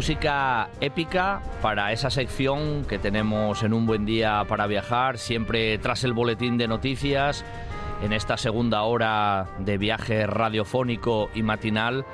Música 0.00 0.70
épica 0.80 1.42
para 1.60 1.92
esa 1.92 2.08
sección 2.08 2.86
que 2.86 2.98
tenemos 2.98 3.62
en 3.62 3.74
un 3.74 3.84
buen 3.84 4.06
día 4.06 4.42
para 4.48 4.66
viajar, 4.66 5.18
siempre 5.18 5.76
tras 5.76 6.04
el 6.04 6.14
boletín 6.14 6.56
de 6.56 6.66
noticias, 6.66 7.44
en 8.02 8.14
esta 8.14 8.38
segunda 8.38 8.80
hora 8.84 9.50
de 9.58 9.76
viaje 9.76 10.26
radiofónico 10.26 11.28
y 11.34 11.42
matinal, 11.42 12.06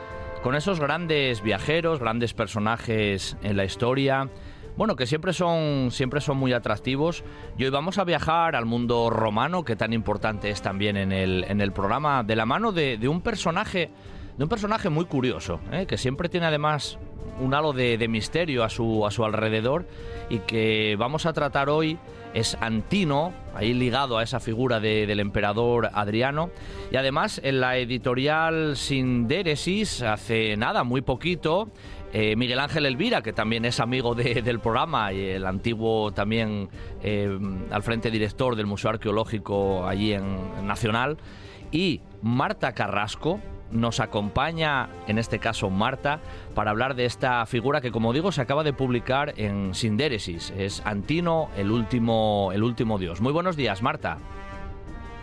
con 0.43 0.57
esos 0.57 0.81
grandes 0.81 1.43
viajeros, 1.43 2.01
grandes 2.01 2.35
personajes 2.35 3.37
en 3.45 3.57
la 3.57 3.65
historia, 3.65 4.31
bueno, 4.77 4.95
que 4.95 5.07
siempre 5.07 5.33
son, 5.33 5.91
siempre 5.91 6.21
son 6.21 6.37
muy 6.37 6.53
atractivos. 6.53 7.25
Y 7.57 7.65
hoy 7.65 7.71
vamos 7.71 7.97
a 7.99 8.05
viajar 8.05 8.57
al 8.57 8.67
mundo 8.67 9.09
romano, 9.09 9.65
que 9.65 9.75
tan 9.75 9.93
importante 9.93 10.51
es 10.51 10.61
también 10.61 10.99
en 10.99 11.13
el, 11.13 11.45
en 11.49 11.63
el 11.63 11.73
programa, 11.73 12.23
de 12.23 12.37
la 12.37 12.45
mano 12.45 12.73
de, 12.73 12.99
un 13.09 13.23
personaje, 13.23 13.91
de 14.37 14.45
un 14.45 14.49
personaje 14.49 14.89
muy 14.89 15.07
curioso, 15.07 15.61
¿eh? 15.73 15.87
que 15.87 15.99
siempre 15.99 16.29
tiene 16.29 16.47
además 16.47 16.99
un 17.41 17.55
halo 17.55 17.73
de, 17.73 18.07
misterio 18.09 18.65
a 18.65 18.71
su, 18.71 19.07
a 19.07 19.11
su 19.11 19.25
alrededor 19.25 19.87
y 20.31 20.41
que 20.41 20.97
vamos 20.99 21.27
a 21.27 21.33
tratar 21.33 21.69
hoy 21.69 21.99
es 22.37 22.57
Antino, 22.61 23.33
ahí 23.55 23.73
ligado 23.73 24.19
a 24.19 24.23
esa 24.23 24.41
figura 24.41 24.79
del 24.79 25.21
emperador 25.21 25.89
Adriano. 25.95 26.51
Y 26.93 26.97
además 26.97 27.41
en 27.43 27.61
la 27.61 27.79
editorial 27.79 28.77
Sindéresis, 28.77 30.03
hace 30.03 30.55
nada, 30.59 30.85
muy 30.85 31.01
poquito, 31.01 31.71
eh, 32.13 32.37
Miguel 32.37 32.59
Ángel 32.59 32.85
Elvira, 32.85 33.23
que 33.23 33.33
también 33.33 33.65
es 33.65 33.81
amigo 33.81 34.15
del 34.15 34.61
programa 34.61 35.15
y 35.15 35.31
el 35.31 35.47
antiguo 35.47 36.13
también 36.13 36.69
eh, 37.03 37.39
al 37.71 37.83
frente 37.83 38.11
director 38.11 38.55
del 38.55 38.67
Museo 38.67 38.91
Arqueológico 38.91 39.87
allí 39.87 40.13
en 40.13 40.67
Nacional, 40.67 41.17
y 41.73 42.03
Marta 42.23 42.73
Carrasco, 42.73 43.41
nos 43.71 44.01
acompaña, 44.01 44.89
en 45.07 45.19
este 45.19 45.39
caso 45.39 45.71
Marta, 45.71 46.21
para 46.55 46.71
hablar 46.71 46.95
de 46.95 47.05
esta 47.05 47.45
figura 47.47 47.81
que, 47.81 47.91
como 47.91 48.13
digo, 48.13 48.33
se 48.33 48.41
acaba 48.41 48.65
de 48.65 48.73
publicar 48.73 49.35
en 49.37 49.75
Sindéresis. 49.75 50.53
Es 50.57 50.83
Antino, 50.85 51.49
el 51.57 51.71
último, 51.71 52.51
el 52.53 52.63
último 52.63 52.99
dios. 52.99 53.21
Muy 53.21 53.33
buenos 53.33 53.57
días, 53.57 53.83
Marta. 53.83 54.19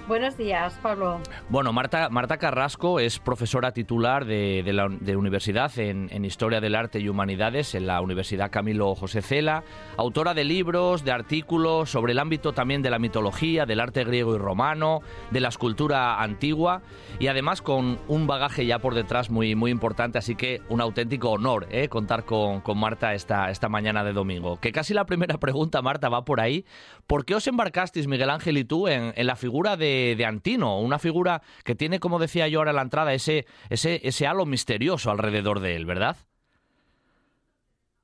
Buenos 0.06 0.36
días, 0.36 0.78
Pablo. 0.82 1.22
Bueno, 1.48 1.72
Marta, 1.72 2.10
Marta 2.10 2.38
Carrasco 2.38 3.00
es 3.00 3.20
profesora 3.20 3.72
titular 3.72 4.26
de, 4.26 4.62
la 4.74 4.88
universidad 5.18 5.72
en, 5.80 6.26
Historia 6.26 6.60
del 6.60 6.76
Arte 6.76 7.00
y 7.00 7.08
Humanidades 7.08 7.74
en 7.74 7.88
la 7.88 8.02
Universidad 8.02 8.52
Camilo 8.52 8.96
José 8.96 9.22
Cela, 9.22 9.64
autora 9.96 10.34
de 10.34 10.44
libros, 10.44 11.06
de 11.06 11.14
artículos 11.14 11.90
sobre 11.90 12.12
el 12.12 12.20
ámbito 12.20 12.52
también 12.52 12.82
de 12.82 12.90
la 12.90 13.00
mitología, 13.00 13.66
del 13.66 13.80
arte 13.80 14.04
griego 14.04 14.36
y 14.36 14.38
romano, 14.40 15.00
de 15.32 15.40
la 15.40 15.48
escultura 15.48 16.22
antigua 16.22 16.82
y 17.20 17.28
además 17.28 17.62
con 17.62 17.98
un 18.10 18.28
bagaje 18.28 18.66
ya 18.66 18.80
por 18.80 18.96
detrás 18.96 19.30
muy, 19.30 19.56
muy 19.56 19.72
importante, 19.72 20.18
así 20.18 20.36
que 20.36 20.62
un 20.68 20.82
auténtico 20.82 21.32
honor 21.32 21.68
¿eh? 21.72 21.88
contar 21.88 22.26
con, 22.26 22.62
Marta 22.76 23.14
esta, 23.14 23.50
esta 23.50 23.70
mañana 23.70 24.04
de 24.04 24.12
domingo. 24.12 24.60
Que 24.60 24.74
casi 24.74 24.94
la 24.94 25.06
primera 25.06 25.38
pregunta, 25.38 25.82
Marta, 25.82 26.10
va 26.10 26.26
por 26.26 26.42
ahí. 26.42 26.66
¿Por 27.08 27.24
qué 27.24 27.36
os 27.36 27.48
embarcasteis, 27.48 28.08
Miguel 28.08 28.30
Ángel 28.30 28.58
y 28.58 28.66
tú, 28.66 28.90
en 28.90 29.14
la 29.16 29.36
figura 29.38 29.78
de 29.78 29.93
de, 30.16 30.26
Antino, 30.26 30.80
una 30.80 31.00
figura 31.00 31.42
que 31.64 31.76
tiene, 31.76 32.00
como 32.00 32.20
decía 32.20 32.48
yo 32.48 32.60
ahora 32.60 32.72
en 32.72 32.78
la 32.78 32.82
entrada, 32.82 33.14
ese, 33.14 33.46
ese, 33.70 34.02
ese 34.04 34.28
halo 34.28 34.46
misterioso 34.46 35.12
alrededor 35.12 35.60
de 35.60 35.76
él, 35.76 35.86
¿verdad? 35.86 36.18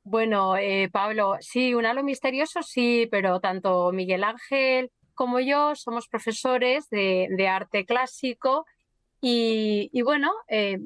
Bueno, 0.03 0.57
eh, 0.57 0.89
Pablo, 0.91 1.35
sí, 1.39 1.73
un 1.75 1.85
halo 1.85 2.03
misterioso 2.03 2.63
sí, 2.63 3.07
pero 3.11 3.39
tanto 3.39 3.91
Miguel 3.91 4.23
Ángel 4.23 4.91
como 5.13 5.41
yo 5.41 5.75
somos 5.75 6.07
profesores 6.07 6.89
de, 6.89 7.47
arte 7.47 7.85
clásico 7.85 8.65
y, 9.21 10.01
bueno, 10.01 10.31
eh, 10.47 10.79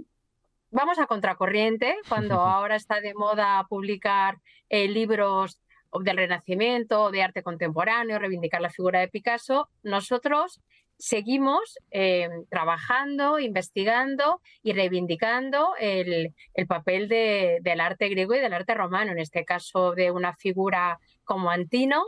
vamos 0.71 0.97
a 0.97 1.05
contracorriente 1.05 1.95
cuando 2.09 2.35
ahora 2.41 2.75
está 2.75 2.99
de 2.99 3.13
moda 3.13 3.65
publicar 3.69 4.39
eh, 4.69 4.87
libros 4.87 5.61
del 6.01 6.17
Renacimiento, 6.17 7.11
de 7.11 7.21
arte 7.21 7.43
contemporáneo, 7.43 8.17
reivindicar 8.17 8.59
la 8.59 8.71
figura 8.71 8.99
de 8.99 9.07
Picasso. 9.07 9.69
Nosotros 9.83 10.59
seguimos 10.97 11.77
eh, 11.91 12.29
trabajando, 12.49 13.39
investigando 13.39 14.41
y 14.61 14.73
reivindicando 14.73 15.73
el, 15.79 16.33
papel 16.67 17.07
del 17.09 17.79
arte 17.81 18.09
griego 18.09 18.35
y 18.35 18.39
del 18.39 18.53
arte 18.53 18.73
romano, 18.73 19.11
en 19.11 19.19
este 19.19 19.45
caso 19.45 19.93
de 19.93 20.11
una 20.11 20.35
figura 20.35 20.99
como 21.23 21.49
Antino, 21.49 22.03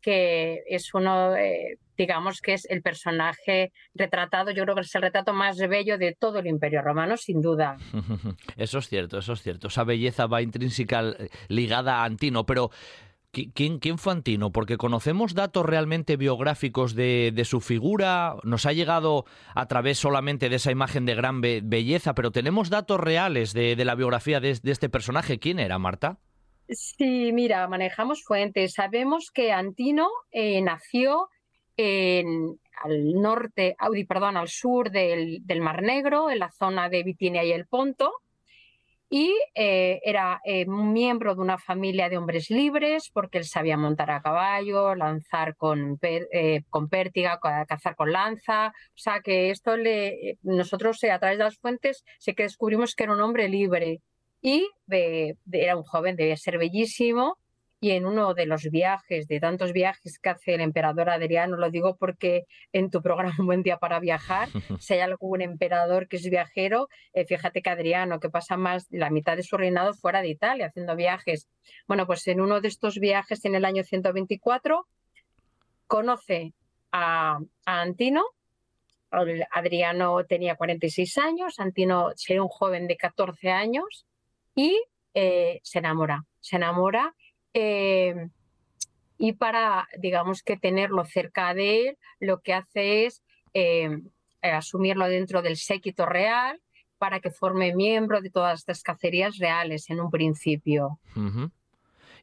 que 0.00 0.62
es 0.66 0.92
uno, 0.92 1.36
eh, 1.36 1.78
digamos 1.96 2.40
que 2.40 2.54
es 2.54 2.66
el 2.68 2.82
personaje 2.82 3.72
retratado, 3.94 4.50
yo 4.50 4.64
creo 4.64 4.74
que 4.74 4.80
es 4.80 4.94
el 4.94 5.02
retrato 5.02 5.32
más 5.32 5.56
bello 5.56 5.96
de 5.96 6.16
todo 6.18 6.40
el 6.40 6.48
imperio 6.48 6.82
romano, 6.82 7.16
sin 7.16 7.40
duda. 7.40 7.76
Eso 8.56 8.78
es 8.78 8.88
cierto, 8.88 9.18
eso 9.18 9.34
es 9.34 9.42
cierto. 9.42 9.68
Esa 9.68 9.84
belleza 9.84 10.26
va 10.26 10.42
intrínseca 10.42 11.00
eh, 11.10 11.28
ligada 11.48 11.98
a 12.00 12.04
Antino, 12.04 12.44
pero 12.44 12.70
¿Quién, 13.32 13.78
¿Quién, 13.78 13.96
fue 13.96 14.12
Antino? 14.12 14.52
Porque 14.52 14.76
conocemos 14.76 15.34
datos 15.34 15.64
realmente 15.64 16.18
biográficos 16.18 16.94
de, 16.94 17.42
su 17.46 17.62
figura, 17.62 18.36
nos 18.42 18.66
ha 18.66 18.74
llegado 18.74 19.24
a 19.54 19.66
través 19.68 19.98
solamente 19.98 20.50
de 20.50 20.56
esa 20.56 20.70
imagen 20.70 21.06
de 21.06 21.14
gran 21.14 21.40
belleza, 21.40 22.14
pero 22.14 22.30
tenemos 22.30 22.68
datos 22.68 23.00
reales 23.00 23.54
de, 23.54 23.82
la 23.86 23.94
biografía 23.94 24.38
de, 24.38 24.50
este 24.50 24.90
personaje. 24.90 25.38
¿Quién 25.38 25.60
era, 25.60 25.78
Marta? 25.78 26.18
Sí, 26.68 27.32
mira, 27.32 27.66
manejamos 27.68 28.22
fuentes. 28.22 28.74
Sabemos 28.74 29.30
que 29.32 29.50
Antino 29.50 30.10
eh, 30.30 30.60
nació 30.60 31.30
en, 31.78 32.60
al 32.84 33.14
norte, 33.14 33.76
perdón, 34.06 34.36
al 34.36 34.48
sur 34.48 34.90
del, 34.90 35.38
del 35.46 35.62
Mar 35.62 35.80
Negro, 35.80 36.30
en 36.30 36.38
la 36.38 36.50
zona 36.50 36.90
de 36.90 37.02
Bitinia 37.02 37.44
y 37.44 37.52
el 37.52 37.66
Ponto 37.66 38.12
y 39.14 39.30
eh, 39.54 40.00
era 40.04 40.40
eh, 40.42 40.64
miembro 40.64 41.34
de 41.34 41.42
una 41.42 41.58
familia 41.58 42.08
de 42.08 42.16
hombres 42.16 42.48
libres 42.48 43.10
porque 43.12 43.36
él 43.36 43.44
sabía 43.44 43.76
montar 43.76 44.10
a 44.10 44.22
caballo, 44.22 44.94
lanzar 44.94 45.54
con, 45.54 45.98
eh, 46.00 46.62
con 46.70 46.88
pértiga, 46.88 47.38
cazar 47.68 47.94
con 47.94 48.10
lanza, 48.10 48.68
o 48.68 48.98
sea 48.98 49.20
que 49.20 49.50
esto 49.50 49.76
le, 49.76 50.38
nosotros 50.40 51.04
a 51.04 51.18
través 51.18 51.36
de 51.36 51.44
las 51.44 51.58
fuentes 51.58 52.04
sé 52.18 52.34
que 52.34 52.44
descubrimos 52.44 52.94
que 52.94 53.04
era 53.04 53.12
un 53.12 53.20
hombre 53.20 53.50
libre 53.50 54.00
y 54.40 54.66
era 54.88 55.76
un 55.76 55.82
joven, 55.82 56.16
debía 56.16 56.38
ser 56.38 56.56
bellísimo 56.56 57.36
y 57.82 57.90
en 57.90 58.06
uno 58.06 58.32
de 58.32 58.46
los 58.46 58.62
viajes, 58.70 59.26
de 59.26 59.40
tantos 59.40 59.72
viajes 59.72 60.20
que 60.20 60.28
hace 60.28 60.54
el 60.54 60.60
emperador 60.60 61.10
Adriano, 61.10 61.56
lo 61.56 61.68
digo 61.68 61.96
porque 61.96 62.46
en 62.72 62.90
tu 62.90 63.02
programa 63.02 63.32
Un 63.40 63.46
buen 63.46 63.64
día 63.64 63.78
para 63.78 63.98
viajar, 63.98 64.48
si 64.78 64.94
hay 64.94 65.00
algún 65.00 65.42
emperador 65.42 66.06
que 66.06 66.16
es 66.16 66.30
viajero, 66.30 66.88
eh, 67.12 67.24
fíjate 67.24 67.60
que 67.60 67.70
Adriano, 67.70 68.20
que 68.20 68.30
pasa 68.30 68.56
más 68.56 68.86
la 68.90 69.10
mitad 69.10 69.36
de 69.36 69.42
su 69.42 69.56
reinado 69.56 69.94
fuera 69.94 70.22
de 70.22 70.28
Italia 70.28 70.66
haciendo 70.66 70.94
viajes. 70.94 71.48
Bueno, 71.88 72.06
pues 72.06 72.24
en 72.28 72.40
uno 72.40 72.60
de 72.60 72.68
estos 72.68 73.00
viajes 73.00 73.44
en 73.44 73.56
el 73.56 73.64
año 73.64 73.82
124 73.82 74.86
conoce 75.88 76.54
a, 76.92 77.40
Antino, 77.64 78.22
Adriano 79.10 80.24
tenía 80.24 80.54
46 80.54 81.18
años, 81.18 81.58
Antino 81.58 82.12
sería 82.14 82.44
un 82.44 82.48
joven 82.48 82.86
de 82.86 82.96
14 82.96 83.50
años 83.50 84.06
y 84.54 84.80
eh, 85.14 85.58
se 85.64 85.80
enamora. 85.80 86.24
Se 86.40 86.56
enamora 86.56 87.14
Em, 87.54 88.30
y 89.18 89.32
para, 89.34 89.88
digamos 89.98 90.42
que 90.42 90.56
tenerlo 90.56 91.04
cerca 91.04 91.54
de 91.54 91.88
él, 91.88 91.98
lo 92.20 92.40
que 92.40 92.54
hace 92.54 93.06
es 93.06 93.22
em, 93.54 94.08
asumirlo 94.40 95.06
dentro 95.08 95.42
del 95.42 95.56
séquito 95.56 96.06
real 96.06 96.60
para 96.98 97.20
que 97.20 97.30
forme 97.30 97.74
miembro 97.74 98.20
de 98.20 98.30
todas 98.30 98.60
estas 98.60 98.82
cacerías 98.82 99.38
reales 99.38 99.90
en 99.90 100.00
un 100.00 100.10
principio. 100.10 101.00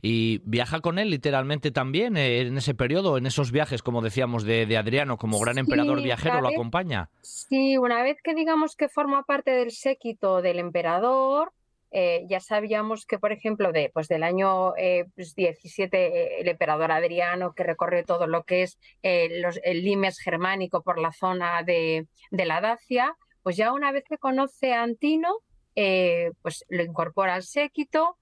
Y 0.01 0.41
viaja 0.45 0.79
con 0.79 0.99
él 0.99 1.09
literalmente 1.09 1.71
también 1.71 2.15
eh, 2.15 2.39
en 2.41 2.57
ese 2.57 2.73
periodo, 2.73 3.17
en 3.17 3.25
esos 3.25 3.51
viajes, 3.51 3.83
como 3.83 4.01
decíamos, 4.01 4.45
de, 4.45 4.77
Adriano, 4.77 5.17
como 5.17 5.37
gran 5.39 5.57
emperador 5.57 6.01
viajero, 6.01 6.39
lo 6.39 6.47
acompaña. 6.47 7.09
Sí, 7.21 7.77
una 7.77 8.01
vez 8.03 8.17
que 8.23 8.33
digamos 8.33 8.77
que 8.77 8.87
forma 8.87 9.23
parte 9.23 9.51
del 9.51 9.71
séquito 9.71 10.41
del 10.41 10.59
emperador, 10.59 11.51
eh, 11.91 12.25
ya 12.27 12.39
sabíamos 12.39 13.05
que, 13.05 13.17
por 13.17 13.31
ejemplo, 13.31 13.71
de, 13.71 13.89
pues 13.93 14.07
del 14.07 14.23
año 14.23 14.73
17, 14.75 15.47
eh, 15.47 15.57
pues 15.59 15.79
eh, 15.79 16.35
el 16.39 16.47
emperador 16.47 16.91
Adriano, 16.91 17.53
que 17.53 17.63
recorre 17.63 18.03
todo 18.03 18.27
lo 18.27 18.43
que 18.43 18.63
es 18.63 18.77
el 19.01 19.83
limes 19.83 20.19
germánico 20.19 20.83
por 20.83 20.99
la 20.99 21.11
zona 21.11 21.63
de, 21.63 22.07
la 22.31 22.61
Dacia, 22.61 23.15
pues 23.41 23.57
ya 23.57 23.73
una 23.73 23.91
vez 23.91 24.03
que 24.07 24.17
conoce 24.17 24.73
a 24.73 24.83
Antino, 24.83 25.37
pues 25.73 26.65
lo 26.69 26.83
incorpora 26.83 27.35
al 27.35 27.43
séquito, 27.43 28.17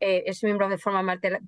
es 0.00 0.42
miembro 0.42 0.68
de 0.68 0.78
forma 0.78 1.02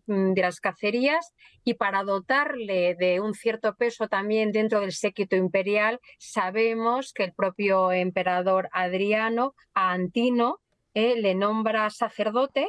mm, 0.06 0.32
de 0.32 0.40
las 0.40 0.60
cacerías 0.60 1.34
y 1.64 1.74
para 1.74 2.04
dotarle 2.04 2.94
de 2.94 3.18
un 3.18 3.34
cierto 3.34 3.74
peso 3.74 4.06
también 4.06 4.52
dentro 4.52 4.80
del 4.80 4.92
séquito 4.92 5.34
imperial, 5.34 5.98
sabemos 6.18 7.12
que 7.12 7.24
el 7.24 7.32
propio 7.32 7.90
emperador 7.90 8.68
Adriano 8.70 9.56
a 9.74 9.90
Antino 9.90 10.60
eh, 10.94 11.20
le 11.20 11.34
nombra 11.34 11.90
sacerdote. 11.90 12.68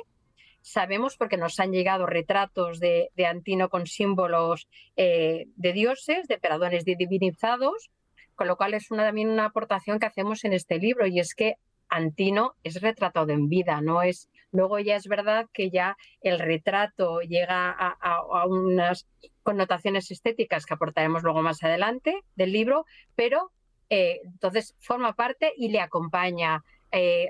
Sabemos 0.61 1.15
porque 1.15 1.37
nos 1.37 1.59
han 1.59 1.71
llegado 1.71 2.07
retratos 2.07 2.79
de, 2.79 3.11
Antino 3.27 3.69
con 3.69 3.85
símbolos 3.85 4.67
eh, 4.97 5.45
de 5.55 5.73
dioses, 5.73 6.27
de 6.27 6.35
emperadores 6.35 6.85
divinizados, 6.85 7.91
con 8.33 8.47
lo 8.47 8.57
cual 8.57 8.73
es 8.73 8.89
una, 8.89 9.03
también 9.03 9.29
una 9.29 9.45
aportación 9.45 9.99
que 9.99 10.07
hacemos 10.07 10.43
en 10.43 10.53
este 10.53 10.79
libro 10.79 11.05
y 11.05 11.19
es 11.19 11.35
que 11.35 11.57
Antino 11.87 12.55
es 12.63 12.81
retratado 12.81 13.31
en 13.31 13.47
vida, 13.47 13.81
no 13.81 14.01
es. 14.01 14.29
Luego 14.51 14.79
ya 14.79 14.95
es 14.95 15.07
verdad 15.07 15.47
que 15.53 15.69
ya 15.69 15.97
el 16.21 16.39
retrato 16.39 17.19
llega 17.21 17.69
a, 17.69 18.47
unas 18.47 19.07
connotaciones 19.43 20.09
estéticas 20.11 20.65
que 20.65 20.73
aportaremos 20.73 21.23
luego 21.23 21.41
más 21.41 21.61
adelante 21.63 22.21
del 22.35 22.53
libro, 22.53 22.85
pero 23.15 23.51
eh, 23.89 24.21
entonces 24.23 24.75
forma 24.79 25.13
parte 25.13 25.53
y 25.57 25.69
le 25.69 25.79
acompaña. 25.79 26.63
Eh, 26.91 27.29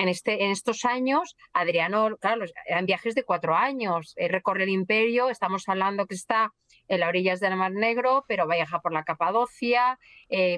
en, 0.00 0.08
este, 0.08 0.44
en 0.44 0.50
estos 0.50 0.84
años, 0.84 1.36
Adriano, 1.52 2.16
claro, 2.16 2.46
eran 2.66 2.86
viajes 2.86 3.14
de 3.14 3.24
cuatro 3.24 3.54
años, 3.54 4.14
eh, 4.16 4.28
recorre 4.28 4.64
el 4.64 4.70
imperio, 4.70 5.28
estamos 5.28 5.68
hablando 5.68 6.06
que 6.06 6.14
está 6.14 6.52
en 6.88 7.00
las 7.00 7.08
orillas 7.08 7.38
del 7.40 7.56
Mar 7.56 7.72
Negro, 7.72 8.24
pero 8.26 8.48
viaja 8.48 8.80
por 8.80 8.92
la 8.92 9.04
Capadocia, 9.04 9.98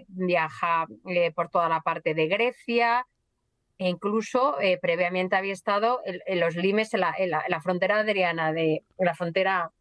viaja 0.09 0.87
por 1.35 1.51
toda 1.51 1.69
la 1.69 1.81
parte 1.81 2.15
de 2.15 2.27
Grecia, 2.27 3.07
e 3.79 3.89
incluso 3.89 4.61
eh, 4.61 4.79
previamente 4.81 5.35
había 5.35 5.53
estado 5.53 6.01
en, 6.05 6.39
los 6.39 6.55
limes, 6.55 6.95
en 6.95 7.01
la, 7.01 7.61
frontera 7.61 7.99
adriana, 7.99 8.53
de 8.53 8.85
la 8.97 9.15
frontera, 9.15 9.73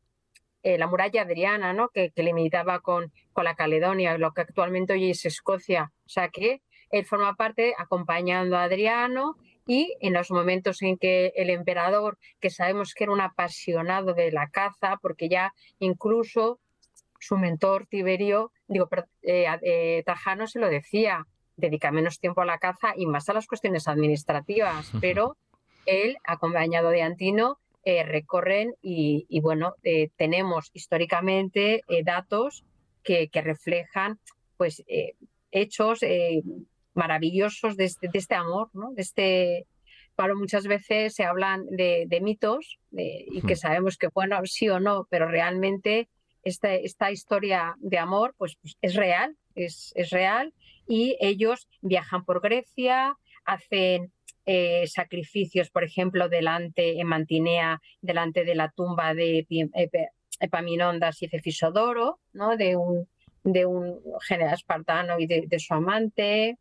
eh, 0.63 0.79
la 0.79 0.87
muralla 0.87 1.21
adriana, 1.21 1.71
¿no? 1.73 1.89
que, 1.89 2.11
limitaba 2.15 2.79
con, 2.79 3.13
con 3.31 3.43
la 3.43 3.53
Caledonia, 3.53 4.17
lo 4.17 4.33
que 4.33 4.41
actualmente 4.41 4.93
hoy 4.93 5.11
es 5.11 5.23
Escocia. 5.25 5.91
O 6.07 6.09
sea 6.09 6.29
que 6.29 6.63
él 6.89 7.05
forma 7.05 7.35
parte 7.35 7.75
acompañando 7.77 8.57
a 8.57 8.63
Adriano 8.63 9.37
y 9.71 9.95
en 10.01 10.11
los 10.11 10.31
momentos 10.31 10.81
en 10.81 10.97
que 10.97 11.31
el 11.37 11.49
emperador, 11.49 12.17
que 12.41 12.49
sabemos 12.49 12.93
que 12.93 13.05
era 13.05 13.13
un 13.13 13.21
apasionado 13.21 14.13
de 14.13 14.29
la 14.29 14.49
caza, 14.49 14.97
porque 15.01 15.29
ya 15.29 15.53
incluso 15.79 16.59
su 17.21 17.37
mentor 17.37 17.87
Tiberio, 17.87 18.51
digo, 18.67 18.89
eh, 19.21 20.03
Tajano 20.05 20.47
se 20.47 20.59
lo 20.59 20.67
decía, 20.67 21.25
dedica 21.55 21.89
menos 21.89 22.19
tiempo 22.19 22.41
a 22.41 22.45
la 22.45 22.57
caza 22.57 22.91
y 22.97 23.05
más 23.05 23.29
a 23.29 23.33
las 23.33 23.47
cuestiones 23.47 23.87
administrativas, 23.87 24.91
pero 24.99 25.37
él, 25.85 26.17
acompañado 26.25 26.89
de 26.89 27.03
Antino, 27.03 27.57
eh, 27.85 28.03
recorren 28.03 28.75
y, 28.81 29.39
bueno, 29.39 29.75
eh, 29.83 30.09
tenemos 30.17 30.69
históricamente 30.73 31.83
eh, 31.87 32.03
datos 32.03 32.65
que, 33.03 33.29
reflejan 33.33 34.19
pues 34.57 34.83
hechos 35.49 36.03
maravillosos 36.93 37.77
este, 37.79 38.07
de 38.11 38.19
este, 38.19 38.35
amor, 38.35 38.69
¿no? 38.73 38.91
De 38.93 39.01
este, 39.01 39.67
Pablo, 40.15 40.35
muchas 40.35 40.67
veces 40.67 41.13
se 41.13 41.23
hablan 41.23 41.65
de, 41.67 42.19
mitos 42.21 42.79
y 42.91 43.41
que 43.41 43.55
sabemos 43.55 43.97
que, 43.97 44.09
bueno, 44.13 44.39
sí 44.45 44.69
o 44.69 44.79
no, 44.79 45.07
pero 45.09 45.27
realmente 45.27 46.09
esta, 46.43 46.73
esta 46.73 47.11
historia 47.11 47.75
de 47.79 47.97
amor 47.97 48.35
pues, 48.37 48.57
pues 48.61 48.77
es 48.81 48.95
real, 48.95 49.35
es, 49.55 49.93
es 49.95 50.09
real 50.09 50.53
y 50.87 51.17
ellos 51.21 51.67
viajan 51.81 52.25
por 52.25 52.41
Grecia, 52.41 53.15
hacen 53.45 54.11
eh, 54.45 54.85
sacrificios, 54.87 55.69
por 55.69 55.83
ejemplo, 55.83 56.27
delante 56.27 56.99
en 56.99 57.07
Mantinea, 57.07 57.79
delante 58.01 58.43
de 58.43 58.55
la 58.55 58.69
tumba 58.69 59.13
de 59.13 59.45
Epaminondas 60.39 61.21
y 61.21 61.27
Cefisodoro, 61.27 62.19
¿no? 62.33 62.57
de, 62.57 62.75
un, 62.75 63.07
de 63.43 63.65
un 63.65 64.01
general 64.27 64.55
espartano 64.55 65.19
y 65.19 65.27
de, 65.27 65.59
su 65.59 65.73
amante. 65.73 66.57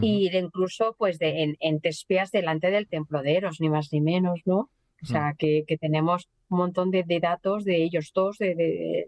Y 0.00 0.36
incluso 0.36 0.94
pues 0.98 1.18
de, 1.18 1.56
en, 1.58 1.80
Tespias 1.80 2.30
delante 2.30 2.70
del 2.70 2.88
templo 2.88 3.22
de 3.22 3.36
Eros, 3.36 3.60
ni 3.60 3.68
más 3.68 3.88
ni 3.92 4.00
menos, 4.00 4.40
¿no? 4.44 4.70
O 5.02 5.06
sea, 5.06 5.34
que, 5.38 5.64
tenemos 5.80 6.28
un 6.48 6.58
montón 6.58 6.90
de, 6.90 7.04
datos 7.20 7.64
de 7.64 7.84
ellos 7.84 8.10
dos, 8.14 8.38
de, 8.38 9.06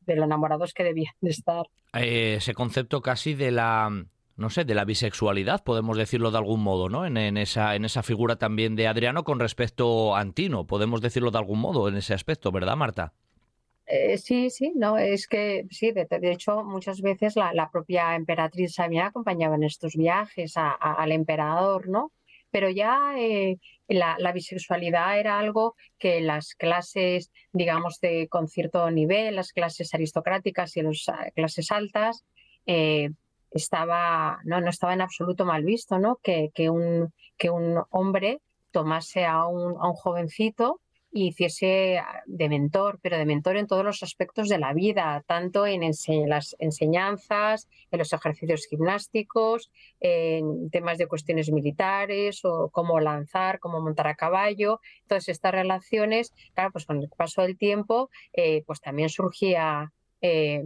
de 0.00 0.16
los 0.16 0.24
enamorados 0.24 0.72
que 0.72 0.84
debían 0.84 1.14
de 1.20 1.30
estar. 1.30 1.66
Eh, 1.94 2.34
ese 2.38 2.54
concepto 2.54 3.00
casi 3.00 3.34
de 3.34 3.52
la 3.52 3.90
no 4.38 4.50
sé, 4.50 4.64
de 4.64 4.74
la 4.74 4.84
bisexualidad, 4.84 5.64
podemos 5.64 5.98
decirlo 5.98 6.30
de 6.30 6.38
algún 6.38 6.62
modo, 6.62 6.88
¿no? 6.88 7.04
En, 7.04 7.36
esa, 7.36 7.74
en 7.74 7.84
esa 7.84 8.04
figura 8.04 8.36
también 8.36 8.76
de 8.76 8.86
Adriano 8.86 9.24
con 9.24 9.40
respecto 9.40 10.14
a 10.14 10.20
Antino, 10.20 10.64
podemos 10.64 11.00
decirlo 11.00 11.32
de 11.32 11.38
algún 11.38 11.58
modo 11.58 11.88
en 11.88 11.96
ese 11.96 12.14
aspecto, 12.14 12.52
¿verdad, 12.52 12.76
Marta? 12.76 13.14
Eh, 13.90 14.18
sí, 14.18 14.50
sí, 14.50 14.72
no, 14.76 14.98
es 14.98 15.26
que 15.26 15.66
sí, 15.70 15.92
de, 15.92 16.06
hecho 16.30 16.62
muchas 16.62 17.00
veces 17.00 17.36
la, 17.36 17.70
propia 17.72 18.16
emperatriz 18.16 18.74
Sabina 18.74 19.06
acompañaba 19.06 19.54
en 19.56 19.62
estos 19.64 19.96
viajes 19.96 20.54
al 20.56 21.10
emperador, 21.10 21.88
¿no? 21.88 22.12
Pero 22.50 22.68
ya 22.68 23.14
eh, 23.18 23.58
la, 23.88 24.32
bisexualidad 24.32 25.18
era 25.18 25.38
algo 25.38 25.74
que 25.98 26.20
las 26.20 26.54
clases, 26.54 27.30
digamos, 27.52 27.98
de 28.00 28.28
con 28.28 28.48
cierto 28.48 28.90
nivel, 28.90 29.36
las 29.36 29.52
clases 29.52 29.94
aristocráticas 29.94 30.76
y 30.76 30.82
las 30.82 31.08
ah, 31.08 31.30
clases 31.34 31.70
altas, 31.72 32.24
eh, 32.66 33.10
estaba, 33.50 34.40
no, 34.44 34.60
no 34.60 34.68
estaba 34.68 34.92
en 34.92 35.00
absoluto 35.00 35.46
mal 35.46 35.64
visto, 35.64 35.98
¿no? 35.98 36.16
Que, 36.22 36.50
que, 36.54 36.68
un, 36.68 37.14
que 37.38 37.48
un 37.48 37.82
hombre 37.88 38.42
tomase 38.70 39.24
a 39.24 39.46
un, 39.46 39.76
a 39.80 39.88
un 39.88 39.94
jovencito 39.94 40.82
y 41.10 41.28
hiciese 41.28 41.98
ah, 41.98 42.22
de 42.26 42.48
mentor, 42.48 42.98
pero 43.02 43.16
de 43.16 43.24
mentor 43.24 43.56
en 43.56 43.66
todos 43.66 43.84
los 43.84 44.02
aspectos 44.02 44.48
de 44.48 44.58
la 44.58 44.72
vida, 44.72 45.24
tanto 45.26 45.66
en 45.66 45.80
las 46.28 46.56
enseñanzas, 46.58 47.68
en 47.90 47.98
los 47.98 48.12
ejercicios 48.12 48.66
gimnásticos, 48.66 49.70
en 50.00 50.70
temas 50.70 50.98
de 50.98 51.06
cuestiones 51.06 51.50
militares 51.50 52.44
o 52.44 52.70
cómo 52.70 53.00
lanzar, 53.00 53.58
cómo 53.58 53.80
montar 53.80 54.06
a 54.06 54.14
caballo. 54.14 54.80
Todas 55.06 55.28
estas 55.28 55.52
relaciones, 55.52 56.32
claro, 56.54 56.72
pues 56.72 56.84
con 56.84 56.98
el 56.98 57.08
paso 57.08 57.42
del 57.42 57.56
tiempo, 57.56 58.10
eh, 58.32 58.62
pues 58.66 58.80
también 58.80 59.08
surgía 59.08 59.92
eh, 60.20 60.64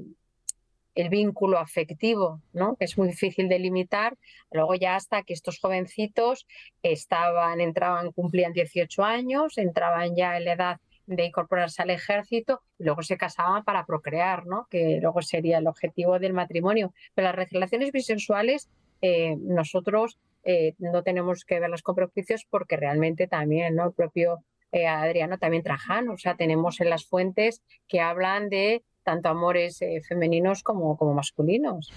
el 0.94 1.08
vínculo 1.08 1.58
afectivo, 1.58 2.40
¿no? 2.52 2.76
que 2.76 2.84
es 2.84 2.98
muy 2.98 3.08
difícil 3.08 3.48
de 3.48 3.58
limitar. 3.58 4.16
Luego 4.50 4.74
ya 4.74 4.96
hasta 4.96 5.22
que 5.22 5.32
estos 5.32 5.58
jovencitos 5.58 6.46
estaban, 6.82 7.60
entraban, 7.60 8.12
cumplían 8.12 8.52
18 8.52 9.04
años, 9.04 9.58
entraban 9.58 10.14
ya 10.14 10.36
en 10.36 10.44
la 10.44 10.52
edad 10.52 10.80
de 11.06 11.24
incorporarse 11.24 11.82
al 11.82 11.90
ejército 11.90 12.62
y 12.78 12.84
luego 12.84 13.02
se 13.02 13.16
casaban 13.16 13.64
para 13.64 13.86
procrear, 13.86 14.46
¿no? 14.46 14.66
que 14.70 14.98
luego 15.00 15.22
sería 15.22 15.58
el 15.58 15.66
objetivo 15.66 16.18
del 16.18 16.32
matrimonio. 16.32 16.92
Pero 17.14 17.32
las 17.32 17.50
relaciones 17.50 17.92
bisexuales 17.92 18.68
eh, 19.00 19.36
nosotros 19.40 20.18
eh, 20.44 20.74
no 20.78 21.02
tenemos 21.02 21.44
que 21.44 21.60
verlas 21.60 21.82
con 21.82 21.94
prejuicios 21.94 22.46
porque 22.48 22.76
realmente 22.76 23.26
también 23.26 23.74
¿no? 23.74 23.86
el 23.86 23.92
propio 23.92 24.44
eh, 24.70 24.86
Adriano 24.86 25.38
también 25.38 25.62
Trajano, 25.62 26.14
o 26.14 26.18
sea, 26.18 26.34
tenemos 26.34 26.80
en 26.80 26.88
las 26.88 27.04
fuentes 27.04 27.62
que 27.88 28.00
hablan 28.00 28.48
de 28.48 28.82
tanto 29.02 29.28
amores 29.28 29.80
eh, 29.82 30.00
femeninos 30.06 30.62
como, 30.62 30.96
como 30.96 31.14
masculinos. 31.14 31.92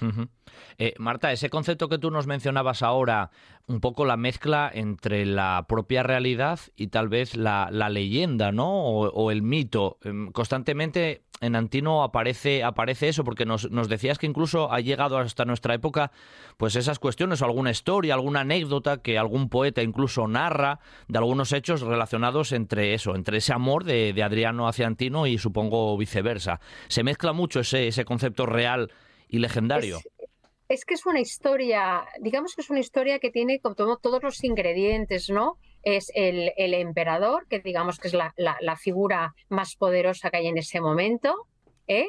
Eh, 0.77 0.93
Marta, 0.97 1.31
ese 1.31 1.49
concepto 1.49 1.89
que 1.89 1.97
tú 1.97 2.11
nos 2.11 2.27
mencionabas 2.27 2.81
ahora, 2.81 3.31
un 3.67 3.79
poco 3.81 4.05
la 4.05 4.17
mezcla 4.17 4.69
entre 4.73 5.25
la 5.25 5.65
propia 5.67 6.03
realidad 6.03 6.59
y 6.75 6.87
tal 6.87 7.09
vez 7.09 7.35
la, 7.35 7.69
leyenda, 7.89 8.51
¿no? 8.51 8.83
O, 8.85 9.31
el 9.31 9.41
mito. 9.41 9.97
Em, 10.03 10.31
constantemente 10.31 11.23
en 11.41 11.55
Antino 11.55 12.03
aparece, 12.03 12.63
aparece 12.63 13.09
eso, 13.09 13.23
porque 13.23 13.45
nos, 13.45 13.69
nos, 13.71 13.89
decías 13.89 14.17
que 14.17 14.25
incluso 14.25 14.71
ha 14.71 14.79
llegado 14.79 15.17
hasta 15.17 15.45
nuestra 15.45 15.73
época, 15.73 16.11
pues 16.57 16.75
esas 16.75 16.99
cuestiones, 16.99 17.41
o 17.41 17.45
alguna 17.45 17.71
historia, 17.71 18.13
alguna 18.13 18.41
anécdota 18.41 19.01
que 19.01 19.17
algún 19.17 19.49
poeta 19.49 19.81
incluso 19.81 20.27
narra 20.27 20.79
de 21.07 21.17
algunos 21.17 21.51
hechos 21.51 21.81
relacionados 21.81 22.51
entre 22.51 22.93
eso, 22.93 23.15
entre 23.15 23.37
ese 23.37 23.53
amor 23.53 23.83
de, 23.83 24.15
Adriano 24.25 24.67
hacia 24.67 24.87
Antino 24.87 25.27
y 25.27 25.37
supongo 25.37 25.95
viceversa. 25.97 26.59
Se 26.87 27.03
mezcla 27.03 27.31
mucho 27.31 27.59
ese, 27.59 27.87
ese 27.87 28.05
concepto 28.05 28.45
real 28.45 28.91
y 29.27 29.39
legendario. 29.39 29.99
Es, 30.67 30.83
que 30.83 30.95
es 30.95 31.05
una 31.05 31.19
historia, 31.19 32.05
digamos 32.19 32.55
que 32.55 32.61
es 32.61 32.69
una 32.71 32.79
historia 32.79 33.19
que 33.19 33.29
tiene 33.29 33.59
como 33.59 33.97
todos 33.97 34.23
los 34.23 34.43
ingredientes, 34.43 35.29
¿no? 35.29 35.57
Es 35.85 36.11
el, 36.15 36.51
emperador, 36.57 37.47
que 37.47 37.59
digamos 37.59 37.99
que 37.99 38.07
es 38.09 38.13
la, 38.13 38.75
figura 38.75 39.35
más 39.49 39.75
poderosa 39.75 40.31
que 40.31 40.37
hay 40.37 40.47
en 40.47 40.57
ese 40.57 40.81
momento. 40.81 41.47
¿eh? 41.87 42.07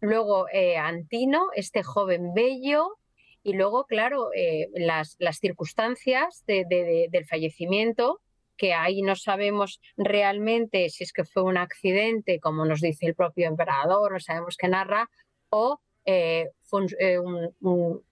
Luego 0.00 0.48
eh, 0.52 0.76
Antino, 0.76 1.46
este 1.54 1.82
joven 1.82 2.34
bello. 2.34 2.98
Y 3.44 3.52
luego, 3.52 3.84
claro, 3.84 4.30
eh, 4.34 4.68
las, 4.74 5.16
circunstancias 5.40 6.44
del 6.46 7.24
fallecimiento, 7.24 8.20
que 8.56 8.74
ahí 8.74 9.00
no 9.02 9.14
sabemos 9.14 9.80
realmente 9.96 10.90
si 10.90 11.04
es 11.04 11.12
que 11.12 11.24
fue 11.24 11.44
un 11.44 11.56
accidente, 11.56 12.40
como 12.40 12.66
nos 12.66 12.80
dice 12.80 13.06
el 13.06 13.14
propio 13.14 13.46
emperador, 13.46 14.12
no 14.12 14.20
sabemos 14.20 14.56
qué 14.56 14.66
narra, 14.66 15.08
o 15.50 15.80
fue 16.04 16.82
un, 17.20 17.54
un 17.60 18.02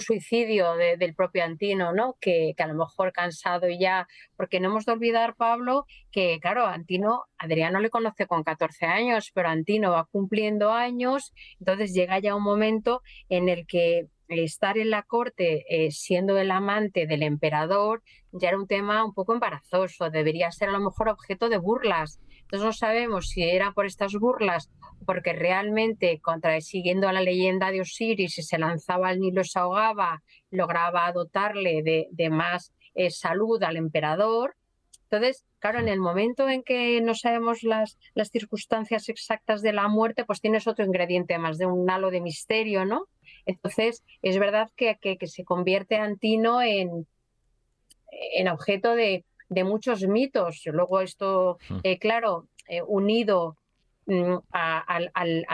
suicidio 0.00 0.74
del 0.74 1.14
propio 1.14 1.44
Antino, 1.44 1.92
¿no? 1.92 2.16
Que, 2.20 2.54
que, 2.56 2.62
a 2.62 2.66
lo 2.66 2.74
mejor 2.74 3.12
cansado 3.12 3.68
ya, 3.68 4.06
porque 4.36 4.60
no 4.60 4.68
hemos 4.70 4.84
de 4.84 4.92
olvidar, 4.92 5.34
Pablo, 5.36 5.86
que 6.10 6.38
claro, 6.40 6.66
Antino, 6.66 7.24
Adriano 7.38 7.80
le 7.80 7.90
conoce 7.90 8.26
con 8.26 8.42
14 8.44 8.86
años, 8.86 9.30
pero 9.34 9.48
Antino 9.48 9.90
va 9.92 10.08
cumpliendo 10.10 10.72
años, 10.72 11.32
entonces 11.58 11.92
llega 11.92 12.18
ya 12.18 12.34
un 12.34 12.42
momento 12.42 13.02
en 13.28 13.48
el 13.48 13.66
que 13.66 14.06
estar 14.38 14.78
en 14.78 14.90
la 14.90 15.02
corte 15.02 15.64
eh, 15.68 15.90
siendo 15.90 16.38
el 16.38 16.50
amante 16.50 17.06
del 17.06 17.22
emperador 17.22 18.02
ya 18.32 18.48
era 18.48 18.58
un 18.58 18.66
tema 18.66 19.04
un 19.04 19.12
poco 19.12 19.34
embarazoso, 19.34 20.10
debería 20.10 20.50
ser 20.50 20.70
a 20.70 20.72
lo 20.72 20.80
mejor 20.80 21.08
objeto 21.08 21.48
de 21.48 21.58
burlas. 21.58 22.18
Entonces 22.42 22.64
no 22.66 22.72
sabemos 22.72 23.28
si 23.28 23.42
era 23.42 23.72
por 23.72 23.86
estas 23.86 24.14
burlas 24.14 24.70
porque 25.06 25.32
realmente, 25.32 26.20
contra, 26.20 26.60
siguiendo 26.60 27.10
la 27.12 27.20
leyenda 27.20 27.70
de 27.70 27.80
Osiris, 27.80 28.34
si 28.34 28.42
se 28.42 28.58
lanzaba 28.58 29.08
al 29.08 29.20
Nilo 29.20 29.44
se 29.44 29.58
ahogaba, 29.58 30.22
lograba 30.50 31.10
dotarle 31.12 31.82
de, 31.82 32.30
más 32.30 32.72
eh, 32.94 33.10
salud 33.10 33.62
al 33.62 33.76
emperador. 33.76 34.56
Entonces, 35.04 35.44
claro, 35.58 35.80
en 35.80 35.88
el 35.88 36.00
momento 36.00 36.48
en 36.48 36.62
que 36.62 37.00
no 37.02 37.14
sabemos 37.14 37.62
las, 37.62 37.98
las 38.14 38.30
circunstancias 38.30 39.08
exactas 39.08 39.60
de 39.60 39.72
la 39.72 39.88
muerte, 39.88 40.24
pues 40.24 40.40
tienes 40.40 40.66
otro 40.66 40.84
ingrediente 40.84 41.38
más 41.38 41.58
de 41.58 41.66
un 41.66 41.88
halo 41.90 42.10
de 42.10 42.22
misterio, 42.22 42.84
¿no? 42.86 43.08
Entonces, 43.46 44.04
es 44.22 44.38
verdad 44.38 44.70
que, 44.76 44.96
que, 45.00 45.26
se 45.26 45.44
convierte 45.44 45.96
Antino 45.96 46.62
en, 46.62 47.06
en 48.10 48.48
objeto 48.48 48.94
de, 48.94 49.24
de, 49.48 49.64
muchos 49.64 50.02
mitos. 50.06 50.62
Luego 50.66 51.00
esto, 51.00 51.58
eh, 51.82 51.98
claro, 51.98 52.48
eh, 52.68 52.82
unido 52.82 53.56
mm, 54.06 54.36
a, 54.52 55.00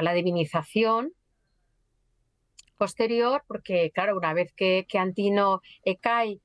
la 0.03 0.13
divinización 0.13 1.13
posterior, 2.77 3.43
porque 3.49 3.91
claro, 3.93 4.17
una 4.17 4.35
vez 4.35 4.53
que, 4.53 4.87
que 4.89 4.99
Antino 4.99 5.63
eh, 5.85 5.97
cae, 5.97 6.41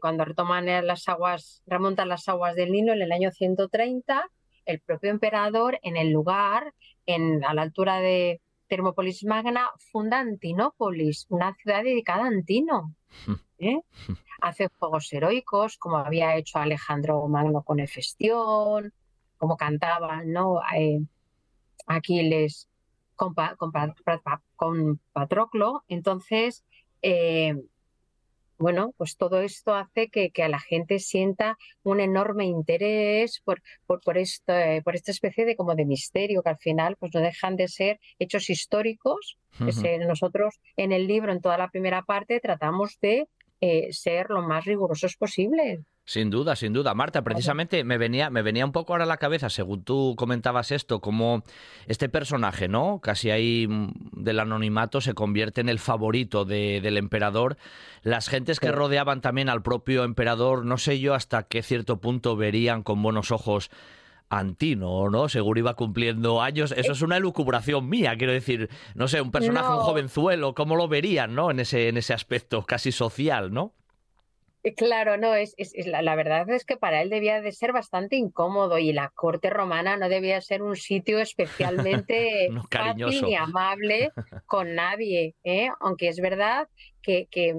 cuando 0.00 0.24
retoman 0.24 0.66
las 0.86 1.08
aguas, 1.08 1.64
remontan 1.66 2.08
las 2.08 2.28
aguas 2.28 2.54
del 2.54 2.70
Nilo 2.70 2.92
en 2.92 3.02
el 3.02 3.10
año 3.10 3.32
130, 3.32 4.30
el 4.66 4.78
propio 4.78 5.10
emperador 5.10 5.80
en 5.82 5.96
el 5.96 6.10
lugar, 6.10 6.72
en, 7.06 7.44
a 7.44 7.54
la 7.54 7.62
altura 7.62 7.98
de, 7.98 8.40
Termópolis 8.74 9.22
Magna 9.22 9.70
funda 9.92 10.18
Antinópolis, 10.18 11.26
una 11.28 11.54
ciudad 11.54 11.84
dedicada 11.84 12.24
a 12.24 12.26
Antino. 12.26 12.92
¿eh? 13.58 13.80
Hace 14.40 14.66
juegos 14.66 15.12
heroicos, 15.12 15.78
como 15.78 15.98
había 15.98 16.34
hecho 16.36 16.58
Alejandro 16.58 17.28
Magno 17.28 17.62
con 17.62 17.78
Efestión, 17.78 18.92
como 19.36 19.56
cantaban 19.56 20.32
¿no? 20.32 20.60
Eh, 20.76 20.98
Aquiles 21.86 22.68
con, 23.14 23.36
con, 24.56 25.00
Patroclo. 25.12 25.84
Entonces, 25.86 26.64
eh, 27.00 27.54
bueno, 28.64 28.94
pues 28.96 29.18
todo 29.18 29.42
esto 29.42 29.74
hace 29.74 30.08
que, 30.08 30.32
a 30.42 30.48
la 30.48 30.58
gente 30.58 30.98
sienta 30.98 31.58
un 31.82 32.00
enorme 32.00 32.46
interés 32.46 33.42
por, 33.44 33.60
por, 33.86 34.00
por, 34.00 34.16
esta, 34.16 34.80
por 34.82 34.94
esta 34.94 35.10
especie 35.10 35.44
de 35.44 35.54
como 35.54 35.74
de 35.74 35.84
misterio, 35.84 36.42
que 36.42 36.48
al 36.48 36.56
final 36.56 36.96
pues 36.96 37.12
no 37.12 37.20
dejan 37.20 37.56
de 37.56 37.68
ser 37.68 38.00
hechos 38.18 38.48
históricos. 38.48 39.36
nosotros 40.08 40.54
en 40.78 40.92
el 40.92 41.06
libro, 41.06 41.30
en 41.30 41.42
toda 41.42 41.58
la 41.58 41.68
primera 41.68 42.00
parte, 42.04 42.40
tratamos 42.40 42.98
de 43.02 43.28
eh, 43.60 43.92
ser 43.92 44.30
lo 44.30 44.40
más 44.40 44.64
rigurosos 44.64 45.14
posible. 45.18 45.82
Sin 46.06 46.28
duda, 46.28 46.54
sin 46.54 46.74
duda. 46.74 46.92
Marta, 46.92 47.22
precisamente 47.22 47.82
me 47.82 47.96
venía, 47.96 48.28
me 48.28 48.42
venía 48.42 48.66
un 48.66 48.72
poco 48.72 48.92
ahora 48.92 49.04
a 49.04 49.06
la 49.08 49.16
cabeza, 49.16 49.48
según 49.48 49.84
tú 49.84 50.14
comentabas 50.18 50.70
esto, 50.70 51.00
como 51.00 51.44
este 51.86 52.10
personaje, 52.10 52.68
¿no? 52.68 53.00
Casi 53.02 53.30
ahí 53.30 53.66
mm, 53.66 53.92
del 54.12 54.40
anonimato 54.40 55.00
se 55.00 55.14
convierte 55.14 55.62
en 55.62 55.70
el 55.70 55.78
favorito 55.78 56.44
del 56.44 56.98
emperador. 56.98 57.56
Las 58.02 58.28
gentes 58.28 58.60
que 58.60 58.70
rodeaban 58.70 59.22
también 59.22 59.48
al 59.48 59.62
propio 59.62 60.04
emperador, 60.04 60.66
no 60.66 60.76
sé 60.76 61.00
yo 61.00 61.14
hasta 61.14 61.44
qué 61.44 61.62
cierto 61.62 62.02
punto 62.02 62.36
verían 62.36 62.82
con 62.82 63.02
buenos 63.02 63.30
ojos 63.30 63.70
Antino, 64.28 65.08
¿no? 65.10 65.28
Seguro 65.28 65.58
iba 65.60 65.74
cumpliendo 65.74 66.42
años. 66.42 66.72
Eso 66.76 66.92
es 66.92 67.02
una 67.02 67.16
elucubración 67.16 67.88
mía, 67.88 68.14
quiero 68.16 68.32
decir, 68.32 68.68
no 68.94 69.08
sé, 69.08 69.20
un 69.20 69.30
personaje, 69.30 69.68
un 69.68 69.80
jovenzuelo, 69.80 70.54
¿cómo 70.54 70.76
lo 70.76 70.88
verían, 70.88 71.34
¿no? 71.34 71.50
En 71.50 71.60
ese, 71.60 71.88
en 71.88 71.96
ese 71.96 72.12
aspecto 72.12 72.64
casi 72.64 72.92
social, 72.92 73.52
¿no? 73.52 73.72
Eh, 74.64 74.74
claro, 74.74 75.18
no, 75.18 75.34
es, 75.34 75.54
es, 75.58 75.86
la, 75.86 76.14
verdad 76.14 76.48
es 76.48 76.64
que 76.64 76.78
para 76.78 77.02
él 77.02 77.10
debía 77.10 77.42
de 77.42 77.52
ser 77.52 77.72
bastante 77.72 78.16
incómodo 78.16 78.78
y 78.78 78.94
la 78.94 79.10
corte 79.10 79.50
romana 79.50 79.98
no 79.98 80.08
debía 80.08 80.40
ser 80.40 80.62
un 80.62 80.74
sitio 80.74 81.20
especialmente 81.68 82.48
fácil 82.70 83.22
ni 83.24 83.36
amable 83.36 84.10
con 84.46 84.74
nadie, 84.74 85.34
¿eh? 85.44 85.68
aunque 85.80 86.08
es 86.08 86.18
verdad 86.18 86.66
que, 87.04 87.54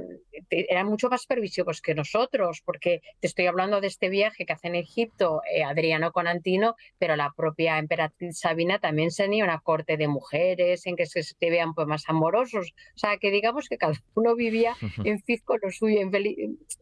eran 0.50 0.88
mucho 0.88 1.10
más 1.10 1.25
pervisivos 1.25 1.82
que 1.82 1.96
nosotros, 1.96 2.62
porque 2.66 3.02
te 3.20 3.28
estoy 3.28 3.46
hablando 3.46 3.80
de 3.80 3.88
este 3.88 4.10
viaje 4.10 4.46
que 4.46 4.54
hace 4.54 4.68
en 4.68 4.75
Egipto 4.75 5.42
eh, 5.52 5.64
Adriano 5.64 6.12
con 6.12 6.28
Antino, 6.28 6.75
pero 6.98 7.16
la 7.16 7.32
propia 7.36 7.78
emperatriz 7.78 8.40
Sabina 8.40 8.80
también 8.80 9.10
tenía 9.16 9.44
una 9.44 9.60
corte 9.60 9.98
de 9.98 10.08
mujeres 10.08 10.86
en 10.88 10.96
que 10.96 11.06
se, 11.06 11.22
vean 11.40 11.74
pues, 11.74 11.88
más 11.88 12.04
amorosos. 12.08 12.74
O 12.96 12.98
sea, 12.98 13.18
que 13.18 13.32
digamos 13.32 13.70
que 13.70 13.78
cada 13.78 13.94
uno 14.16 14.36
vivía 14.36 14.75
en 15.06 15.22
fisco 15.22 15.58
lo 15.58 15.72
suyo. 15.72 16.10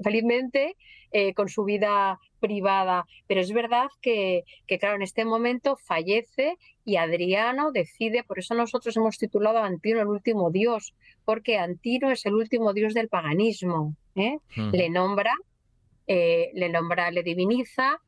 felizmente, 0.03 0.75
eh, 1.15 1.34
con 1.36 1.48
su 1.48 1.63
vida 1.63 2.20
privada. 2.39 3.05
Pero 3.27 3.39
es 3.39 3.53
verdad 3.53 3.88
que, 4.01 4.43
que, 4.67 4.79
claro, 4.79 4.96
en 4.96 5.03
este 5.03 5.25
momento 5.25 5.77
fallece 5.77 6.58
y 6.84 6.96
Adriano 6.96 7.72
decide, 7.72 8.24
por 8.24 8.39
eso 8.39 8.55
nosotros 8.55 8.98
hemos 8.98 9.20
titulado 9.20 9.60
a 9.60 9.65
Antino 9.67 10.01
el 10.01 10.08
último 10.08 10.50
dios, 10.50 10.96
porque 11.24 11.58
Antino 11.58 12.10
es 12.10 12.25
el 12.25 12.34
último 12.34 12.74
dios 12.74 12.96
del 12.96 13.10
paganismo. 13.10 13.96
¿eh? 14.15 14.39
Le 14.55 14.89
nombra, 14.89 15.34
eh, 16.08 16.50
le 16.55 16.70
nombra, 16.70 17.12
le 17.12 17.22
diviniza 17.22 18.01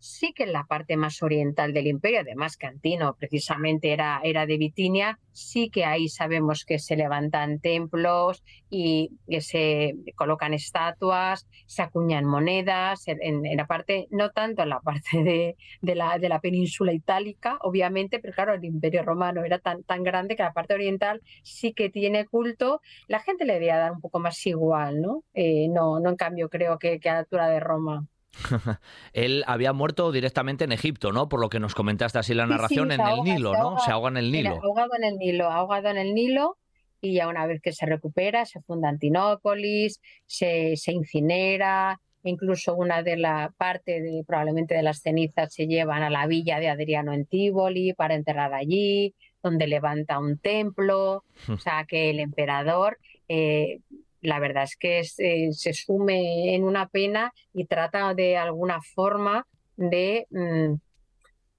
sí 0.00 0.32
que 0.32 0.44
en 0.44 0.52
la 0.52 0.64
parte 0.64 0.96
más 0.96 1.22
oriental 1.22 1.72
del 1.72 1.86
imperio, 1.86 2.20
además 2.20 2.56
Cantino 2.56 3.14
precisamente 3.14 3.92
era, 3.92 4.20
era 4.24 4.46
de 4.46 4.56
Bitinia, 4.58 5.18
sí 5.32 5.70
que 5.70 5.84
ahí 5.84 6.08
sabemos 6.08 6.64
que 6.64 6.78
se 6.78 6.96
levantan 6.96 7.60
templos 7.60 8.42
y 8.70 9.12
que 9.28 9.40
se 9.40 9.94
colocan 10.16 10.54
estatuas, 10.54 11.46
se 11.66 11.82
acuñan 11.82 12.24
monedas, 12.24 13.04
en, 13.06 13.42
la 13.56 13.66
parte, 13.66 14.08
no 14.10 14.30
tanto 14.30 14.62
en 14.62 14.70
la 14.70 14.80
parte 14.80 15.22
de, 15.22 15.56
de, 15.82 15.94
la, 15.94 16.18
de 16.18 16.28
la 16.28 16.40
península 16.40 16.92
itálica, 16.92 17.58
obviamente, 17.60 18.18
pero 18.18 18.34
claro, 18.34 18.54
el 18.54 18.64
imperio 18.64 19.02
romano 19.02 19.44
era 19.44 19.58
tan, 19.58 19.82
tan 19.84 20.02
grande 20.02 20.36
que 20.36 20.42
la 20.42 20.52
parte 20.52 20.74
oriental 20.74 21.20
sí 21.42 21.72
que 21.74 21.90
tiene 21.90 22.26
culto, 22.26 22.80
la 23.06 23.20
gente 23.20 23.44
le 23.44 23.54
debía 23.54 23.76
dar 23.76 23.92
un 23.92 24.00
poco 24.00 24.18
más 24.18 24.44
igual, 24.46 25.00
¿no? 25.00 25.24
Eh, 25.34 25.68
no, 25.68 26.00
no 26.00 26.10
en 26.10 26.16
cambio 26.16 26.48
creo 26.48 26.78
que, 26.78 27.00
que 27.00 27.10
a 27.10 27.14
la 27.14 27.18
altura 27.20 27.48
de 27.48 27.60
Roma. 27.60 28.06
Él 29.12 29.44
había 29.46 29.72
muerto 29.72 30.12
directamente 30.12 30.64
en 30.64 30.72
Egipto, 30.72 31.12
¿no? 31.12 31.28
Por 31.28 31.40
lo 31.40 31.48
que 31.48 31.60
nos 31.60 31.74
comentaste 31.74 32.18
así 32.18 32.34
la 32.34 32.46
narración, 32.46 32.92
en 32.92 33.00
el 33.00 33.22
Nilo, 33.22 33.52
¿no? 33.52 33.78
se 33.80 33.90
ahoga 33.90 34.08
en 34.10 34.16
el 34.16 34.32
Nilo. 34.32 34.60
ahogado 34.62 34.90
en 34.96 35.04
el 35.04 35.18
Nilo, 35.18 35.50
ahogado 35.50 35.88
en 35.88 35.98
el 35.98 36.14
Nilo 36.14 36.56
y 37.00 37.14
ya 37.14 37.28
una 37.28 37.46
vez 37.46 37.60
que 37.62 37.72
se 37.72 37.86
recupera 37.86 38.44
se 38.44 38.60
funda 38.60 38.88
Antinópolis, 38.88 40.00
se, 40.26 40.76
se 40.76 40.92
incinera, 40.92 42.00
incluso 42.22 42.74
una 42.74 43.02
de 43.02 43.16
la 43.16 43.54
parte 43.56 44.00
de, 44.00 44.22
probablemente 44.26 44.74
de 44.74 44.82
las 44.82 45.00
cenizas 45.00 45.52
se 45.52 45.66
llevan 45.66 46.02
a 46.02 46.10
la 46.10 46.26
villa 46.26 46.60
de 46.60 46.68
Adriano 46.68 47.12
en 47.12 47.26
Tívoli 47.26 47.94
para 47.94 48.14
enterrar 48.14 48.52
allí, 48.52 49.14
donde 49.42 49.66
levanta 49.66 50.18
un 50.18 50.38
templo, 50.38 51.24
o 51.48 51.58
sea 51.58 51.84
que 51.88 52.10
el 52.10 52.20
emperador 52.20 52.98
eh, 53.28 53.80
la 54.22 54.38
verdad 54.38 54.64
es 54.64 54.76
que 54.76 55.00
eh, 55.00 55.52
se 55.52 55.72
sume 55.72 56.54
en 56.54 56.64
una 56.64 56.88
pena 56.88 57.32
y 57.52 57.66
trata 57.66 58.14
de 58.14 58.36
alguna 58.36 58.80
forma 58.82 59.46
de, 59.76 60.26
mm, 60.30 60.74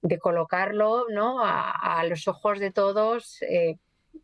de 0.02 0.18
colocarlo 0.18 1.06
¿no? 1.10 1.40
a, 1.44 2.04
los 2.08 2.28
ojos 2.28 2.58
de 2.58 2.70
todos 2.70 3.42
eh, 3.42 3.76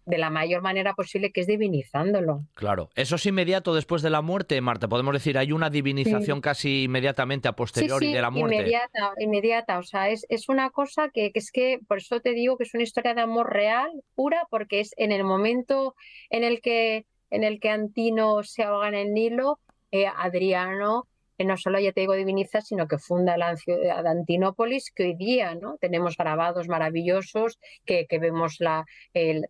de 0.04 0.18
la 0.18 0.30
mayor 0.30 0.62
manera 0.62 0.94
posible, 0.94 1.32
que 1.32 1.42
es 1.42 1.46
divinizándolo. 1.46 2.44
Claro, 2.54 2.90
eso 2.94 3.16
es 3.16 3.26
inmediato 3.26 3.74
después 3.74 4.02
de 4.02 4.10
la 4.10 4.22
muerte, 4.22 4.60
Marta. 4.60 4.88
Podemos 4.88 5.12
decir, 5.12 5.36
hay 5.36 5.52
una 5.52 5.70
divinización 5.70 6.40
casi 6.40 6.84
inmediatamente 6.84 7.48
a 7.48 7.52
posteriori 7.52 8.12
de 8.12 8.20
la 8.20 8.30
muerte. 8.30 8.56
Inmediata, 8.56 9.12
inmediata. 9.18 9.78
O 9.78 9.82
sea, 9.82 10.08
es, 10.08 10.24
es 10.28 10.48
una 10.48 10.70
cosa 10.70 11.10
que, 11.12 11.30
que, 11.32 11.38
es 11.38 11.50
que, 11.50 11.80
por 11.86 11.98
eso 11.98 12.20
te 12.20 12.32
digo 12.32 12.56
que 12.56 12.64
es 12.64 12.74
una 12.74 12.82
historia 12.82 13.14
de 13.14 13.20
amor 13.20 13.52
real, 13.52 13.90
pura, 14.14 14.46
porque 14.50 14.80
es 14.80 14.94
en 14.96 15.12
el 15.12 15.24
momento 15.24 15.94
en 16.30 16.44
el 16.44 16.60
que 16.60 17.06
en 17.30 17.44
el 17.44 17.60
que 17.60 17.70
Antino 17.70 18.42
se 18.42 18.62
ahoga 18.62 18.88
en 18.88 18.94
el 18.94 19.12
Nilo, 19.12 19.58
eh, 19.90 20.06
Adriano 20.06 21.06
no 21.44 21.56
solo 21.56 21.78
ya 21.78 21.92
te 21.92 22.00
digo 22.00 22.14
diviniza, 22.14 22.60
sino 22.60 22.88
que 22.88 22.98
funda 22.98 23.36
la 23.36 23.56
ciudad 23.56 24.02
de 24.02 24.08
Antinópolis, 24.08 24.90
que 24.94 25.04
hoy 25.04 25.14
día 25.14 25.54
¿no? 25.54 25.76
tenemos 25.80 26.16
grabados 26.16 26.68
maravillosos, 26.68 27.58
que, 27.84 28.06
vemos 28.20 28.56
la, 28.58 28.84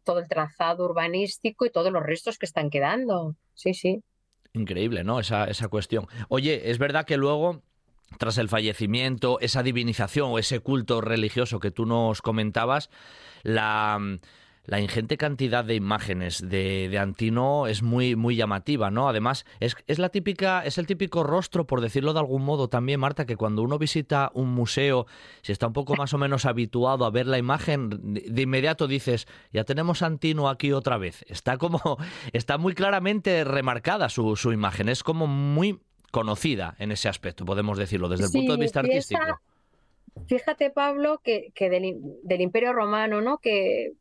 todo 0.04 0.18
el 0.18 0.28
trazado 0.28 0.85
urbanístico 0.85 1.64
y 1.66 1.70
todos 1.70 1.92
los 1.92 2.02
restos 2.02 2.38
que 2.38 2.47
están 2.47 2.70
quedando. 2.70 3.35
Sí, 3.54 3.75
sí. 3.75 4.02
Increíble, 4.52 5.04
¿no? 5.04 5.20
Esa, 5.20 5.44
esa 5.44 5.68
cuestión. 5.68 6.06
Oye, 6.28 6.70
es 6.70 6.78
verdad 6.78 7.06
que 7.06 7.16
luego 7.16 7.62
tras 8.18 8.38
el 8.38 8.49
fallecimiento, 8.49 9.38
esa 9.40 9.62
divinización 9.62 10.30
o 10.30 10.38
ese 10.38 10.61
culto 10.61 11.02
religioso 11.02 11.61
que 11.61 11.70
tú 11.70 11.85
nos 11.85 12.23
comentabas, 12.23 12.88
la, 13.42 13.99
la 14.68 14.80
ingente 14.80 15.16
cantidad 15.16 15.64
de 15.64 15.75
imágenes 15.75 16.46
de, 16.46 16.90
de, 16.90 16.98
Antino 16.98 17.66
es 17.66 17.82
muy, 17.82 18.16
muy 18.16 18.37
llamativa, 18.37 18.90
¿no? 18.90 19.08
Además, 19.08 19.46
es, 19.60 19.75
es, 19.87 19.98
la 19.98 20.10
típica, 20.10 20.62
es 20.62 20.76
el 20.76 20.87
típico 20.87 21.22
rostro, 21.22 21.66
por 21.66 21.80
decirlo 21.80 22.12
de 22.12 22.20
algún 22.20 22.44
modo 22.44 22.68
también, 22.68 23.00
Marta, 23.00 23.25
que 23.25 23.37
cuando 23.37 23.62
uno 23.62 23.78
visita 23.78 24.30
un 24.34 24.50
museo, 24.50 25.06
si 25.40 25.52
está 25.52 25.66
un 25.66 25.72
poco 25.72 25.96
más 25.96 26.12
o 26.12 26.18
menos 26.18 26.44
habituado 26.44 27.06
a 27.06 27.10
ver 27.10 27.26
la 27.26 27.38
imagen, 27.38 27.88
de 28.12 28.42
inmediato 28.42 28.87
dices, 28.87 29.26
ya 29.54 29.64
tenemos 29.64 30.02
a 30.02 30.06
Antino 30.06 30.50
aquí 30.50 30.70
otra 30.72 30.98
vez. 30.98 31.25
Está 31.28 31.56
como, 31.56 31.80
está 32.34 32.58
muy 32.58 32.75
claramente 32.75 33.44
remarcada 33.44 34.10
su, 34.10 34.37
su 34.37 34.52
imagen, 34.52 34.90
es 34.90 35.02
como 35.02 35.26
muy 35.26 35.80
conocida 36.10 36.76
en 36.78 36.92
ese 36.92 37.08
aspecto, 37.08 37.46
podemos 37.46 37.78
decirlo, 37.78 38.10
desde 38.10 38.26
el 38.26 38.32
punto 38.32 38.52
de 38.52 38.60
vista 38.60 38.80
artístico. 38.80 39.40
Fíjate, 40.26 40.70
Pablo, 40.70 41.20
que, 41.25 41.52
que 41.54 41.70
del, 41.70 41.94
del, 42.22 42.40
Imperio 42.40 42.72
Romano, 42.72 43.20
¿no? 43.20 43.38
Que 43.38 43.92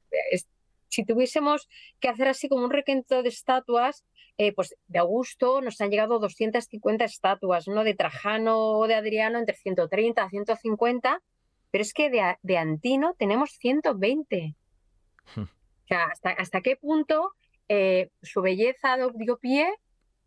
si 0.90 1.06
tuviésemos 1.06 1.68
que 2.00 2.10
hacer 2.10 2.28
así 2.28 2.50
como 2.50 2.66
un 2.66 2.72
requento 2.72 3.24
de 3.24 3.30
estatuas, 3.30 4.06
eh, 4.38 4.54
pues 4.54 4.76
de 4.88 5.00
Augusto 5.00 5.62
nos 5.62 5.82
han 5.82 5.90
llegado 5.90 6.20
250 6.20 7.06
estatuas, 7.06 7.68
¿no? 7.68 7.84
De 7.84 7.96
Trajano 7.96 8.58
o 8.78 8.88
de 8.88 8.96
Adriano 8.96 9.40
entre 9.40 9.56
130 9.56 10.24
a 10.24 10.30
150, 10.30 11.22
pero 11.72 11.82
es 11.82 11.94
que 11.94 12.10
de, 12.10 12.38
de 12.42 12.58
Antino 12.58 13.16
tenemos 13.18 13.52
120. 13.60 14.56
Hmm. 15.36 15.42
O 15.42 15.88
sea, 15.88 16.06
¿hasta, 16.06 16.30
hasta 16.32 16.62
qué 16.62 16.76
punto 16.76 17.34
eh, 17.70 18.10
su 18.22 18.42
belleza 18.42 18.98
dio 19.16 19.38
pie 19.38 19.74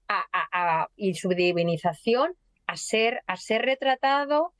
a, 0.09 0.27
a, 0.33 0.83
a, 0.83 0.91
y 0.97 1.15
su 1.15 1.29
divinización 1.29 2.35
a 2.67 2.77
ser, 2.77 3.23
a 3.27 3.37
ser 3.37 3.63
retratado 3.63 4.53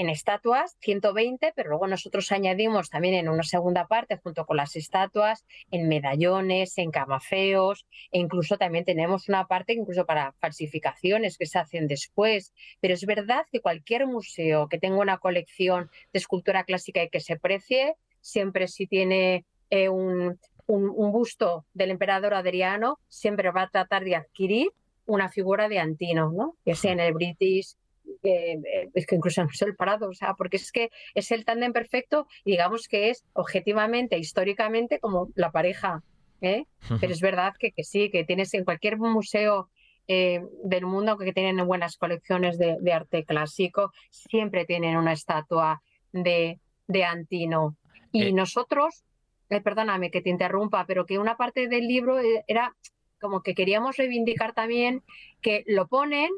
en 0.00 0.08
estatuas 0.08 0.78
120, 0.80 1.52
pero 1.54 1.68
luego 1.68 1.86
nosotros 1.86 2.32
añadimos 2.32 2.88
también 2.88 3.12
en 3.12 3.28
una 3.28 3.42
segunda 3.42 3.86
parte, 3.86 4.16
junto 4.16 4.46
con 4.46 4.56
las 4.56 4.74
estatuas, 4.74 5.44
en 5.70 5.88
medallones, 5.88 6.78
en 6.78 6.90
camafeos, 6.90 7.86
e 8.10 8.18
incluso 8.18 8.56
también 8.56 8.86
tenemos 8.86 9.28
una 9.28 9.46
parte 9.46 9.74
incluso 9.74 10.06
para 10.06 10.32
falsificaciones 10.40 11.36
que 11.36 11.44
se 11.44 11.58
hacen 11.58 11.86
después. 11.86 12.54
Pero 12.80 12.94
es 12.94 13.04
verdad 13.04 13.44
que 13.52 13.60
cualquier 13.60 14.06
museo 14.06 14.68
que 14.68 14.78
tenga 14.78 14.96
una 14.96 15.18
colección 15.18 15.90
de 16.14 16.18
escultura 16.18 16.64
clásica 16.64 17.02
y 17.02 17.10
que 17.10 17.20
se 17.20 17.36
precie, 17.36 17.94
siempre 18.22 18.68
si 18.68 18.86
tiene 18.86 19.44
eh, 19.68 19.90
un, 19.90 20.38
un, 20.66 21.12
busto 21.12 21.66
del 21.74 21.90
emperador 21.90 22.32
Adriano, 22.32 22.98
siempre 23.08 23.50
va 23.50 23.64
a 23.64 23.68
tratar 23.68 24.04
de 24.04 24.16
adquirir 24.16 24.70
una 25.04 25.28
figura 25.28 25.68
de 25.68 25.78
Antino, 25.78 26.32
¿no? 26.32 26.56
que 26.64 26.74
sea 26.74 26.92
en 26.92 27.00
el 27.00 27.12
British 27.12 27.76
eh, 28.22 28.58
es 28.94 29.06
que 29.06 29.16
incluso 29.16 29.42
no 29.42 29.50
es 29.52 29.62
el 29.62 29.76
Prado, 29.76 30.08
o 30.08 30.14
sea, 30.14 30.34
porque 30.34 30.56
es 30.56 30.72
que 30.72 30.90
es 31.14 31.30
el 31.30 31.44
tándem 31.44 31.72
perfecto 31.72 32.26
y 32.44 32.52
digamos 32.52 32.88
que 32.88 33.10
es 33.10 33.24
objetivamente, 33.32 34.18
históricamente, 34.18 34.98
como 34.98 35.28
la 35.34 35.50
pareja. 35.50 36.02
¿eh? 36.40 36.64
Pero 37.00 37.12
es 37.12 37.20
verdad 37.20 37.54
que, 37.58 37.72
que, 37.72 37.84
sí, 37.84 38.10
que 38.10 38.24
tienes 38.24 38.52
en 38.54 38.64
cualquier 38.64 38.98
museo 38.98 39.70
eh, 40.08 40.42
del 40.64 40.86
mundo 40.86 41.16
que 41.16 41.32
tienen 41.32 41.64
buenas 41.66 41.96
colecciones 41.96 42.58
de, 42.58 42.76
de, 42.80 42.92
arte 42.92 43.24
clásico, 43.24 43.92
siempre 44.10 44.64
tienen 44.64 44.96
una 44.96 45.12
estatua 45.12 45.82
de, 46.12 46.58
de 46.88 47.04
Antino. 47.04 47.76
Y 48.12 48.24
eh... 48.24 48.32
nosotros, 48.32 49.04
perdóname 49.48 50.10
que 50.10 50.20
te 50.20 50.30
interrumpa, 50.30 50.84
pero 50.86 51.06
que 51.06 51.18
una 51.18 51.36
parte 51.36 51.68
del 51.68 51.86
libro 51.86 52.18
era 52.46 52.74
como 53.20 53.42
que 53.42 53.54
queríamos 53.54 53.96
reivindicar 53.96 54.54
también 54.54 55.02
que 55.42 55.62
lo 55.66 55.86
ponen 55.86 56.30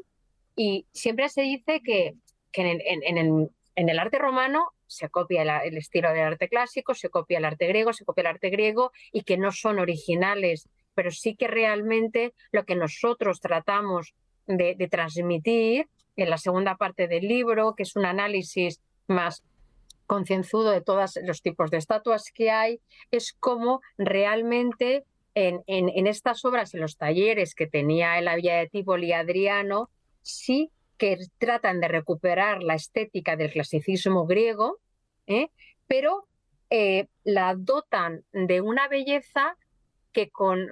y 0.55 0.85
siempre 0.93 1.29
se 1.29 1.41
dice 1.41 1.81
que, 1.83 2.15
que 2.51 2.61
en, 2.61 2.81
en, 2.85 3.17
el, 3.17 3.49
en, 3.75 3.89
el, 3.89 3.99
arte 3.99 4.19
romano 4.19 4.71
se 4.87 5.09
copia 5.09 5.41
el 5.63 5.77
estilo 5.77 6.09
del 6.09 6.21
arte 6.21 6.49
clásico, 6.49 6.93
se 6.93 7.09
copia 7.09 7.39
el 7.39 7.45
arte 7.45 7.67
griego, 7.67 7.93
se 7.93 8.05
copia 8.05 8.21
el 8.21 8.27
arte 8.27 8.49
griego 8.49 8.91
y 9.11 9.23
que 9.23 9.37
no 9.37 9.51
son 9.51 9.79
originales, 9.79 10.69
pero 10.93 11.11
sí 11.11 11.35
que 11.35 11.47
realmente 11.47 12.33
lo 12.51 12.65
que 12.65 12.75
nosotros 12.75 13.39
tratamos 13.39 14.13
de, 14.45 14.75
de 14.75 14.87
transmitir 14.87 15.87
en 16.15 16.29
la 16.29 16.37
segunda 16.37 16.75
parte 16.75 17.07
del 17.07 17.27
libro, 17.27 17.73
que 17.75 17.83
es 17.83 17.95
un 17.95 18.05
análisis 18.05 18.81
más 19.07 19.43
concienzudo 20.05 20.71
de 20.71 20.81
todos 20.81 21.17
los 21.23 21.41
tipos 21.41 21.71
de 21.71 21.77
estatuas 21.77 22.31
que 22.33 22.51
hay, 22.51 22.79
es 23.09 23.33
cómo 23.33 23.81
realmente 23.97 25.05
en, 25.33 25.63
en, 25.65 25.89
en, 25.89 26.07
estas 26.07 26.45
obras, 26.45 26.73
en 26.73 26.81
los 26.81 26.97
talleres 26.97 27.55
que 27.55 27.67
tenía 27.67 28.19
en 28.19 28.25
la 28.25 28.35
Villa 28.35 28.57
de 28.57 28.69
Tívoli 28.69 29.13
Adriano, 29.13 29.89
sí 30.23 30.71
que 30.97 31.17
tratan 31.37 31.79
de 31.79 31.87
recuperar 31.87 32.63
la 32.63 32.75
estética 32.75 33.35
del 33.35 33.51
clasicismo 33.51 34.25
griego, 34.25 34.79
¿eh? 35.27 35.49
pero 35.87 36.27
eh, 36.69 37.07
la 37.23 37.55
dotan 37.55 38.23
de 38.31 38.61
una 38.61 38.87
belleza 38.87 39.57
que 40.11 40.29
con, 40.29 40.67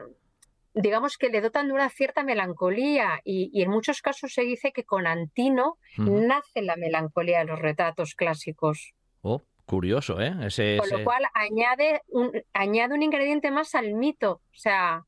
digamos 0.73 1.17
que 1.17 1.29
le 1.29 1.41
dotan 1.41 1.67
de 1.67 1.73
una 1.73 1.89
cierta 1.89 2.23
melancolía 2.23 3.19
y, 3.23 3.49
y 3.53 3.63
en 3.63 3.69
muchos 3.71 4.01
casos 4.01 4.33
se 4.33 4.43
dice 4.43 4.71
que 4.71 4.83
con 4.83 5.05
Antino 5.05 5.77
nace 5.97 6.61
la 6.61 6.75
melancolía 6.77 7.39
de 7.39 7.45
los 7.45 7.59
retratos 7.59 8.15
clásicos. 8.15 8.93
Oh, 9.21 9.41
curioso, 9.65 10.21
¿eh? 10.21 10.33
Ese, 10.45 10.77
Con 10.77 10.87
ese... 10.87 10.97
lo 10.97 11.03
cual 11.03 11.23
añade 11.33 12.01
un, 12.07 12.31
añade 12.53 12.93
un 12.93 13.03
ingrediente 13.03 13.51
más 13.51 13.75
al 13.75 13.93
mito, 13.93 14.31
o 14.31 14.57
sea... 14.57 15.05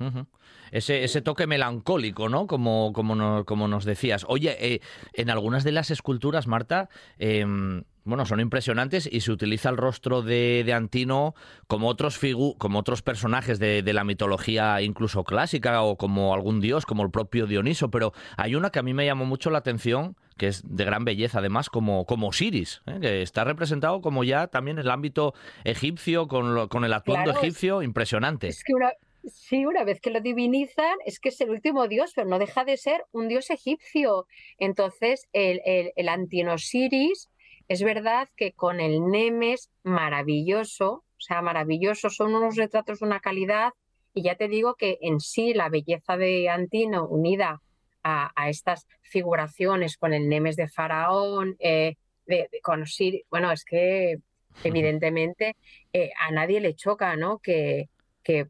Uh 0.00 0.04
-huh 0.04 0.26
ese, 0.70 1.04
ese 1.04 1.22
toque 1.22 1.46
melancólico, 1.46 2.28
¿no? 2.28 2.46
Como, 2.46 2.92
como, 2.92 3.14
no, 3.14 3.44
como 3.44 3.68
nos 3.68 3.84
decías. 3.84 4.24
Oye, 4.28 4.56
eh, 4.60 4.80
en 5.12 5.30
algunas 5.30 5.64
de 5.64 5.72
las 5.72 5.90
esculturas, 5.90 6.46
Marta, 6.46 6.88
eh, 7.18 7.44
bueno, 8.04 8.24
son 8.24 8.38
impresionantes 8.38 9.08
y 9.10 9.20
se 9.20 9.32
utiliza 9.32 9.68
el 9.68 9.76
rostro 9.76 10.22
de, 10.22 10.62
de 10.64 10.72
Antino 10.72 11.34
como 11.66 11.88
otros, 11.88 12.16
figu 12.18 12.56
como 12.56 12.78
otros 12.78 13.02
personajes 13.02 13.58
de, 13.58 13.82
de, 13.82 13.92
la 13.92 14.04
mitología 14.04 14.80
incluso 14.80 15.24
clásica 15.24 15.82
o 15.82 15.96
como 15.96 16.32
algún 16.32 16.60
dios, 16.60 16.86
como 16.86 17.02
el 17.02 17.10
propio 17.10 17.48
Dioniso, 17.48 17.90
pero 17.90 18.12
hay 18.36 18.54
una 18.54 18.70
que 18.70 18.78
a 18.78 18.84
mí 18.84 18.94
me 18.94 19.06
llamó 19.06 19.24
mucho 19.24 19.50
la 19.50 19.58
atención, 19.58 20.16
que 20.36 20.46
es 20.46 20.62
de 20.64 20.84
gran 20.84 21.04
belleza 21.04 21.40
además, 21.40 21.68
como, 21.68 22.06
como 22.06 22.28
Osiris, 22.28 22.82
¿eh? 22.86 22.98
que 23.00 23.22
está 23.22 23.42
representado 23.42 24.00
como 24.00 24.22
ya 24.22 24.46
también 24.46 24.78
en 24.78 24.84
el 24.84 24.90
ámbito 24.92 25.34
egipcio, 25.64 26.28
con, 26.28 26.54
lo, 26.54 26.68
con 26.68 26.84
el 26.84 26.92
atuendo 26.92 27.32
claro, 27.32 27.40
egipcio, 27.40 27.82
impresionante. 27.82 28.46
Es 28.46 28.62
que 28.62 28.72
una, 28.72 28.92
Sí, 29.26 29.66
una 29.66 29.82
vez 29.82 30.00
que 30.00 30.10
lo 30.10 30.20
divinizan, 30.20 30.96
es 31.04 31.18
que 31.18 31.30
es 31.30 31.40
el 31.40 31.50
último 31.50 31.88
dios, 31.88 32.12
pero 32.14 32.28
no 32.28 32.38
deja 32.38 32.64
de 32.64 32.76
ser 32.76 33.04
un 33.10 33.26
dios 33.26 33.50
egipcio. 33.50 34.26
Entonces, 34.58 35.28
el, 35.32 35.60
el, 35.64 35.92
el 35.96 36.08
Antinosiris, 36.08 37.28
es 37.66 37.82
verdad 37.82 38.28
que 38.36 38.52
con 38.52 38.78
el 38.78 39.04
Nemes, 39.04 39.70
maravilloso, 39.82 40.92
o 40.92 41.20
sea, 41.20 41.42
maravilloso, 41.42 42.08
son 42.08 42.34
unos 42.36 42.54
retratos 42.54 43.00
de 43.00 43.06
una 43.06 43.20
calidad, 43.20 43.72
y 44.14 44.22
ya 44.22 44.36
te 44.36 44.48
digo 44.48 44.76
que 44.76 44.98
en 45.02 45.18
sí 45.18 45.54
la 45.54 45.68
belleza 45.68 46.16
de 46.16 46.48
Antino, 46.48 47.06
unida 47.06 47.60
a, 48.04 48.30
a 48.40 48.48
estas 48.48 48.86
figuraciones 49.02 49.96
con 49.96 50.14
el 50.14 50.28
Nemes 50.28 50.54
de 50.54 50.68
Faraón, 50.68 51.56
eh, 51.58 51.96
de, 52.26 52.48
de, 52.50 52.60
con 52.62 52.84
bueno, 53.30 53.50
es 53.50 53.64
que 53.64 54.18
evidentemente 54.62 55.56
eh, 55.92 56.10
a 56.18 56.30
nadie 56.30 56.60
le 56.60 56.74
choca, 56.74 57.16
¿no? 57.16 57.38
Que, 57.38 57.88
que 58.22 58.46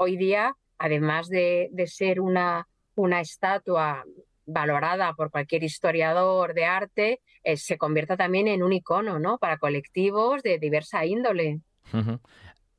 hoy 0.00 0.16
día, 0.16 0.56
además 0.78 1.28
de, 1.28 1.70
ser 1.86 2.22
una, 2.22 2.66
una 2.94 3.20
estatua 3.20 4.02
valorada 4.46 5.12
por 5.12 5.30
cualquier 5.30 5.62
historiador 5.62 6.54
de 6.54 6.64
arte, 6.64 7.20
eh, 7.44 7.58
se 7.58 7.76
convierta 7.76 8.16
también 8.16 8.48
en 8.48 8.62
un 8.62 8.72
icono 8.72 9.18
¿no? 9.18 9.36
para 9.36 9.58
colectivos 9.58 10.42
de 10.42 10.58
diversa 10.58 11.04
índole. 11.04 11.60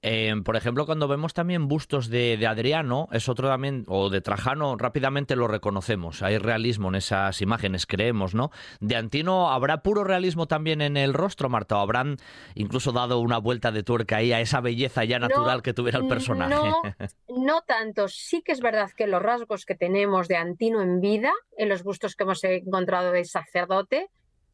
Eh, 0.04 0.34
por 0.44 0.56
ejemplo, 0.56 0.88
cuando 0.88 1.08
vemos 1.08 1.36
también 1.36 1.68
bustos 1.68 2.10
de, 2.10 2.36
de, 2.36 2.48
Adriano, 2.48 3.08
es 3.12 3.30
otro 3.30 3.48
también, 3.48 3.86
o 3.88 4.10
de 4.10 4.22
Trajano, 4.22 4.76
rápidamente 4.76 5.36
lo 5.36 5.48
reconocemos. 5.48 6.24
Hay 6.24 6.40
realismo 6.40 6.90
en 6.90 6.96
esas 6.96 7.40
imágenes, 7.42 7.86
creemos, 7.86 8.34
¿no? 8.34 8.50
De 8.80 8.96
Antino, 8.96 9.52
¿habrá 9.52 9.84
puro 9.84 10.04
realismo 10.04 10.48
también 10.48 10.82
en 10.82 10.98
el 10.98 11.14
rostro, 11.14 11.50
Marta? 11.50 11.78
¿O 11.78 11.82
habrán 11.82 12.18
incluso 12.56 12.92
dado 12.92 13.20
una 13.20 13.38
vuelta 13.38 13.72
de 13.72 13.84
tuerca 13.84 14.18
ahí 14.18 14.34
a 14.34 14.42
esa 14.42 14.60
belleza 14.60 15.04
ya 15.04 15.20
natural 15.20 15.58
no, 15.58 15.62
que 15.62 15.74
tuviera 15.74 16.00
el 16.00 16.08
personaje? 16.08 16.56
No, 16.56 16.82
no 17.28 17.62
tanto. 17.62 18.08
Sí 18.08 18.42
que 18.42 18.54
es 18.54 18.60
verdad 18.60 18.90
que 18.98 19.06
los 19.06 19.22
rasgos 19.22 19.66
que 19.66 19.76
tenemos 19.76 20.28
de 20.28 20.36
Antino 20.36 20.82
en 20.82 21.00
vida, 21.00 21.32
en 21.58 21.70
los 21.70 21.84
bustos 21.84 22.16
que 22.16 22.24
hemos 22.24 22.44
encontrado 22.44 23.12
de 23.12 23.24
sacerdote, 23.24 24.10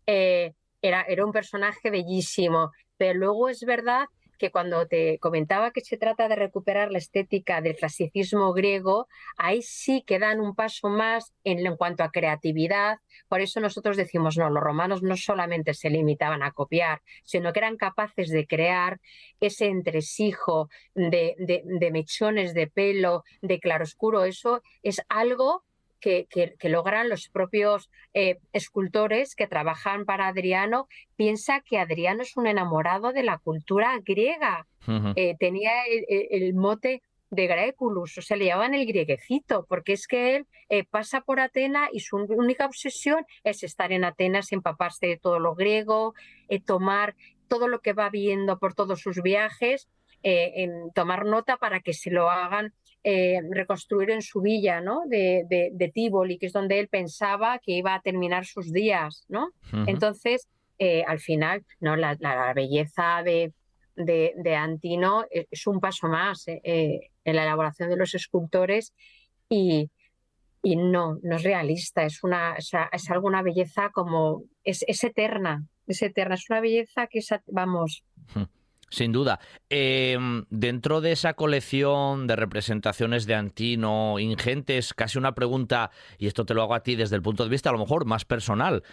eh, 0.07 0.53
era, 0.81 1.03
era 1.03 1.25
un 1.25 1.31
personaje 1.31 1.89
bellísimo. 1.89 2.71
Pero 2.97 3.17
luego 3.17 3.47
es 3.47 3.63
verdad 3.63 4.07
que 4.37 4.51
cuando 4.51 4.87
te 4.87 5.19
comentaba 5.19 5.71
que 5.71 5.81
se 5.81 5.97
trata 5.97 6.27
de 6.27 6.35
recuperar 6.35 6.91
la 6.91 6.97
estética 6.97 7.61
del 7.61 7.75
clasicismo 7.75 8.53
griego, 8.53 9.07
ahí 9.37 9.61
sí 9.61 10.03
que 10.05 10.19
dan 10.19 10.39
un 10.39 10.55
paso 10.55 10.89
más 10.89 11.33
en, 11.43 11.75
cuanto 11.75 12.03
a 12.03 12.11
creatividad. 12.11 12.97
Por 13.27 13.41
eso 13.41 13.59
nosotros 13.59 13.97
decimos, 13.97 14.37
no, 14.37 14.49
los 14.49 14.63
romanos 14.63 15.03
no 15.03 15.17
solamente 15.17 15.73
se 15.73 15.89
limitaban 15.89 16.43
a 16.43 16.51
copiar, 16.51 17.01
sino 17.23 17.53
que 17.53 17.59
eran 17.59 17.77
capaces 17.77 18.29
de 18.29 18.47
crear 18.47 18.99
ese 19.39 19.67
entresijo 19.67 20.69
de, 20.95 21.35
de, 21.37 21.63
de 21.65 21.91
mechones 21.91 22.53
de 22.53 22.67
pelo, 22.67 23.23
de 23.41 23.59
claroscuro. 23.59 24.23
Eso 24.23 24.61
es 24.83 25.01
algo 25.09 25.63
que, 25.99 26.55
logran 26.63 27.09
los 27.09 27.29
propios 27.29 27.89
eh, 28.13 28.37
escultores 28.53 29.35
que 29.35 29.47
trabajan 29.47 30.05
para 30.05 30.27
Adriano. 30.27 30.87
Piensa 31.15 31.61
que 31.61 31.79
Adriano 31.79 32.21
es 32.21 32.37
un 32.37 32.47
enamorado 32.47 33.13
de 33.13 33.23
la 33.23 33.37
cultura 33.37 33.97
griega. 34.03 34.67
Eh, 35.15 35.35
tenía 35.37 35.71
el, 35.85 36.53
mote 36.53 37.01
de 37.29 37.47
Graeculus, 37.47 38.17
o 38.17 38.21
sea, 38.21 38.37
le 38.37 38.45
llamaban 38.45 38.73
el 38.73 38.85
grieguecito, 38.85 39.65
porque 39.67 39.91
es 39.91 40.07
que 40.07 40.37
él 40.37 40.47
eh, 40.69 40.85
pasa 40.85 41.19
por 41.19 41.41
Atenas 41.41 41.89
y 41.91 41.99
su 41.99 42.15
única 42.15 42.65
obsesión 42.65 43.25
es 43.43 43.63
estar 43.63 43.91
en 43.91 44.05
Atenas, 44.05 44.53
empaparse 44.53 45.07
de 45.07 45.17
todo 45.17 45.39
lo 45.39 45.55
griego, 45.55 46.13
tomar 46.65 47.15
todo 47.49 47.67
lo 47.67 47.81
que 47.81 47.91
va 47.91 48.09
viendo 48.09 48.59
por 48.59 48.73
todos 48.73 49.01
sus 49.01 49.21
viajes, 49.21 49.89
en 50.23 50.91
tomar 50.93 51.25
nota 51.25 51.57
para 51.57 51.81
que 51.81 51.93
se 51.93 52.09
lo 52.09 52.29
hagan 52.29 52.73
eh, 53.03 53.39
reconstruir 53.51 54.11
en 54.11 54.21
su 54.21 54.41
villa 54.41 54.81
¿no? 54.81 55.03
de, 55.07 55.45
de, 55.47 55.87
Tívoli, 55.89 56.37
que 56.37 56.47
es 56.47 56.53
donde 56.53 56.79
él 56.79 56.87
pensaba 56.87 57.59
que 57.59 57.71
iba 57.73 57.93
a 57.93 58.01
terminar 58.01 58.45
sus 58.45 58.73
días. 58.73 59.25
¿no? 59.29 59.51
Entonces, 59.85 60.47
eh, 60.79 61.03
al 61.07 61.19
final, 61.19 61.63
¿no? 61.79 61.95
la, 61.95 62.17
belleza 62.53 63.23
de, 63.23 63.53
de, 63.95 64.55
Antino 64.55 65.25
es 65.29 65.67
un 65.67 65.79
paso 65.79 66.07
más 66.07 66.47
eh, 66.47 67.09
en 67.23 67.35
la 67.35 67.43
elaboración 67.43 67.89
de 67.89 67.97
los 67.97 68.13
escultores 68.13 68.93
y, 69.49 69.89
y 70.61 70.75
no, 70.75 71.17
no 71.23 71.35
es 71.37 71.43
realista, 71.43 72.03
es, 72.03 72.23
una, 72.23 72.55
es, 72.55 72.71
es 72.91 73.09
alguna 73.09 73.41
belleza 73.41 73.89
como, 73.91 74.43
es, 74.63 74.83
es, 74.87 75.03
eterna, 75.03 75.65
es 75.87 76.01
eterna, 76.01 76.35
es 76.35 76.49
una 76.49 76.59
belleza 76.59 77.07
que 77.07 77.19
es, 77.19 77.29
vamos, 77.47 78.03
sin 78.89 79.11
duda. 79.11 79.39
Em, 79.69 80.45
dentro 80.49 81.01
de 81.01 81.11
esa 81.11 81.33
colección 81.33 82.27
de 82.27 82.35
representaciones 82.35 83.25
de 83.25 83.35
Antino 83.35 84.19
ingentes, 84.19 84.93
casi 84.93 85.17
una 85.17 85.35
pregunta, 85.35 85.91
y 86.17 86.27
esto 86.27 86.45
te 86.45 86.53
lo 86.53 86.61
hago 86.61 86.75
a 86.75 86.83
ti 86.83 86.95
desde 86.95 87.15
el 87.15 87.21
punto 87.21 87.43
de 87.43 87.49
vista 87.49 87.69
a 87.69 87.73
lo 87.73 87.79
mejor 87.79 88.05
más 88.05 88.25
personal. 88.25 88.83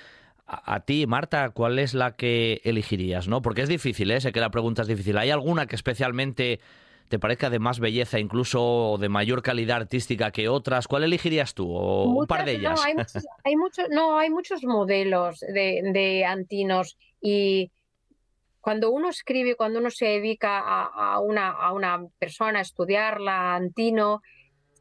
A, 0.46 0.80
ti, 0.80 1.06
Marta, 1.06 1.50
¿cuál 1.50 1.78
es 1.78 1.94
la 1.94 2.16
que 2.16 2.60
elegirías? 2.64 3.28
¿no? 3.28 3.40
Porque 3.40 3.62
es 3.62 3.68
difícil, 3.68 4.10
¿eh? 4.10 4.20
sé 4.20 4.30
que 4.30 4.40
la 4.40 4.50
pregunta 4.50 4.82
es 4.82 4.88
difícil. 4.88 5.16
¿Hay 5.16 5.30
alguna 5.30 5.66
que 5.66 5.74
especialmente 5.74 6.60
te 7.08 7.18
parezca 7.18 7.48
de 7.48 7.58
más 7.58 7.80
belleza, 7.80 8.18
incluso 8.18 8.98
de 9.00 9.08
mayor 9.08 9.42
calidad 9.42 9.78
artística 9.78 10.32
que 10.32 10.50
otras? 10.50 10.86
¿Cuál 10.86 11.04
elegirías 11.04 11.54
tú? 11.54 11.70
¿O 11.70 12.04
un 12.04 12.26
par 12.26 12.44
de 12.44 12.56
ellas? 12.56 12.78
No, 12.78 13.04
hay 13.44 13.56
muchos, 13.56 13.86
no, 13.90 14.18
hay 14.18 14.28
muchos 14.28 14.64
modelos 14.64 15.40
de, 15.40 15.80
de 15.94 16.26
antinos 16.26 16.98
y 17.22 17.70
cuando 18.64 18.90
uno 18.90 19.10
escribe, 19.10 19.56
cuando 19.56 19.78
uno 19.78 19.90
se 19.90 20.06
dedica 20.06 20.58
a, 20.58 21.20
una, 21.20 21.50
a 21.50 21.74
una, 21.74 22.06
persona 22.18 22.60
a 22.60 22.62
estudiarla, 22.62 23.54
Antino, 23.54 24.22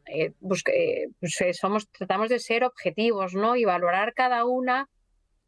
eh, 0.06 0.32
pues, 0.40 0.64
eh, 0.72 1.10
pues 1.20 1.42
eh, 1.42 1.54
somos, 1.54 1.90
tratamos 1.90 2.30
de 2.30 2.40
ser 2.40 2.64
objetivos 2.64 3.34
¿no? 3.34 3.58
y 3.58 3.66
valorar 3.66 4.14
cada 4.14 4.46
una. 4.46 4.88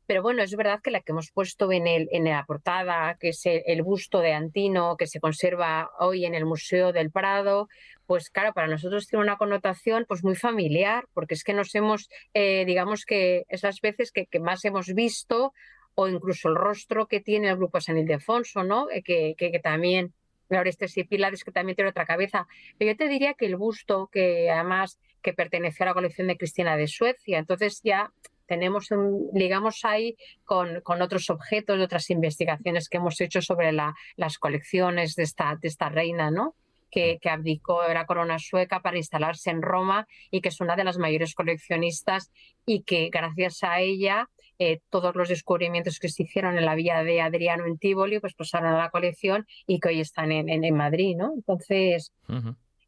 Pero 0.05 0.21
bueno, 0.21 0.43
es 0.43 0.53
verdad 0.53 0.81
que 0.83 0.91
la 0.91 0.99
que 0.99 1.13
hemos 1.13 1.31
puesto 1.31 1.71
en, 1.71 1.87
el, 1.87 2.09
en 2.11 2.25
la 2.25 2.43
portada, 2.45 3.15
que 3.21 3.29
es 3.29 3.41
el, 3.45 3.81
busto 3.83 4.19
de 4.19 4.33
Antino, 4.33 4.97
que 4.97 5.07
se 5.07 5.21
conserva 5.21 5.91
hoy 5.97 6.25
en 6.25 6.35
el 6.35 6.45
Museo 6.45 6.91
del 6.91 7.11
Prado, 7.11 7.69
pues 8.05 8.29
claro, 8.29 8.51
para 8.51 8.67
nosotros 8.67 9.07
tiene 9.07 9.23
una 9.23 9.37
connotación 9.37 10.03
pues 10.09 10.25
muy 10.25 10.35
familiar, 10.35 11.05
porque 11.13 11.35
es 11.35 11.43
que 11.45 11.53
nos 11.53 11.73
hemos, 11.73 12.09
digamos 12.33 13.05
que 13.05 13.45
esas 13.47 13.79
veces 13.79 14.11
que, 14.11 14.25
que, 14.25 14.41
más 14.41 14.65
hemos 14.65 14.93
visto 14.93 15.53
o 15.95 16.07
incluso 16.07 16.49
el 16.49 16.55
rostro 16.55 17.07
que 17.07 17.21
tiene 17.21 17.49
el 17.49 17.55
grupo 17.55 17.81
San 17.81 17.97
Ildefonso, 17.97 18.63
¿no? 18.63 18.89
Eh, 18.91 19.01
que, 19.01 19.35
que, 19.37 19.59
también, 19.59 20.13
Orestes 20.49 20.97
y 20.97 21.05
Pilares, 21.05 21.43
que 21.43 21.51
también 21.51 21.75
tiene 21.75 21.89
otra 21.89 22.05
cabeza. 22.05 22.47
Pero 22.77 22.91
yo 22.91 22.97
te 22.97 23.07
diría 23.07 23.33
que 23.33 23.45
el 23.45 23.55
busto, 23.55 24.09
que 24.11 24.51
además 24.51 24.99
que 25.21 25.33
pertenece 25.33 25.83
a 25.83 25.87
la 25.87 25.93
colección 25.93 26.27
de 26.27 26.37
Cristina 26.37 26.77
de 26.77 26.87
Suecia, 26.87 27.39
entonces 27.39 27.81
ya 27.83 28.11
tenemos, 28.45 28.89
ligamos 29.33 29.83
ahí 29.85 30.15
con, 30.43 30.81
con, 30.81 31.01
otros 31.01 31.31
objetos 31.31 31.77
de 31.77 31.83
otras 31.83 32.09
investigaciones 32.11 32.89
que 32.89 32.97
hemos 32.97 33.19
hecho 33.21 33.41
sobre 33.41 33.71
la, 33.71 33.95
las 34.17 34.37
colecciones 34.37 35.15
de 35.15 35.23
esta, 35.23 35.57
de 35.59 35.67
esta 35.67 35.89
reina, 35.89 36.29
¿no? 36.29 36.55
Que, 36.91 37.17
que, 37.19 37.29
abdicó 37.29 37.81
de 37.83 37.93
la 37.93 38.05
corona 38.05 38.37
sueca 38.37 38.81
para 38.81 38.97
instalarse 38.97 39.49
en 39.49 39.61
Roma 39.61 40.07
y 40.29 40.41
que 40.41 40.49
es 40.49 40.61
una 40.61 40.75
de 40.75 40.83
las 40.83 40.97
mayores 40.97 41.33
coleccionistas 41.33 42.31
y 42.65 42.83
que 42.83 43.09
gracias 43.11 43.63
a 43.63 43.79
ella 43.79 44.29
eh, 44.57 44.79
todos 44.89 45.15
los 45.15 45.29
descubrimientos 45.29 45.99
que 45.99 46.09
se 46.09 46.23
hicieron 46.23 46.57
en 46.57 46.65
la 46.65 46.75
villa 46.75 47.03
de 47.03 47.21
Adriano 47.21 47.65
en 47.65 47.77
Tivoli, 47.77 48.19
pues 48.19 48.33
pasaron 48.33 48.73
a 48.73 48.77
la 48.77 48.89
colección 48.89 49.45
y 49.67 49.79
que 49.79 49.89
hoy 49.89 49.99
están 49.99 50.31
en, 50.31 50.49
en, 50.49 50.75
Madrid, 50.75 51.15
¿no? 51.17 51.33
Entonces, 51.35 52.13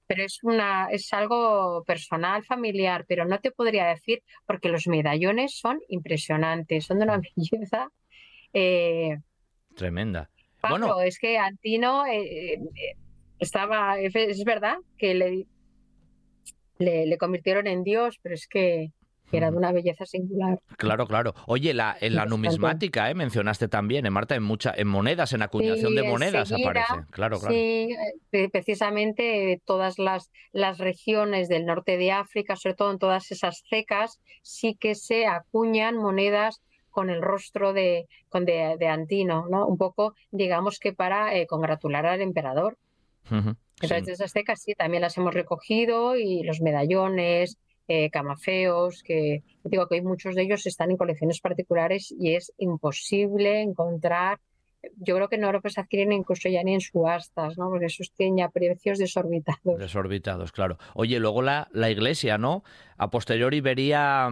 pero 0.08 0.24
es 0.24 0.40
una, 0.44 0.88
es 0.90 1.12
algo 1.12 1.84
personal, 1.86 2.44
familiar, 2.46 3.06
pero 3.08 3.26
no 3.26 3.40
te 3.40 3.52
podría 3.52 3.88
decir, 3.88 4.24
porque 4.46 4.70
los 4.70 4.88
medallones 4.88 5.58
son 5.60 5.80
impresionantes, 5.90 6.86
son 6.86 7.00
de 7.00 7.04
una 7.04 7.20
belleza. 7.36 7.90
Eh, 8.54 9.18
Tremenda. 9.76 10.30
bueno, 10.70 11.02
es 11.02 11.20
que 11.20 11.38
Antino 11.38 12.06
eh, 12.08 12.60
estaba, 13.40 14.00
es 14.00 14.44
verdad 14.46 14.78
que 14.98 15.14
le, 15.14 15.48
le, 16.78 17.06
le 17.06 17.18
convirtieron 17.18 17.68
en 17.68 17.84
Dios, 17.84 18.18
pero 18.22 18.36
es 18.36 18.48
que 18.48 18.94
que 19.30 19.38
era 19.38 19.52
de 19.52 19.58
una 19.58 19.72
belleza 19.72 20.06
singular. 20.06 20.60
Claro, 20.78 21.06
claro. 21.08 21.34
Oye, 21.46 21.74
la, 21.74 21.96
en 22.00 22.16
la 22.16 22.26
numismática, 22.26 23.10
¿eh? 23.10 23.16
mencionaste 23.16 23.68
también, 23.68 24.06
¿eh, 24.06 24.10
Marta, 24.10 24.36
en, 24.36 24.44
mucha, 24.44 24.74
en 24.76 24.88
monedas, 24.88 25.34
en 25.34 25.42
acuñación 25.42 25.96
de 25.96 26.04
monedas 26.04 26.52
aparece. 26.52 26.94
Claro, 27.12 27.40
claro. 27.40 27.54
Sí, 27.54 27.90
eh, 28.32 28.50
precisamente 28.50 29.62
todas 29.66 30.00
las, 30.00 30.32
las 30.52 30.78
regiones 30.78 31.50
del 31.50 31.66
norte 31.66 31.98
de 31.98 32.12
África, 32.12 32.56
sobre 32.56 32.76
todo 32.76 32.92
en 32.92 33.00
todas 33.00 33.32
esas 33.32 33.64
cecas, 33.70 34.20
sí 34.42 34.78
que 34.80 34.96
se 34.96 35.28
acuñan 35.28 35.98
monedas 35.98 36.62
con 36.90 37.10
el 37.10 37.22
rostro 37.22 37.74
de, 37.74 38.08
con 38.30 38.46
de, 38.46 38.88
Antino, 38.88 39.46
¿no? 39.52 39.68
Un 39.68 39.78
poco, 39.78 40.16
digamos 40.32 40.80
que 40.80 40.94
para 40.94 41.36
eh, 41.36 41.46
congratular 41.46 42.08
al 42.08 42.22
emperador. 42.22 42.78
Entonces, 43.82 44.08
esas 44.08 44.32
cecas 44.32 44.64
sí, 44.64 44.74
también 44.74 45.02
las 45.02 45.18
hemos 45.18 45.34
recogido 45.34 46.16
y 46.16 46.42
los 46.44 46.62
medallones, 46.62 47.60
eh, 47.88 48.10
camafeos, 48.10 49.04
que 49.04 49.44
digo 49.64 49.88
que 49.88 49.96
hay 49.96 50.02
muchos 50.02 50.36
de 50.36 50.44
ellos 50.44 50.66
están 50.66 50.92
en 50.92 50.98
colecciones 50.98 51.40
particulares 51.40 52.14
y 52.18 52.36
es 52.36 52.54
imposible 52.58 53.62
encontrar. 53.62 54.40
Yo 54.98 55.16
creo 55.16 55.28
que 55.28 55.38
no 55.38 55.52
lo 55.52 55.62
puedes 55.62 55.78
adquirir 55.78 56.12
incluso 56.12 56.50
ya 56.50 56.64
ni 56.64 56.74
en 56.74 56.82
subastas, 56.82 57.58
¿no? 57.58 57.70
Porque 57.70 57.88
esos 57.88 58.14
tienen 58.14 58.50
precios 58.52 59.00
desorbitados. 59.00 59.80
Desorbitados, 59.80 60.52
claro. 60.52 60.78
Oye, 60.94 61.20
luego 61.20 61.42
la, 61.42 61.68
la 61.72 61.90
iglesia, 61.90 62.38
¿no? 62.38 62.64
A 62.98 63.10
posteriori 63.10 63.60
vería 63.60 64.30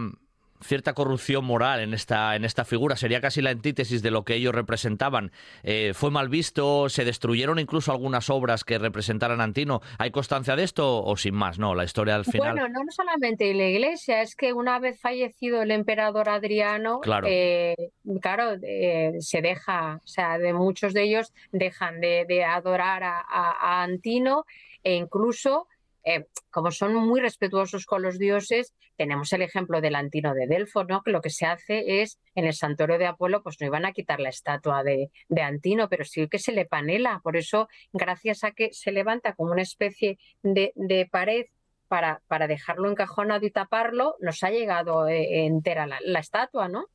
cierta 0.62 0.94
corrupción 0.94 1.44
moral 1.44 1.80
en 1.80 1.94
esta, 1.94 2.36
en 2.36 2.44
esta 2.44 2.64
figura, 2.64 2.96
sería 2.96 3.20
casi 3.20 3.42
la 3.42 3.50
antítesis 3.50 4.02
de 4.02 4.10
lo 4.10 4.24
que 4.24 4.34
ellos 4.34 4.54
representaban. 4.54 5.32
Eh, 5.62 5.92
fue 5.94 6.10
mal 6.10 6.28
visto, 6.28 6.88
se 6.88 7.04
destruyeron 7.04 7.58
incluso 7.58 7.92
algunas 7.92 8.30
obras 8.30 8.64
que 8.64 8.78
representaran 8.78 9.40
a 9.40 9.44
Antino. 9.44 9.80
¿Hay 9.98 10.10
constancia 10.10 10.56
de 10.56 10.64
esto 10.64 11.02
o 11.02 11.16
sin 11.16 11.34
más? 11.34 11.58
No, 11.58 11.74
la 11.74 11.84
historia 11.84 12.14
al 12.14 12.24
final. 12.24 12.52
Bueno, 12.52 12.68
no 12.68 12.80
solamente 12.90 13.52
la 13.54 13.68
iglesia, 13.68 14.22
es 14.22 14.34
que 14.34 14.52
una 14.52 14.78
vez 14.78 15.00
fallecido 15.00 15.62
el 15.62 15.70
emperador 15.70 16.28
Adriano, 16.28 17.00
claro, 17.00 17.26
eh, 17.30 17.76
claro 18.20 18.56
eh, 18.62 19.14
se 19.20 19.42
deja, 19.42 20.00
o 20.04 20.06
sea, 20.06 20.38
de 20.38 20.52
muchos 20.52 20.92
de 20.92 21.02
ellos 21.02 21.32
dejan 21.52 22.00
de, 22.00 22.44
adorar 22.46 23.02
a 23.02 23.82
Antino 23.82 24.44
e 24.86 24.94
incluso 24.94 25.66
eh, 26.06 26.24
como 26.50 26.70
son 26.70 26.94
muy 26.94 27.20
respetuosos 27.20 27.84
con 27.84 28.00
los 28.00 28.16
dioses, 28.16 28.72
tenemos 28.96 29.32
el 29.32 29.42
ejemplo 29.42 29.80
del 29.80 29.96
Antino 29.96 30.34
de 30.34 30.46
Delfo, 30.46 30.84
¿no? 30.84 31.02
que 31.02 31.10
lo 31.10 31.20
que 31.20 31.30
se 31.30 31.46
hace 31.46 32.00
es, 32.00 32.20
en 32.36 32.46
el 32.46 32.54
santuario 32.54 32.96
de 32.96 33.06
Apolo, 33.06 33.42
pues 33.42 33.56
no 33.60 33.66
iban 33.66 33.84
a 33.84 33.92
quitar 33.92 34.20
la 34.20 34.28
estatua 34.28 34.84
de, 34.84 35.10
Antino, 35.42 35.88
pero 35.88 36.04
sí 36.04 36.28
que 36.28 36.38
se 36.38 36.52
le 36.52 36.64
panela. 36.64 37.20
Por 37.24 37.36
eso, 37.36 37.68
gracias 37.92 38.44
a 38.44 38.52
que 38.52 38.72
se 38.72 38.92
levanta 38.92 39.34
como 39.34 39.50
una 39.50 39.62
especie 39.62 40.18
de, 40.44 41.08
pared 41.10 41.46
para, 41.88 42.22
para, 42.28 42.46
dejarlo 42.46 42.88
encajonado 42.88 43.44
y 43.44 43.50
taparlo, 43.50 44.14
nos 44.20 44.44
ha 44.44 44.50
llegado 44.50 45.08
eh, 45.08 45.44
entera 45.46 45.88
la, 45.88 46.20
estatua, 46.20 46.68
¿no? 46.68 46.86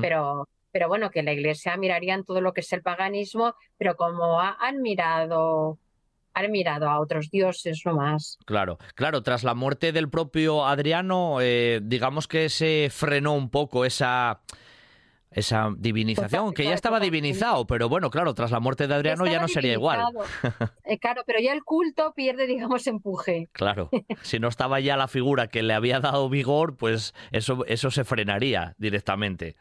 Pero 0.00 0.48
pero 0.72 0.88
bueno, 0.88 1.10
que 1.10 1.22
la 1.22 1.32
iglesia 1.32 1.76
mirarían 1.76 2.24
todo 2.24 2.40
lo 2.40 2.54
que 2.54 2.62
es 2.62 2.72
el 2.72 2.82
paganismo, 2.82 3.54
pero 3.76 3.94
como 3.94 4.40
han 4.40 4.80
mirado 4.80 5.78
han 6.34 6.50
mirado 6.50 6.88
a 6.88 7.00
otros 7.00 7.30
dioses 7.30 7.82
no 7.84 7.94
más. 7.94 8.38
Claro, 8.44 8.78
claro, 8.94 9.22
tras 9.22 9.44
la 9.44 9.54
muerte 9.54 9.92
del 9.92 10.08
propio 10.08 10.66
Adriano, 10.66 11.38
eh, 11.40 11.80
digamos 11.82 12.28
que 12.28 12.48
se 12.48 12.88
frenó 12.90 13.34
un 13.34 13.50
poco 13.50 13.84
esa 13.84 14.40
esa 15.34 15.70
divinización, 15.76 16.52
que 16.52 16.64
ya 16.64 16.74
estaba 16.74 17.00
divinizado, 17.00 17.66
pero 17.66 17.88
bueno, 17.88 18.10
claro, 18.10 18.34
tras 18.34 18.50
la 18.50 18.60
muerte 18.60 18.86
de 18.86 18.94
Adriano 18.94 19.26
ya 19.26 19.40
no 19.40 19.48
sería 19.48 19.72
igual. 19.72 20.00
Eh, 20.84 20.98
claro, 20.98 21.22
pero 21.26 21.38
ya 21.40 21.52
el 21.52 21.62
culto 21.62 22.12
pierde, 22.14 22.46
digamos, 22.46 22.86
empuje. 22.86 23.48
Claro, 23.52 23.88
si 24.22 24.38
no 24.38 24.48
estaba 24.48 24.80
ya 24.80 24.96
la 24.96 25.08
figura 25.08 25.46
que 25.46 25.62
le 25.62 25.74
había 25.74 26.00
dado 26.00 26.28
vigor, 26.28 26.76
pues 26.76 27.14
eso, 27.30 27.64
eso 27.66 27.90
se 27.90 28.04
frenaría 28.04 28.74
directamente. 28.78 29.56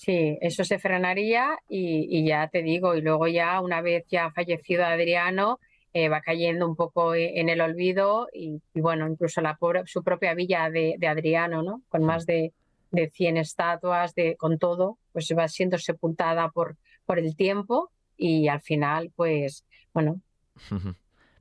Sí, 0.00 0.38
eso 0.40 0.64
se 0.64 0.78
frenaría 0.78 1.58
y, 1.68 2.24
ya 2.24 2.48
te 2.48 2.62
digo, 2.62 2.94
y 2.94 3.02
luego 3.02 3.28
ya 3.28 3.60
una 3.60 3.82
vez 3.82 4.06
ya 4.08 4.30
fallecido 4.30 4.86
Adriano, 4.86 5.60
eh, 5.92 6.08
va 6.08 6.22
cayendo 6.22 6.66
un 6.66 6.74
poco 6.74 7.12
e, 7.14 7.38
en 7.38 7.50
el 7.50 7.60
olvido 7.60 8.26
y, 8.32 8.62
bueno, 8.72 9.06
incluso 9.06 9.42
la 9.42 9.58
su 9.84 10.02
propia 10.02 10.32
villa 10.32 10.70
de, 10.70 10.96
Adriano, 11.06 11.62
¿no? 11.62 11.82
Con 11.90 12.02
más 12.04 12.24
de, 12.24 12.54
de 12.90 13.10
100 13.10 13.36
estatuas, 13.36 14.14
de, 14.14 14.36
con 14.36 14.58
todo, 14.58 14.96
pues 15.12 15.30
va 15.36 15.46
siendo 15.48 15.76
sepultada 15.76 16.48
por 16.48 16.78
el 17.18 17.36
tiempo 17.36 17.90
y 18.16 18.48
al 18.48 18.62
final, 18.62 19.12
pues, 19.14 19.66
bueno. 19.92 20.18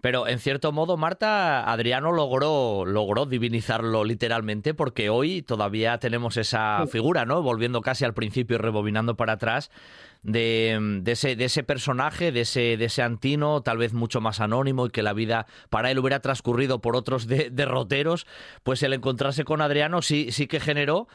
Pero 0.02 0.28
en 0.28 0.40
cierto 0.40 0.72
modo, 0.72 0.96
Marta, 0.96 1.70
Adriano 1.70 2.12
logró, 2.12 2.86
logró 2.86 3.26
divinizarlo 3.26 4.04
literalmente 4.06 4.74
porque 4.74 5.10
hoy 5.10 5.42
todavía 5.42 5.98
tenemos 5.98 6.38
esa 6.38 6.86
figura, 6.88 7.26
¿no? 7.26 7.42
Volviendo 7.42 7.82
casi 7.82 8.06
al 8.06 8.14
principio 8.14 8.56
y 8.56 8.60
rebobinando 8.60 9.16
para 9.16 9.34
atrás, 9.34 9.70
de, 10.22 11.02
ese, 11.06 11.36
de 11.36 11.46
ese 11.46 11.64
personaje, 11.64 12.32
de 12.32 12.42
ese, 12.42 12.78
de 12.78 12.86
ese 12.86 13.02
Antino, 13.02 13.62
tal 13.62 13.78
vez 13.78 13.94
mucho 13.94 14.22
más 14.22 14.40
anónimo 14.40 14.86
y 14.86 14.90
que 14.90 15.04
la 15.04 15.14
vida 15.14 15.48
para 15.70 15.92
él 15.92 16.00
hubiera 16.00 16.20
transcurrido 16.20 16.80
por 16.80 16.96
otros 16.96 17.28
derroteros, 17.28 18.28
pues 18.64 18.84
el 18.84 18.94
encontrarse 18.94 19.44
con 19.44 19.62
Adriano 19.62 20.02
sí, 20.02 20.32
sí 20.32 20.48
que 20.48 20.60
generó 20.60 21.08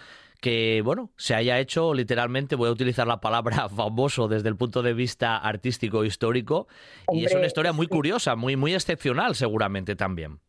que, 0.44 0.82
bueno, 0.84 1.10
se 1.16 1.34
haya 1.34 1.58
hecho 1.58 1.94
literalmente, 1.94 2.54
voy 2.54 2.68
a 2.68 2.72
utilizar 2.72 3.06
la 3.06 3.18
palabra 3.18 3.66
famoso 3.74 4.28
desde 4.28 4.50
el 4.50 4.56
punto 4.56 4.82
de 4.82 4.92
vista 4.92 5.38
artístico 5.38 6.04
histórico, 6.04 6.68
y 7.10 7.24
es 7.24 7.34
una 7.34 7.46
historia 7.46 7.72
muy 7.72 7.86
curiosa, 7.86 8.36
muy, 8.36 8.54
muy 8.54 8.74
excepcional 8.74 9.34
seguramente 9.36 9.96
también. 9.96 10.40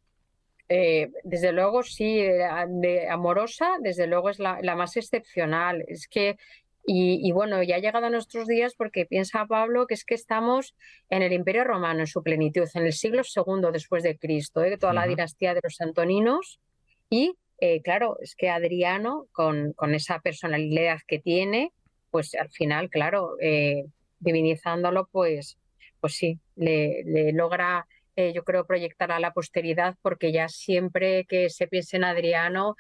Eh, 0.68 1.12
desde 1.24 1.54
luego, 1.54 1.82
sí, 1.84 2.18
de, 2.18 3.08
amorosa, 3.10 3.78
desde 3.80 4.06
luego 4.06 4.30
es 4.30 4.40
la, 4.40 4.76
más 4.76 4.98
excepcional. 4.98 5.86
Es 5.88 6.10
que, 6.10 6.36
y, 6.86 7.32
bueno, 7.32 7.64
ya 7.64 7.78
ha 7.78 7.80
llegado 7.80 8.08
a 8.08 8.10
nuestros 8.10 8.48
días 8.48 8.76
porque 8.76 9.06
piensa 9.06 9.46
Pablo 9.46 9.88
que 9.88 9.94
es 9.94 10.04
que 10.04 10.16
estamos 10.16 10.76
en 11.10 11.22
el 11.22 11.32
Imperio 11.32 11.64
Romano 11.64 12.02
en 12.02 12.08
su 12.08 12.22
plenitud, 12.22 12.68
en 12.74 12.86
el 12.86 12.92
siglo 12.92 13.22
II 13.24 13.70
después 13.72 14.04
de 14.04 14.18
Cristo, 14.18 14.62
¿eh? 14.62 14.78
toda 14.78 14.92
la 14.92 15.08
dinastía 15.08 15.54
de 15.54 15.62
los 15.64 15.80
Antoninos, 15.80 16.60
y 17.10 17.38
eh, 17.60 17.82
claro, 17.82 18.18
es 18.22 18.36
que 18.36 18.50
Adriano, 18.50 19.28
con, 19.32 19.74
con, 19.74 19.94
esa 19.94 20.20
personalidad 20.20 21.00
que 21.08 21.20
tiene, 21.20 21.72
pues 22.12 22.36
al 22.36 22.50
final, 22.50 22.90
claro, 22.90 23.36
eh, 23.42 23.86
divinizándolo, 24.20 25.08
pues, 25.12 25.58
pues 26.02 26.16
sí, 26.16 26.40
le, 26.56 27.32
logra, 27.34 27.88
eh, 28.16 28.34
yo 28.34 28.44
creo, 28.44 28.66
proyectar 28.66 29.12
a 29.12 29.20
la 29.20 29.32
posteridad, 29.34 29.96
porque 30.02 30.32
ya 30.32 30.48
siempre 30.48 31.26
que 31.26 31.50
se 31.50 31.68
piense 31.68 31.98
en 31.98 32.04
Adriano, 32.04 32.76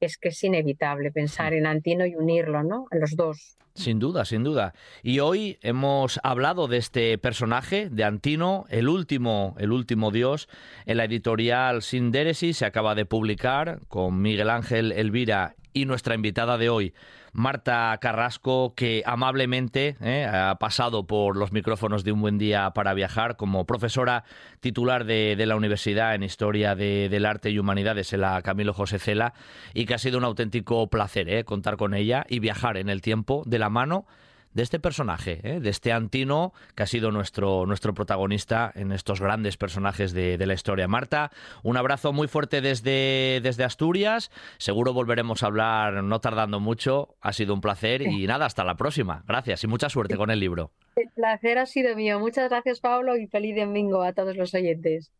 es 0.00 0.18
que 0.18 0.28
es 0.28 0.42
inevitable 0.42 1.10
pensar 1.10 1.52
en 1.52 1.66
Antino 1.66 2.06
y 2.06 2.14
unirlo, 2.14 2.62
¿no? 2.62 2.86
A 2.90 2.96
los 2.96 3.16
dos. 3.16 3.56
Sin 3.74 3.98
duda, 3.98 4.24
sin 4.24 4.42
duda. 4.42 4.74
Y 5.02 5.20
hoy 5.20 5.58
hemos 5.62 6.18
hablado 6.22 6.66
de 6.66 6.76
este 6.76 7.16
personaje, 7.18 7.88
de 7.88 8.04
Antino, 8.04 8.64
el 8.68 8.88
último, 8.88 9.54
el 9.58 9.72
último 9.72 10.10
dios, 10.10 10.48
en 10.86 10.96
la 10.96 11.04
editorial 11.04 11.82
Sinderesis, 11.82 12.58
se 12.58 12.66
acaba 12.66 12.94
de 12.94 13.06
publicar 13.06 13.80
con 13.88 14.20
Miguel 14.20 14.50
Ángel 14.50 14.92
Elvira 14.92 15.54
y 15.72 15.84
nuestra 15.84 16.14
invitada 16.14 16.58
de 16.58 16.68
hoy, 16.68 16.94
Marta 17.32 17.96
Carrasco, 18.00 18.74
que 18.74 19.02
amablemente 19.06 19.96
eh, 20.00 20.26
ha 20.26 20.56
pasado 20.56 21.06
por 21.06 21.36
los 21.36 21.52
micrófonos 21.52 22.04
de 22.04 22.12
Un 22.12 22.20
Buen 22.20 22.38
Día 22.38 22.70
para 22.70 22.94
Viajar 22.94 23.36
como 23.36 23.66
profesora 23.66 24.24
titular 24.60 25.04
de, 25.04 25.36
la 25.46 25.56
Universidad 25.56 26.14
en 26.14 26.22
Historia 26.22 26.74
del 26.74 27.26
Arte 27.26 27.50
y 27.50 27.58
Humanidades 27.58 28.12
en 28.12 28.20
la 28.22 28.42
Camilo 28.42 28.74
José 28.74 28.98
Cela 28.98 29.32
y 29.74 29.86
que 29.86 29.94
ha 29.94 29.98
sido 29.98 30.18
un 30.18 30.24
auténtico 30.24 30.88
placer 30.88 31.28
eh, 31.28 31.44
contar 31.44 31.76
con 31.76 31.94
ella 31.94 32.24
y 32.28 32.40
viajar 32.40 32.76
en 32.76 32.88
el 32.88 33.00
tiempo 33.00 33.42
de 33.46 33.58
la 33.58 33.70
mano 33.70 34.06
de 34.52 34.62
este 34.62 34.80
personaje, 34.80 35.40
¿eh? 35.42 35.60
de 35.60 35.70
este 35.70 35.92
Antino, 35.92 36.52
que 36.74 36.82
ha 36.82 36.86
sido 36.86 37.10
nuestro, 37.10 37.66
nuestro 37.66 37.94
protagonista 37.94 38.72
en 38.74 38.92
estos 38.92 39.20
grandes 39.20 39.56
personajes 39.56 40.12
de, 40.12 40.38
la 40.40 40.54
historia. 40.54 40.88
Marta, 40.88 41.30
un 41.62 41.76
abrazo 41.76 42.12
muy 42.12 42.26
fuerte 42.26 42.60
desde, 42.60 43.40
desde 43.42 43.64
Asturias. 43.64 44.30
Seguro 44.58 44.92
volveremos 44.92 45.42
a 45.42 45.46
hablar 45.46 46.02
no 46.02 46.20
tardando 46.20 46.60
mucho. 46.60 47.14
Ha 47.20 47.32
sido 47.32 47.54
un 47.54 47.60
placer 47.60 48.02
y 48.02 48.26
nada, 48.26 48.46
hasta 48.46 48.64
la 48.64 48.74
próxima. 48.74 49.22
Gracias 49.28 49.62
y 49.64 49.66
mucha 49.66 49.88
suerte 49.88 50.16
con 50.16 50.30
el 50.30 50.40
libro. 50.40 50.72
El 50.96 51.08
placer 51.10 51.58
ha 51.58 51.66
sido 51.66 51.94
mío. 51.94 52.18
Muchas 52.18 52.48
gracias, 52.48 52.80
Pablo, 52.80 53.16
y 53.16 53.26
feliz 53.26 53.56
domingo 53.56 54.02
a 54.02 54.12
todos 54.12 54.36
los 54.36 54.54
oyentes. 54.54 55.12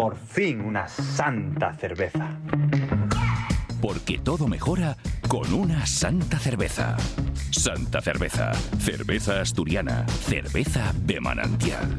Por 0.00 0.16
fin 0.16 0.62
una 0.62 0.88
santa 0.88 1.74
cerveza. 1.74 2.30
Porque 3.82 4.18
todo 4.18 4.48
mejora 4.48 4.96
con 5.28 5.52
una 5.52 5.84
santa 5.84 6.38
cerveza. 6.38 6.96
Santa 7.50 8.00
cerveza. 8.00 8.50
Cerveza 8.78 9.42
asturiana. 9.42 10.06
Cerveza 10.08 10.94
de 11.04 11.20
manantial. 11.20 11.98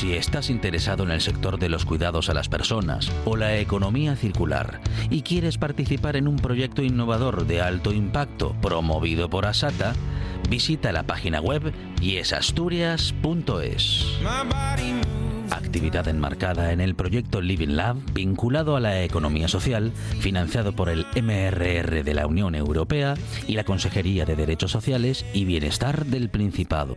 Si 0.00 0.14
estás 0.14 0.48
interesado 0.48 1.02
en 1.02 1.10
el 1.10 1.20
sector 1.20 1.58
de 1.58 1.68
los 1.68 1.84
cuidados 1.84 2.30
a 2.30 2.34
las 2.34 2.48
personas 2.48 3.12
o 3.26 3.36
la 3.36 3.58
economía 3.58 4.16
circular 4.16 4.80
y 5.10 5.20
quieres 5.20 5.58
participar 5.58 6.16
en 6.16 6.26
un 6.26 6.36
proyecto 6.36 6.82
innovador 6.82 7.46
de 7.46 7.60
alto 7.60 7.92
impacto 7.92 8.56
promovido 8.62 9.28
por 9.28 9.44
Asata, 9.44 9.92
visita 10.48 10.90
la 10.92 11.02
página 11.02 11.42
web 11.42 11.74
yesasturias.es. 12.00 14.06
Actividad 15.50 16.08
enmarcada 16.08 16.72
en 16.72 16.80
el 16.80 16.94
proyecto 16.94 17.42
Living 17.42 17.76
Lab 17.76 17.96
vinculado 18.14 18.76
a 18.76 18.80
la 18.80 19.02
economía 19.02 19.48
social, 19.48 19.92
financiado 20.18 20.72
por 20.72 20.88
el 20.88 21.04
MRR 21.14 22.04
de 22.04 22.14
la 22.14 22.26
Unión 22.26 22.54
Europea 22.54 23.16
y 23.46 23.52
la 23.52 23.64
Consejería 23.64 24.24
de 24.24 24.34
Derechos 24.34 24.70
Sociales 24.70 25.26
y 25.34 25.44
Bienestar 25.44 26.06
del 26.06 26.30
Principado. 26.30 26.96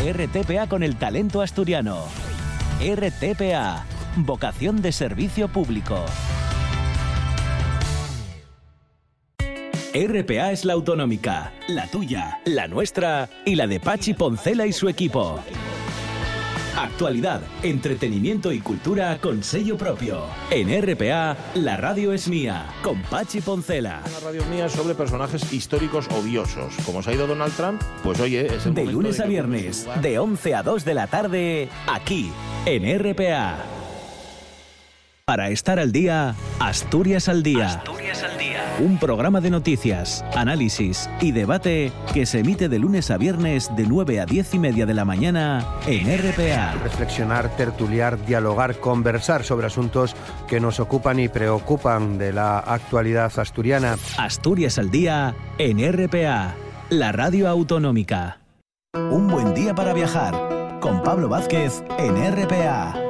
RTPA 0.00 0.68
con 0.68 0.84
el 0.84 0.94
talento 0.94 1.42
asturiano. 1.42 2.04
RTPA, 2.80 3.84
vocación 4.18 4.80
de 4.80 4.92
servicio 4.92 5.48
público. 5.48 6.04
RPA 9.92 10.52
es 10.52 10.64
la 10.64 10.74
autonómica, 10.74 11.52
la 11.66 11.88
tuya, 11.88 12.38
la 12.44 12.68
nuestra 12.68 13.28
y 13.44 13.56
la 13.56 13.66
de 13.66 13.80
Pachi 13.80 14.14
Poncela 14.14 14.66
y 14.66 14.72
su 14.72 14.88
equipo. 14.88 15.42
Actualidad, 16.78 17.40
entretenimiento 17.64 18.52
y 18.52 18.60
cultura 18.60 19.18
con 19.20 19.42
sello 19.42 19.76
propio. 19.76 20.26
En 20.48 20.68
RPA, 20.80 21.36
la 21.54 21.76
radio 21.76 22.12
es 22.12 22.28
mía, 22.28 22.66
con 22.84 23.02
Pachi 23.02 23.40
Poncela. 23.40 24.00
La 24.12 24.20
radio 24.20 24.44
mía 24.44 24.68
sobre 24.68 24.94
personajes 24.94 25.52
históricos 25.52 26.06
odiosos. 26.06 26.72
Como 26.86 27.02
se 27.02 27.10
ha 27.10 27.14
ido 27.14 27.26
Donald 27.26 27.52
Trump, 27.56 27.82
pues 28.04 28.20
oye, 28.20 28.46
es 28.46 28.64
el 28.66 28.74
De 28.74 28.86
lunes 28.86 29.18
a 29.18 29.26
viernes, 29.26 29.88
de 30.00 30.20
11 30.20 30.54
a 30.54 30.62
2 30.62 30.84
de 30.84 30.94
la 30.94 31.08
tarde, 31.08 31.68
aquí, 31.88 32.30
en 32.64 32.96
RPA. 32.96 33.56
Para 35.24 35.50
estar 35.50 35.80
al 35.80 35.90
día, 35.90 36.36
Asturias 36.60 37.28
al 37.28 37.42
día. 37.42 37.66
Asturias 37.66 38.22
al 38.22 38.37
día. 38.37 38.37
Un 38.80 38.96
programa 38.98 39.40
de 39.40 39.50
noticias, 39.50 40.24
análisis 40.36 41.10
y 41.20 41.32
debate 41.32 41.90
que 42.14 42.26
se 42.26 42.40
emite 42.40 42.68
de 42.68 42.78
lunes 42.78 43.10
a 43.10 43.18
viernes 43.18 43.74
de 43.74 43.86
9 43.86 44.20
a 44.20 44.26
10 44.26 44.54
y 44.54 44.58
media 44.60 44.86
de 44.86 44.94
la 44.94 45.04
mañana 45.04 45.66
en 45.88 46.06
RPA. 46.06 46.74
Reflexionar, 46.84 47.56
tertuliar, 47.56 48.24
dialogar, 48.24 48.78
conversar 48.78 49.42
sobre 49.42 49.66
asuntos 49.66 50.14
que 50.46 50.60
nos 50.60 50.78
ocupan 50.78 51.18
y 51.18 51.28
preocupan 51.28 52.18
de 52.18 52.32
la 52.32 52.60
actualidad 52.60 53.36
asturiana. 53.36 53.96
Asturias 54.16 54.78
al 54.78 54.92
día 54.92 55.34
en 55.58 55.80
RPA, 55.80 56.54
la 56.90 57.10
radio 57.10 57.48
autonómica. 57.48 58.38
Un 58.94 59.26
buen 59.26 59.54
día 59.54 59.74
para 59.74 59.92
viajar 59.92 60.78
con 60.80 61.02
Pablo 61.02 61.28
Vázquez 61.28 61.82
en 61.98 62.14
RPA. 62.32 63.07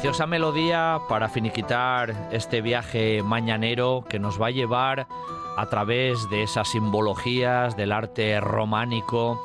Preciosa 0.00 0.26
melodía 0.26 0.98
para 1.10 1.28
finiquitar 1.28 2.30
este 2.32 2.62
viaje 2.62 3.22
mañanero 3.22 4.02
que 4.08 4.18
nos 4.18 4.40
va 4.40 4.46
a 4.46 4.50
llevar 4.50 5.06
a 5.58 5.66
través 5.66 6.26
de 6.30 6.42
esas 6.42 6.68
simbologías 6.68 7.76
del 7.76 7.92
arte 7.92 8.40
románico 8.40 9.44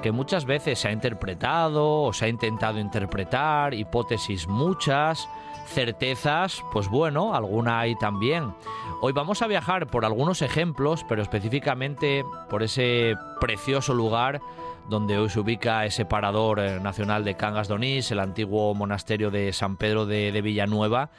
que 0.00 0.12
muchas 0.12 0.44
veces 0.44 0.78
se 0.78 0.86
ha 0.86 0.92
interpretado 0.92 2.02
o 2.02 2.12
se 2.12 2.26
ha 2.26 2.28
intentado 2.28 2.78
interpretar, 2.78 3.74
hipótesis 3.74 4.46
muchas, 4.46 5.28
certezas, 5.66 6.62
pues 6.72 6.88
bueno, 6.88 7.34
alguna 7.34 7.80
hay 7.80 7.96
también. 7.96 8.54
Hoy 9.00 9.12
vamos 9.12 9.42
a 9.42 9.48
viajar 9.48 9.88
por 9.88 10.04
algunos 10.04 10.42
ejemplos, 10.42 11.04
pero 11.08 11.22
específicamente 11.22 12.24
por 12.48 12.62
ese 12.62 13.16
precioso 13.40 13.94
lugar 13.94 14.40
donde 14.88 15.18
hoy 15.18 15.28
se 15.28 15.40
ubica 15.40 15.84
ese 15.84 16.04
parador 16.04 16.60
eh, 16.60 16.80
nacional 16.80 17.24
de 17.24 17.34
Cangas 17.34 17.68
d'Onís, 17.68 18.10
el 18.10 18.20
antiguo 18.20 18.74
monasterio 18.74 19.30
de 19.30 19.52
San 19.52 19.76
Pedro 19.76 20.06
de, 20.06 20.40
Villanueva, 20.40 21.10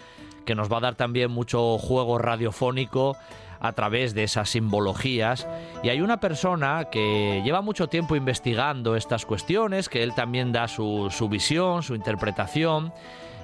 que 0.45 0.55
nos 0.55 0.71
va 0.71 0.77
a 0.77 0.81
dar 0.81 0.95
también 0.95 1.31
mucho 1.31 1.77
juego 1.77 2.17
radiofónico 2.17 3.15
a 3.59 3.73
través 3.73 4.13
de 4.13 4.23
esas 4.23 4.49
simbologías. 4.49 5.47
Y 5.83 5.89
hay 5.89 6.01
una 6.01 6.19
persona 6.19 6.85
que 6.91 7.41
lleva 7.43 7.61
mucho 7.61 7.87
tiempo 7.87 8.15
investigando 8.15 8.95
estas 8.95 9.25
cuestiones, 9.25 9.89
que 9.89 10.01
él 10.01 10.13
también 10.15 10.51
da 10.51 10.67
su, 10.67 11.09
visión, 11.29 11.83
su 11.83 11.93
interpretación. 11.93 12.93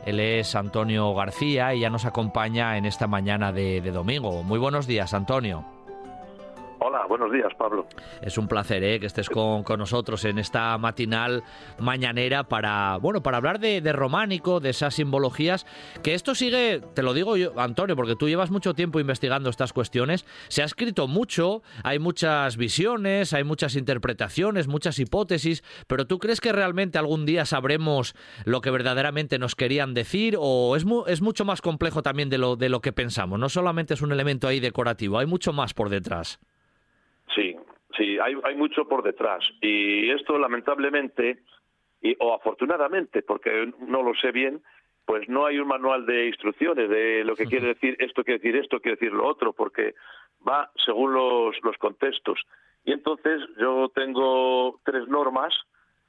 Él 0.06 0.20
es 0.20 0.56
Antonio 0.56 1.14
García 1.14 1.74
y 1.76 1.82
ya 1.82 1.90
nos 1.90 2.06
acompaña 2.06 2.78
en 2.78 2.86
esta 2.86 3.08
mañana 3.08 3.52
de 3.52 3.82
domingo. 3.82 4.44
Muy 4.44 4.60
buenos 4.60 4.88
días, 4.88 5.14
Antonio. 5.14 5.75
Hola, 6.88 7.04
buenos 7.10 7.32
días, 7.32 7.52
Pablo. 7.58 7.88
Es 8.22 8.38
un 8.38 8.48
placer 8.48 8.84
¿eh? 8.84 9.00
que 9.00 9.08
estés 9.08 9.28
con, 9.28 9.64
nosotros 9.80 10.24
en 10.24 10.38
esta 10.38 10.78
matinal 10.78 11.42
mañanera 11.80 12.44
para, 12.44 12.98
bueno, 12.98 13.24
para 13.24 13.38
hablar 13.38 13.60
de, 13.60 13.82
de, 13.82 13.92
románico, 13.92 14.60
de 14.60 14.70
esas 14.70 14.94
simbologías, 14.94 15.66
que 16.04 16.14
esto 16.14 16.36
sigue, 16.36 16.82
te 16.94 17.02
lo 17.02 17.16
digo 17.16 17.38
yo, 17.38 17.60
Antonio, 17.60 17.96
porque 17.96 18.16
tú 18.16 18.30
llevas 18.30 18.52
mucho 18.52 18.76
tiempo 18.76 19.00
investigando 19.00 19.50
estas 19.50 19.74
cuestiones, 19.74 20.28
se 20.48 20.62
ha 20.62 20.66
escrito 20.66 21.08
mucho, 21.08 21.64
hay 21.84 21.98
muchas 21.98 22.56
visiones, 22.56 23.34
hay 23.34 23.44
muchas 23.44 23.76
interpretaciones, 23.76 24.68
muchas 24.68 25.00
hipótesis, 25.00 25.64
pero 25.88 26.06
¿tú 26.06 26.20
crees 26.20 26.40
que 26.40 26.52
realmente 26.52 27.00
algún 27.00 27.26
día 27.26 27.46
sabremos 27.46 28.14
lo 28.44 28.62
que 28.62 28.70
verdaderamente 28.70 29.40
nos 29.40 29.56
querían 29.56 29.96
decir 29.96 30.38
o 30.40 30.76
es, 30.76 30.86
mu 30.86 31.04
es 31.08 31.24
mucho 31.24 31.46
más 31.46 31.64
complejo 31.64 32.04
también 32.04 32.30
de 32.30 32.38
lo, 32.38 32.58
de 32.58 32.70
lo 32.70 32.82
que 32.82 32.94
pensamos? 32.94 33.40
No 33.40 33.50
solamente 33.50 33.96
es 33.96 34.04
un 34.04 34.12
elemento 34.12 34.48
ahí 34.48 34.60
decorativo, 34.60 35.18
hay 35.18 35.26
mucho 35.26 35.52
más 35.52 35.74
por 35.74 35.90
detrás. 35.90 36.40
Sí, 37.98 38.18
hay, 38.20 38.36
hay 38.44 38.56
mucho 38.56 38.88
por 38.88 39.04
detrás. 39.04 39.44
Y 39.62 40.10
esto, 40.10 40.38
lamentablemente, 40.38 41.40
y, 42.02 42.16
o 42.20 42.34
afortunadamente, 42.34 43.22
porque 43.22 43.72
no 43.80 44.04
lo 44.04 44.14
sé 44.16 44.32
bien, 44.32 44.62
pues 45.06 45.30
no 45.30 45.46
hay 45.46 45.60
un 45.60 45.68
manual 45.68 46.06
de 46.06 46.28
instrucciones 46.28 46.90
de 46.90 47.24
lo 47.24 47.36
que 47.36 47.46
quiere 47.46 47.68
decir 47.68 47.96
esto, 48.00 48.24
quiere 48.24 48.40
decir 48.40 48.56
esto, 48.58 48.80
quiere 48.80 48.98
decir 48.98 49.14
lo 49.14 49.28
otro, 49.28 49.54
porque 49.54 49.94
va 50.48 50.72
según 50.84 51.14
los, 51.14 51.56
los 51.64 51.78
contextos. 51.78 52.42
Y 52.84 52.92
entonces 52.92 53.42
yo 53.58 53.90
tengo 53.94 54.80
tres 54.84 55.08
normas. 55.08 55.54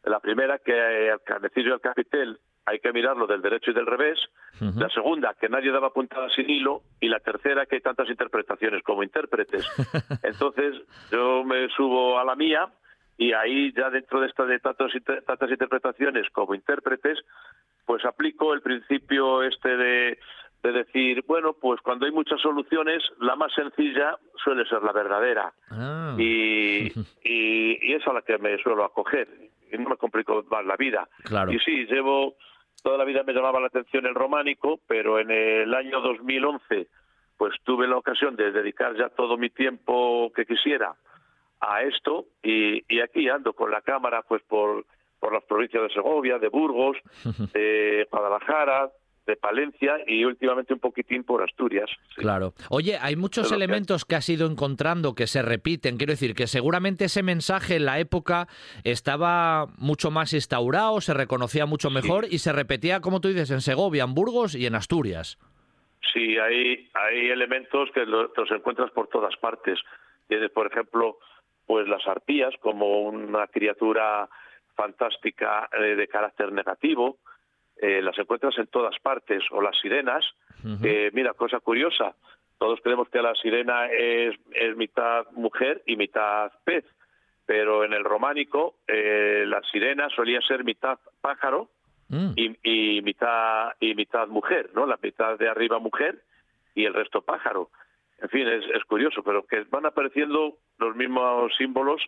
La 0.02 0.20
primera, 0.20 0.58
que 0.58 1.10
al 1.10 1.22
carnecillo 1.22 1.70
y 1.70 1.72
al 1.72 1.80
capitel 1.80 2.38
hay 2.66 2.80
que 2.80 2.92
mirarlo 2.92 3.26
del 3.26 3.42
derecho 3.42 3.70
y 3.70 3.74
del 3.74 3.86
revés. 3.86 4.18
Uh 4.60 4.64
-huh. 4.64 4.80
La 4.80 4.88
segunda, 4.90 5.34
que 5.40 5.48
nadie 5.48 5.70
daba 5.70 5.92
puntada 5.92 6.28
sin 6.30 6.50
hilo. 6.50 6.82
Y 7.00 7.08
la 7.08 7.20
tercera, 7.20 7.66
que 7.66 7.76
hay 7.76 7.80
tantas 7.80 8.08
interpretaciones 8.10 8.82
como 8.82 9.02
intérpretes. 9.02 9.64
Entonces, 10.22 10.74
yo 11.10 11.44
me 11.44 11.68
subo 11.70 12.18
a 12.18 12.24
la 12.24 12.34
mía 12.34 12.68
y 13.18 13.32
ahí 13.32 13.72
ya 13.72 13.88
dentro 13.90 14.20
de 14.20 14.26
estas 14.26 14.48
de 14.48 14.58
tantos, 14.58 14.92
tantas 15.26 15.50
interpretaciones 15.50 16.28
como 16.30 16.54
intérpretes, 16.54 17.18
pues 17.86 18.04
aplico 18.04 18.52
el 18.52 18.60
principio 18.60 19.42
este 19.42 19.76
de, 19.76 20.18
de 20.62 20.72
decir, 20.72 21.24
bueno, 21.26 21.54
pues 21.54 21.80
cuando 21.80 22.06
hay 22.06 22.12
muchas 22.12 22.40
soluciones, 22.40 23.02
la 23.20 23.36
más 23.36 23.52
sencilla 23.54 24.18
suele 24.42 24.66
ser 24.66 24.82
la 24.82 24.92
verdadera. 24.92 25.52
Ah. 25.70 26.14
Y, 26.18 26.92
y, 27.24 27.78
y 27.80 27.94
es 27.94 28.06
a 28.06 28.12
la 28.12 28.22
que 28.22 28.36
me 28.38 28.58
suelo 28.58 28.84
acoger. 28.84 29.28
Y 29.72 29.78
no 29.78 29.90
me 29.90 29.96
complico 29.96 30.44
más 30.50 30.64
la 30.64 30.76
vida. 30.76 31.08
Claro. 31.24 31.52
Y 31.52 31.58
sí, 31.60 31.86
llevo 31.86 32.36
toda 32.82 32.98
la 32.98 33.04
vida 33.04 33.22
me 33.22 33.32
llamaba 33.32 33.60
la 33.60 33.66
atención 33.66 34.06
el 34.06 34.14
románico, 34.14 34.80
pero 34.86 35.18
en 35.18 35.30
el 35.30 35.74
año 35.74 36.00
2011 36.00 36.88
pues 37.36 37.54
tuve 37.64 37.86
la 37.86 37.96
ocasión 37.98 38.36
de 38.36 38.50
dedicar 38.50 38.96
ya 38.96 39.10
todo 39.10 39.36
mi 39.36 39.50
tiempo 39.50 40.32
que 40.34 40.46
quisiera 40.46 40.94
a 41.60 41.82
esto 41.82 42.26
y, 42.42 42.82
y 42.88 43.00
aquí 43.00 43.28
ando 43.28 43.52
con 43.52 43.70
la 43.70 43.82
cámara 43.82 44.22
pues 44.22 44.42
por, 44.44 44.86
por 45.18 45.32
las 45.32 45.44
provincias 45.44 45.82
de 45.82 45.90
Segovia, 45.90 46.38
de 46.38 46.48
Burgos, 46.48 46.96
de 47.52 48.06
Guadalajara, 48.10 48.90
de 49.26 49.36
Palencia 49.36 49.96
y 50.06 50.24
últimamente 50.24 50.72
un 50.72 50.80
poquitín 50.80 51.24
por 51.24 51.42
Asturias. 51.42 51.90
Sí. 52.14 52.20
Claro. 52.20 52.54
Oye, 52.70 52.96
hay 53.00 53.16
muchos 53.16 53.48
Pero 53.48 53.56
elementos 53.56 54.04
que... 54.04 54.14
has 54.14 54.28
ido 54.28 54.46
encontrando 54.46 55.14
que 55.14 55.26
se 55.26 55.42
repiten. 55.42 55.96
Quiero 55.96 56.12
decir 56.12 56.34
que 56.34 56.46
seguramente 56.46 57.06
ese 57.06 57.22
mensaje 57.22 57.76
en 57.76 57.86
la 57.86 57.98
época 57.98 58.46
estaba 58.84 59.66
mucho 59.78 60.10
más 60.10 60.32
instaurado, 60.32 61.00
se 61.00 61.12
reconocía 61.12 61.66
mucho 61.66 61.90
mejor 61.90 62.26
sí. 62.26 62.36
y 62.36 62.38
se 62.38 62.52
repetía, 62.52 63.00
como 63.00 63.20
tú 63.20 63.28
dices, 63.28 63.50
en 63.50 63.60
Segovia, 63.60 64.04
en 64.04 64.14
Burgos 64.14 64.54
y 64.54 64.66
en 64.66 64.74
Asturias. 64.74 65.38
Sí, 66.12 66.38
hay, 66.38 66.88
hay 66.94 67.30
elementos 67.30 67.90
que 67.92 68.06
los, 68.06 68.30
los 68.36 68.50
encuentras 68.50 68.90
por 68.92 69.08
todas 69.08 69.36
partes. 69.36 69.78
Tienes, 70.28 70.50
por 70.50 70.66
ejemplo, 70.68 71.18
pues 71.66 71.88
las 71.88 72.06
arpías 72.06 72.54
como 72.60 73.02
una 73.02 73.48
criatura 73.48 74.28
fantástica 74.76 75.68
eh, 75.72 75.96
de 75.96 76.06
carácter 76.06 76.52
negativo, 76.52 77.18
eh, 77.80 78.00
las 78.02 78.18
encuentras 78.18 78.56
en 78.58 78.66
todas 78.68 78.98
partes, 79.00 79.42
o 79.50 79.60
las 79.60 79.78
sirenas, 79.80 80.24
uh 80.64 80.68
-huh. 80.68 80.84
eh, 80.84 81.10
mira, 81.12 81.34
cosa 81.34 81.60
curiosa, 81.60 82.14
todos 82.58 82.80
creemos 82.82 83.08
que 83.08 83.20
la 83.20 83.34
sirena 83.34 83.86
es, 83.86 84.34
es 84.52 84.76
mitad 84.76 85.26
mujer 85.32 85.82
y 85.86 85.96
mitad 85.96 86.50
pez, 86.64 86.84
pero 87.44 87.84
en 87.84 87.92
el 87.92 88.02
románico 88.04 88.76
eh, 88.88 89.44
la 89.46 89.60
sirena 89.70 90.08
solía 90.10 90.40
ser 90.40 90.64
mitad 90.64 90.98
pájaro 91.20 91.68
mm. 92.08 92.32
y, 92.34 92.56
y, 92.62 93.02
mitad, 93.02 93.72
y 93.78 93.94
mitad 93.94 94.26
mujer, 94.28 94.70
¿no? 94.74 94.86
La 94.86 94.98
mitad 95.02 95.38
de 95.38 95.48
arriba 95.48 95.78
mujer 95.78 96.22
y 96.74 96.84
el 96.86 96.94
resto 96.94 97.20
pájaro. 97.20 97.70
En 98.22 98.30
fin, 98.30 98.48
es, 98.48 98.64
es 98.74 98.84
curioso, 98.84 99.22
pero 99.22 99.46
que 99.46 99.64
van 99.70 99.84
apareciendo 99.84 100.56
los 100.78 100.96
mismos 100.96 101.54
símbolos 101.56 102.02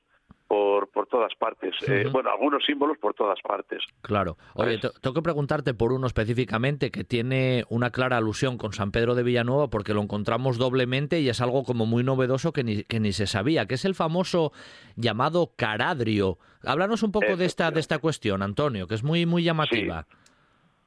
por, 0.49 0.89
por 0.91 1.07
todas 1.07 1.35
partes. 1.35 1.75
Uh 1.83 1.85
-huh. 1.85 2.07
eh, 2.07 2.09
bueno, 2.11 2.31
algunos 2.31 2.65
símbolos 2.65 2.97
por 2.99 3.15
todas 3.15 3.39
partes. 3.43 3.85
Claro. 4.01 4.39
Oye, 4.55 4.79
tengo 4.79 5.15
que 5.15 5.23
preguntarte 5.23 5.75
por 5.75 5.93
uno 5.93 6.07
específicamente 6.07 6.91
que 6.91 7.05
tiene 7.05 7.65
una 7.69 7.91
clara 7.91 8.17
alusión 8.17 8.57
con 8.57 8.73
San 8.73 8.91
Pedro 8.91 9.15
de 9.15 9.23
Villanueva 9.23 9.69
porque 9.69 9.93
lo 9.93 10.01
encontramos 10.01 10.57
doblemente 10.57 11.21
y 11.21 11.29
es 11.29 11.43
algo 11.43 11.65
como 11.65 11.85
muy 11.85 12.03
novedoso 12.03 12.53
que 12.53 12.65
ni, 12.65 12.83
que 12.85 12.99
ni 12.99 13.13
se 13.13 13.27
sabía, 13.27 13.67
que 13.67 13.75
es 13.75 13.85
el 13.85 13.95
famoso 13.95 14.53
llamado 14.97 15.53
caradrio. 15.55 16.39
Háblanos 16.65 17.03
un 17.03 17.13
poco 17.13 17.37
de 17.37 17.45
esta, 17.45 17.71
de 17.71 17.81
esta 17.81 17.99
cuestión, 17.99 18.43
Antonio, 18.43 18.89
que 18.89 18.95
es 18.95 19.05
muy, 19.05 19.27
muy 19.27 19.45
llamativa. 19.45 20.07
Sí. 20.09 20.17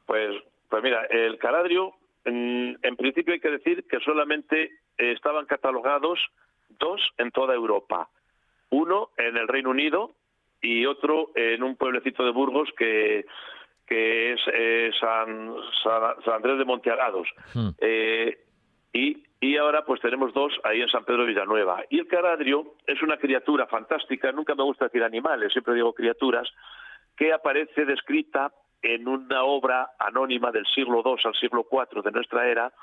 Pues, 0.08 0.44
pues 0.70 0.84
mira, 0.84 1.06
el 1.06 1.38
caradrio, 1.38 1.94
en, 2.26 2.78
en 2.82 2.96
principio 2.98 3.34
hay 3.34 3.40
que 3.40 3.52
decir 3.52 3.86
que 3.88 4.00
solamente 4.00 4.72
estaban 4.98 5.46
catalogados 5.46 6.20
dos 6.80 7.00
en 7.18 7.32
toda 7.32 7.54
Europa 7.54 8.10
uno 8.72 9.10
en 9.18 9.38
el 9.38 9.48
Reino 9.48 9.70
Unido 9.70 10.12
y 10.62 10.86
otro 10.86 11.32
en 11.36 11.64
un 11.64 11.76
pueblecito 11.76 12.24
de 12.24 12.32
Burgos 12.32 12.70
que, 12.78 13.26
que 13.86 14.34
es 14.34 14.42
eh, 14.54 14.92
San, 15.00 15.54
San, 15.84 16.24
San, 16.24 16.34
Andrés 16.36 16.58
de 16.58 16.66
Montearados. 16.66 17.28
Hmm. 17.54 17.70
Eh, 17.80 18.40
y, 18.94 19.24
y, 19.40 19.58
ahora 19.58 19.86
pues 19.86 20.02
tenemos 20.02 20.34
dos 20.34 20.54
ahí 20.64 20.82
en 20.82 20.90
San 20.90 21.06
Pedro 21.06 21.22
de 21.22 21.30
Villanueva. 21.30 21.84
Y 21.90 22.00
el 22.00 22.08
caradrio 22.08 22.76
es 22.86 23.02
una 23.02 23.18
criatura 23.18 23.68
fantástica, 23.68 24.32
nunca 24.32 24.56
me 24.56 24.64
gusta 24.64 24.86
decir 24.86 25.04
animales, 25.04 25.52
siempre 25.52 25.76
digo 25.76 25.94
criaturas, 25.94 26.50
que 27.16 27.34
aparece 27.34 27.86
descrita 27.86 28.52
en 28.82 29.08
una 29.08 29.44
obra 29.44 29.92
anónima 30.00 30.52
del 30.52 30.66
siglo 30.66 31.02
II 31.06 31.16
al 31.24 31.36
siglo 31.36 31.68
IV 31.72 32.02
de 32.04 32.12
nuestra 32.12 32.48
era, 32.48 32.74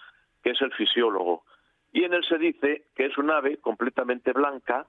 que 0.43 0.51
es 0.51 0.61
el 0.63 0.73
fisiólogo. 0.73 1.45
Y 1.93 2.05
en 2.05 2.15
él 2.15 2.25
se 2.25 2.39
dice 2.39 2.85
que 2.95 3.07
es 3.07 3.19
un 3.19 3.31
ave 3.31 3.59
completamente 3.59 4.33
blanca 4.33 4.87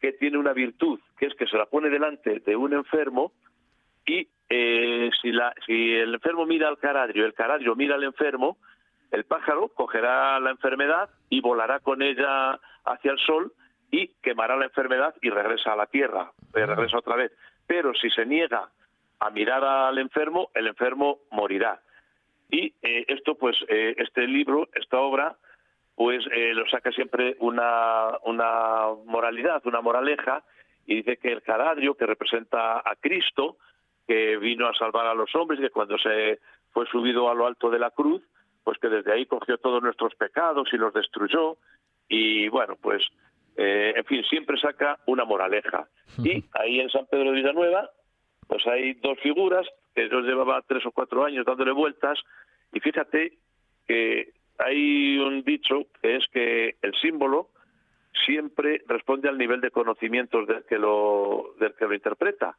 que 0.00 0.12
tiene 0.12 0.38
una 0.38 0.52
virtud, 0.52 1.00
que 1.18 1.26
es 1.26 1.34
que 1.34 1.46
se 1.46 1.56
la 1.56 1.66
pone 1.66 1.88
delante 1.90 2.40
de 2.40 2.56
un 2.56 2.72
enfermo 2.72 3.32
y 4.06 4.28
eh, 4.48 5.10
si, 5.20 5.32
la, 5.32 5.52
si 5.66 5.92
el 5.94 6.14
enfermo 6.14 6.46
mira 6.46 6.68
al 6.68 6.78
caradrio, 6.78 7.26
el 7.26 7.34
caradrio 7.34 7.76
mira 7.76 7.96
al 7.96 8.04
enfermo, 8.04 8.56
el 9.10 9.24
pájaro 9.24 9.68
cogerá 9.68 10.38
la 10.40 10.50
enfermedad 10.50 11.10
y 11.28 11.40
volará 11.40 11.80
con 11.80 12.02
ella 12.02 12.58
hacia 12.84 13.12
el 13.12 13.18
sol 13.18 13.52
y 13.90 14.08
quemará 14.22 14.56
la 14.56 14.66
enfermedad 14.66 15.14
y 15.20 15.30
regresa 15.30 15.72
a 15.72 15.76
la 15.76 15.86
tierra, 15.86 16.32
eh, 16.54 16.66
regresa 16.66 16.98
otra 16.98 17.16
vez. 17.16 17.32
Pero 17.66 17.94
si 17.94 18.10
se 18.10 18.24
niega 18.24 18.70
a 19.20 19.30
mirar 19.30 19.64
al 19.64 19.98
enfermo, 19.98 20.50
el 20.54 20.66
enfermo 20.66 21.20
morirá. 21.30 21.80
Y 22.50 22.74
eh, 22.82 23.04
esto, 23.08 23.34
pues, 23.34 23.56
eh, 23.68 23.94
este 23.98 24.26
libro, 24.26 24.68
esta 24.74 24.98
obra, 24.98 25.36
pues 25.98 26.24
lo 26.54 26.64
saca 26.68 26.92
siempre 26.92 27.34
una, 27.40 28.18
una 28.22 28.86
moralidad, 29.04 29.60
una 29.66 29.80
moraleja, 29.80 30.44
y 30.86 30.94
dice 30.94 31.16
que 31.16 31.32
el 31.32 31.42
caradrio, 31.42 31.96
que 31.96 32.06
representa 32.06 32.78
a 32.78 32.94
Cristo, 33.00 33.56
que 34.06 34.36
vino 34.36 34.68
a 34.68 34.74
salvar 34.74 35.06
a 35.08 35.14
los 35.14 35.34
hombres, 35.34 35.58
que 35.58 35.70
cuando 35.70 35.98
se 35.98 36.38
fue 36.70 36.86
subido 36.86 37.28
a 37.28 37.34
lo 37.34 37.48
alto 37.48 37.68
de 37.68 37.80
la 37.80 37.90
cruz, 37.90 38.22
pues 38.62 38.78
que 38.78 38.88
desde 38.88 39.12
ahí 39.12 39.26
cogió 39.26 39.58
todos 39.58 39.82
nuestros 39.82 40.14
pecados 40.14 40.68
y 40.72 40.76
los 40.76 40.94
destruyó, 40.94 41.56
y 42.08 42.48
bueno, 42.48 42.76
pues 42.80 43.02
eh, 43.56 43.94
en 43.96 44.04
fin, 44.04 44.22
siempre 44.30 44.56
saca 44.60 45.00
una 45.06 45.24
moraleja. 45.24 45.88
Y 46.22 46.44
ahí 46.52 46.78
en 46.78 46.90
San 46.90 47.06
Pedro 47.06 47.32
de 47.32 47.38
Villanueva, 47.38 47.90
pues 48.46 48.64
hay 48.68 48.94
dos 48.94 49.18
figuras 49.18 49.66
que 49.96 50.08
yo 50.08 50.20
llevaba 50.20 50.62
tres 50.62 50.86
o 50.86 50.92
cuatro 50.92 51.24
años 51.24 51.44
dándole 51.44 51.72
vueltas, 51.72 52.20
y 52.72 52.78
fíjate 52.78 53.32
que 53.88 54.37
hay 54.58 55.18
un 55.18 55.42
dicho 55.42 55.86
que 56.00 56.16
es 56.16 56.26
que 56.32 56.76
el 56.82 56.94
símbolo 57.00 57.48
siempre 58.26 58.82
responde 58.86 59.28
al 59.28 59.38
nivel 59.38 59.60
de 59.60 59.70
conocimientos 59.70 60.46
del 60.46 60.64
que 60.64 60.78
lo, 60.78 61.54
del 61.58 61.74
que 61.74 61.86
lo 61.86 61.94
interpreta. 61.94 62.56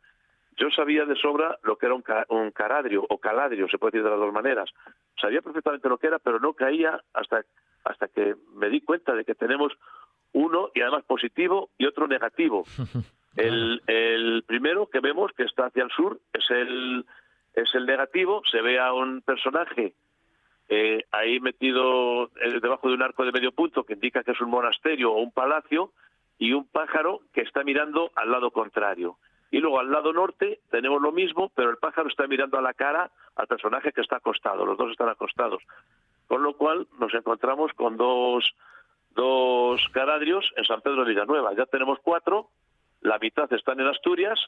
Yo 0.57 0.69
sabía 0.71 1.05
de 1.05 1.15
sobra 1.15 1.57
lo 1.63 1.77
que 1.77 1.85
era 1.85 1.95
un, 1.95 2.03
un 2.29 2.51
caradrio 2.51 3.05
o 3.07 3.17
caladrio, 3.17 3.67
se 3.69 3.77
puede 3.77 3.91
decir 3.91 4.03
de 4.03 4.09
las 4.09 4.19
dos 4.19 4.33
maneras. 4.33 4.69
Sabía 5.19 5.41
perfectamente 5.41 5.89
lo 5.89 5.97
que 5.97 6.07
era, 6.07 6.19
pero 6.19 6.39
no 6.39 6.53
caía 6.53 7.01
hasta, 7.13 7.43
hasta 7.83 8.07
que 8.07 8.35
me 8.55 8.69
di 8.69 8.81
cuenta 8.81 9.13
de 9.13 9.25
que 9.25 9.35
tenemos 9.35 9.73
uno 10.33 10.69
y 10.73 10.81
además 10.81 11.03
positivo 11.05 11.69
y 11.77 11.85
otro 11.85 12.07
negativo. 12.07 12.63
El, 13.35 13.81
el 13.85 14.43
primero 14.45 14.87
que 14.87 14.99
vemos 14.99 15.31
que 15.31 15.43
está 15.43 15.67
hacia 15.67 15.83
el 15.83 15.91
sur 15.91 16.19
es 16.33 16.43
el, 16.49 17.05
es 17.53 17.73
el 17.75 17.85
negativo, 17.85 18.41
se 18.51 18.59
ve 18.59 18.79
a 18.79 18.91
un 18.91 19.21
personaje 19.21 19.93
eh, 20.69 21.05
ahí 21.11 21.39
metido 21.39 22.25
eh, 22.25 22.59
debajo 22.61 22.87
de 22.87 22.93
un 22.93 23.01
arco 23.01 23.25
de 23.25 23.31
medio 23.31 23.51
punto 23.51 23.83
que 23.83 23.93
indica 23.93 24.23
que 24.23 24.31
es 24.31 24.41
un 24.41 24.51
monasterio 24.51 25.11
o 25.11 25.19
un 25.19 25.31
palacio 25.31 25.91
y 26.37 26.53
un 26.53 26.67
pájaro 26.67 27.21
que 27.33 27.41
está 27.41 27.63
mirando 27.63 28.11
al 28.15 28.31
lado 28.31 28.51
contrario. 28.51 29.17
Y 29.51 29.57
luego 29.57 29.79
al 29.79 29.91
lado 29.91 30.13
norte 30.13 30.59
tenemos 30.69 31.01
lo 31.01 31.11
mismo, 31.11 31.51
pero 31.55 31.71
el 31.71 31.77
pájaro 31.77 32.07
está 32.07 32.27
mirando 32.27 32.59
a 32.59 32.61
la 32.61 32.75
cara 32.75 33.11
al 33.35 33.47
personaje 33.47 33.91
que 33.91 34.01
está 34.01 34.17
acostado, 34.17 34.63
los 34.63 34.77
dos 34.77 34.91
están 34.91 35.09
acostados. 35.09 35.63
Con 36.27 36.43
lo 36.43 36.55
cual 36.55 36.87
nos 36.99 37.13
encontramos 37.15 37.73
con 37.73 37.97
dos 37.97 38.53
dos 39.15 39.81
caradrios 39.91 40.53
en 40.55 40.65
San 40.65 40.81
Pedro 40.81 41.03
de 41.03 41.09
Villanueva. 41.09 41.55
Ya 41.55 41.65
tenemos 41.65 41.97
cuatro, 42.03 42.49
la 43.01 43.17
mitad 43.17 43.51
están 43.51 43.79
en 43.79 43.87
Asturias, 43.87 44.39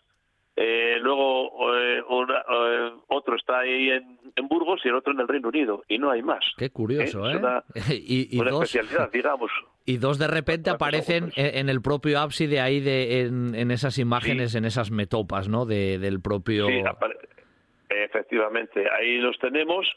eh, 0.55 0.97
luego 1.01 1.73
eh, 1.75 1.99
eh, 1.99 2.91
otro 3.07 3.35
está 3.35 3.59
ahí 3.59 3.89
en, 3.89 4.19
Burgos 4.47 4.81
y 4.83 4.89
el 4.89 4.95
otro 4.95 5.13
en 5.13 5.19
el 5.19 5.27
Reino 5.27 5.49
Unido, 5.49 5.83
y 5.87 5.97
no 5.97 6.09
hay 6.09 6.21
más. 6.21 6.43
Qué 6.57 6.69
curioso, 6.69 7.29
¿eh? 7.29 7.37
Una, 7.37 7.63
y, 7.89 8.37
dos, 8.37 8.63
especialidad, 8.63 9.11
digamos. 9.13 9.51
Y 9.85 9.97
dos 9.97 10.19
de 10.19 10.27
repente 10.27 10.69
aparecen 10.69 11.31
en, 11.35 11.69
el 11.69 11.81
propio 11.81 12.19
ábside 12.19 12.59
ahí, 12.59 12.79
de, 12.79 13.21
en, 13.21 13.71
esas 13.71 13.97
imágenes, 13.97 14.55
en 14.55 14.65
esas 14.65 14.91
metopas, 14.91 15.49
¿no? 15.49 15.65
De, 15.65 15.97
del 15.99 16.21
propio... 16.21 16.67
Sí, 16.67 16.83
efectivamente, 17.89 18.85
ahí 18.89 19.17
los 19.17 19.37
tenemos 19.39 19.87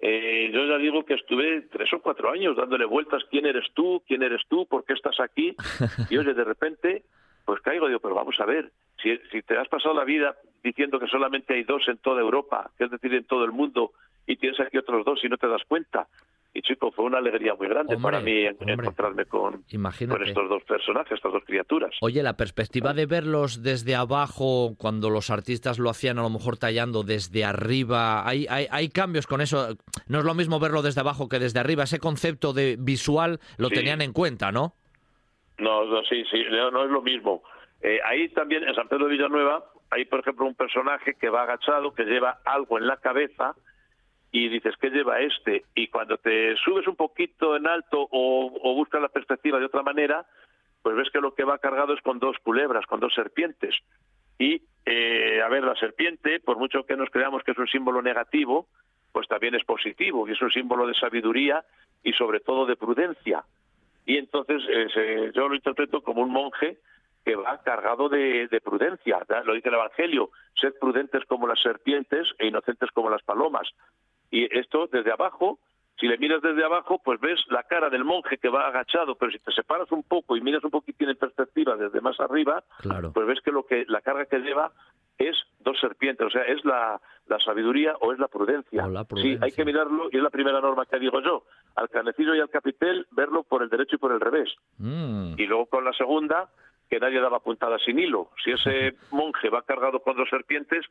eh, 0.00 0.50
yo 0.52 0.64
ya 0.66 0.78
digo 0.78 1.04
que 1.04 1.14
estuve 1.14 1.62
tres 1.62 1.92
o 1.92 2.00
cuatro 2.00 2.30
años 2.30 2.56
dándole 2.56 2.84
vueltas, 2.84 3.22
¿quién 3.30 3.46
eres 3.46 3.64
tú? 3.74 4.02
¿quién 4.06 4.22
eres 4.22 4.42
tú? 4.48 4.66
¿Por 4.66 4.84
qué 4.84 4.92
estás 4.92 5.18
aquí? 5.20 5.56
Y 6.10 6.16
oye, 6.16 6.34
de 6.34 6.44
repente, 6.44 7.04
pues 7.44 7.60
caigo, 7.60 7.88
digo, 7.88 8.00
pero 8.00 8.14
vamos 8.14 8.38
a 8.38 8.46
ver, 8.46 8.70
si, 9.02 9.16
si 9.30 9.42
te 9.42 9.56
has 9.56 9.68
pasado 9.68 9.94
la 9.94 10.04
vida 10.04 10.36
diciendo 10.62 10.98
que 10.98 11.06
solamente 11.06 11.54
hay 11.54 11.64
dos 11.64 11.86
en 11.88 11.98
toda 11.98 12.20
Europa, 12.20 12.70
es 12.78 12.90
decir, 12.90 13.14
en 13.14 13.24
todo 13.24 13.44
el 13.44 13.52
mundo, 13.52 13.92
y 14.26 14.36
tienes 14.36 14.60
aquí 14.60 14.78
otros 14.78 15.04
dos 15.04 15.20
y 15.24 15.28
no 15.28 15.36
te 15.36 15.48
das 15.48 15.62
cuenta, 15.66 16.08
y 16.54 16.62
chico, 16.62 16.90
fue 16.90 17.04
una 17.04 17.18
alegría 17.18 17.54
muy 17.54 17.68
grande 17.68 17.96
para 17.98 18.20
mí 18.20 18.44
encontrarme 18.44 19.26
con, 19.26 19.62
con, 19.62 20.22
estos 20.22 20.48
dos 20.48 20.64
personajes, 20.64 21.12
estas 21.12 21.32
dos 21.32 21.44
criaturas. 21.44 21.94
Oye, 22.00 22.22
la 22.22 22.36
perspectiva 22.36 22.94
de 22.94 23.06
verlos 23.06 23.62
desde 23.62 23.94
abajo, 23.94 24.74
cuando 24.78 25.10
los 25.10 25.30
artistas 25.30 25.78
lo 25.78 25.90
hacían 25.90 26.18
a 26.18 26.22
lo 26.22 26.30
mejor 26.30 26.56
tallando 26.56 27.02
desde 27.02 27.44
arriba, 27.44 28.26
hay, 28.26 28.46
hay, 28.48 28.66
hay 28.70 28.88
cambios 28.88 29.26
con 29.26 29.40
eso. 29.40 29.76
No 30.08 30.18
es 30.18 30.24
lo 30.24 30.34
mismo 30.34 30.58
verlo 30.58 30.82
desde 30.82 31.00
abajo 31.02 31.28
que 31.28 31.38
desde 31.38 31.60
arriba. 31.60 31.84
Ese 31.84 32.00
concepto 32.00 32.52
de 32.52 32.76
visual 32.78 33.38
lo 33.58 33.68
tenían 33.68 34.00
en 34.00 34.12
cuenta, 34.12 34.50
¿no? 34.50 34.74
No, 35.58 35.84
no 35.84 36.02
sí, 36.04 36.24
sí, 36.30 36.44
no, 36.50 36.84
es 36.84 36.90
lo 36.90 37.02
mismo. 37.02 37.42
Eh, 37.80 38.00
ahí 38.04 38.28
también, 38.30 38.64
en 38.64 38.74
San 38.74 38.88
Pedro 38.88 39.06
de 39.06 39.12
Villanueva, 39.12 39.64
hay, 39.90 40.04
por 40.04 40.20
ejemplo, 40.20 40.46
un 40.46 40.54
personaje 40.54 41.14
que 41.14 41.30
va 41.30 41.42
agachado, 41.42 41.94
que 41.94 42.04
lleva 42.04 42.38
algo 42.44 42.78
en 42.78 42.86
la 42.86 42.96
cabeza, 42.96 43.54
y 44.30 44.48
dices, 44.48 44.74
¿qué 44.80 44.90
lleva 44.90 45.20
este? 45.20 45.64
Y 45.74 45.88
cuando 45.88 46.18
te 46.18 46.54
subes 46.56 46.86
un 46.86 46.96
poquito 46.96 47.56
en 47.56 47.66
alto 47.66 48.08
o, 48.10 48.74
buscas 48.74 49.00
la 49.00 49.08
perspectiva 49.08 49.58
de 49.58 49.66
otra 49.66 49.82
manera, 49.82 50.26
pues 50.82 50.96
ves 50.96 51.10
que 51.10 51.20
lo 51.20 51.34
que 51.34 51.44
va 51.44 51.58
cargado 51.58 51.94
es 51.94 52.02
con 52.02 52.18
dos 52.18 52.36
culebras, 52.42 52.86
con 52.86 53.00
dos 53.00 53.14
serpientes. 53.14 53.74
Y, 54.38 54.62
eh, 54.84 55.40
a 55.42 55.48
ver, 55.48 55.64
la 55.64 55.74
serpiente, 55.76 56.40
por 56.40 56.58
mucho 56.58 56.84
que 56.84 56.96
nos 56.96 57.10
creamos 57.10 57.42
que 57.42 57.52
es 57.52 57.58
un 57.58 57.68
símbolo 57.68 58.02
negativo, 58.02 58.68
pues 59.12 59.26
también 59.28 59.54
es 59.54 59.64
positivo 59.64 60.28
y 60.28 60.32
es 60.32 60.42
un 60.42 60.50
símbolo 60.50 60.86
de 60.86 60.94
sabiduría 60.94 61.64
y 62.02 62.12
sobre 62.12 62.40
todo 62.40 62.66
de 62.66 62.76
prudencia. 62.76 63.44
Y 64.04 64.18
entonces 64.18 64.62
eh, 64.68 65.32
yo 65.34 65.48
lo 65.48 65.54
interpreto 65.54 66.02
como 66.02 66.22
un 66.22 66.30
monje 66.30 66.78
que 67.28 67.36
va 67.36 67.60
cargado 67.62 68.08
de, 68.08 68.48
de 68.48 68.60
prudencia. 68.62 69.18
Lo 69.44 69.52
dice 69.52 69.68
el 69.68 69.74
Evangelio, 69.74 70.30
sed 70.54 70.72
prudentes 70.80 71.26
como 71.26 71.46
las 71.46 71.60
serpientes 71.60 72.26
e 72.38 72.46
inocentes 72.46 72.90
como 72.92 73.10
las 73.10 73.22
palomas. 73.22 73.68
Y 74.30 74.44
esto 74.58 74.88
desde 74.90 75.12
abajo, 75.12 75.58
si 76.00 76.06
le 76.08 76.16
miras 76.16 76.40
desde 76.40 76.64
abajo, 76.64 77.02
pues 77.04 77.20
ves 77.20 77.38
la 77.50 77.64
cara 77.64 77.90
del 77.90 78.04
monje 78.04 78.38
que 78.38 78.48
va 78.48 78.66
agachado, 78.66 79.14
pero 79.16 79.30
si 79.30 79.38
te 79.40 79.52
separas 79.52 79.92
un 79.92 80.04
poco 80.04 80.38
y 80.38 80.40
miras 80.40 80.64
un 80.64 80.70
poquitín 80.70 81.10
en 81.10 81.16
perspectiva 81.16 81.76
desde 81.76 82.00
más 82.00 82.18
arriba, 82.18 82.64
pues 83.12 83.26
ves 83.26 83.40
que 83.42 83.52
lo 83.52 83.66
que 83.66 83.84
la 83.88 84.00
carga 84.00 84.24
que 84.24 84.38
lleva 84.38 84.72
es 85.18 85.36
dos 85.58 85.78
serpientes, 85.80 86.26
o 86.26 86.30
sea, 86.30 86.44
es 86.44 86.64
la, 86.64 86.98
la 87.26 87.38
sabiduría 87.40 87.94
o 88.00 88.12
es 88.12 88.18
la 88.18 88.28
prudencia. 88.28 88.86
Sí, 89.16 89.36
hay 89.42 89.50
que 89.52 89.64
mirarlo, 89.66 90.08
y 90.12 90.16
es 90.16 90.22
la 90.22 90.30
primera 90.30 90.60
norma 90.60 90.86
que 90.86 90.98
digo 90.98 91.20
yo, 91.20 91.44
al 91.74 91.90
canecillo 91.90 92.34
y 92.36 92.40
al 92.40 92.48
capitel, 92.48 93.06
verlo 93.10 93.42
por 93.42 93.62
el 93.62 93.68
derecho 93.68 93.96
y 93.96 93.98
por 93.98 94.12
el 94.12 94.20
revés. 94.20 94.48
Mm. 94.78 95.34
Y 95.36 95.46
luego 95.46 95.66
con 95.66 95.84
la 95.84 95.92
segunda, 95.92 96.48
que 96.88 96.98
nadie 96.98 97.20
daba 97.20 97.40
puntada 97.40 97.78
sin 97.78 97.98
hilo. 97.98 98.30
Si 98.44 98.50
ese 98.50 98.96
monje 99.10 99.50
va 99.50 99.62
cargado 99.62 100.00
con 100.00 100.16
dos 100.16 100.28
serpientes, 100.28 100.84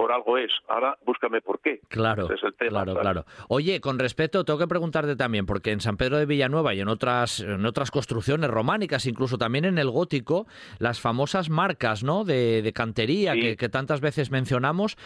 por 0.00 0.12
algo 0.12 0.38
es. 0.38 0.50
Ahora 0.66 0.96
búscame 1.04 1.42
por 1.42 1.60
qué. 1.60 1.80
Claro, 1.88 2.26
claro, 2.56 2.94
claro. 2.94 3.24
Oye, 3.48 3.82
con 3.82 3.98
respeto, 3.98 4.44
tengo 4.44 4.58
que 4.58 4.66
preguntarte 4.66 5.14
también, 5.14 5.44
porque 5.44 5.72
en 5.72 5.80
San 5.80 5.98
Pedro 5.98 6.16
de 6.16 6.24
Villanueva 6.24 6.72
y 6.72 6.80
en 6.80 6.88
otras, 6.88 7.40
en 7.40 7.66
otras 7.66 7.90
construcciones 7.90 8.48
románicas, 8.48 9.04
incluso 9.04 9.36
también 9.36 9.66
en 9.66 9.76
el 9.76 9.90
gótico, 9.90 10.46
las 10.78 11.02
famosas 11.02 11.50
marcas 11.50 12.02
¿no? 12.02 12.24
de, 12.24 12.72
cantería 12.74 13.34
que, 13.34 13.68
tantas 13.68 14.00
veces 14.00 14.30
mencionamos, 14.30 14.96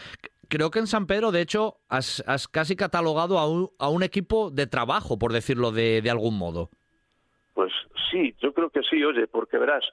creo 0.49 0.71
que 0.71 0.79
en 0.79 0.87
San 0.87 1.09
Pedro, 1.09 1.33
de 1.33 1.41
hecho, 1.41 1.79
has, 1.89 2.23
casi 2.53 2.77
catalogado 2.77 3.41
a 3.41 3.49
un, 3.49 3.71
a 3.81 3.89
un, 3.89 4.05
equipo 4.05 4.53
de 4.53 4.69
trabajo, 4.69 5.19
por 5.19 5.33
decirlo 5.33 5.73
de, 5.73 6.03
de 6.03 6.11
algún 6.11 6.39
modo. 6.39 6.71
Pues 7.55 7.73
sí, 8.13 8.33
yo 8.41 8.55
creo 8.55 8.71
que 8.71 8.83
sí, 8.89 9.03
oye, 9.03 9.27
porque 9.27 9.59
verás, 9.59 9.85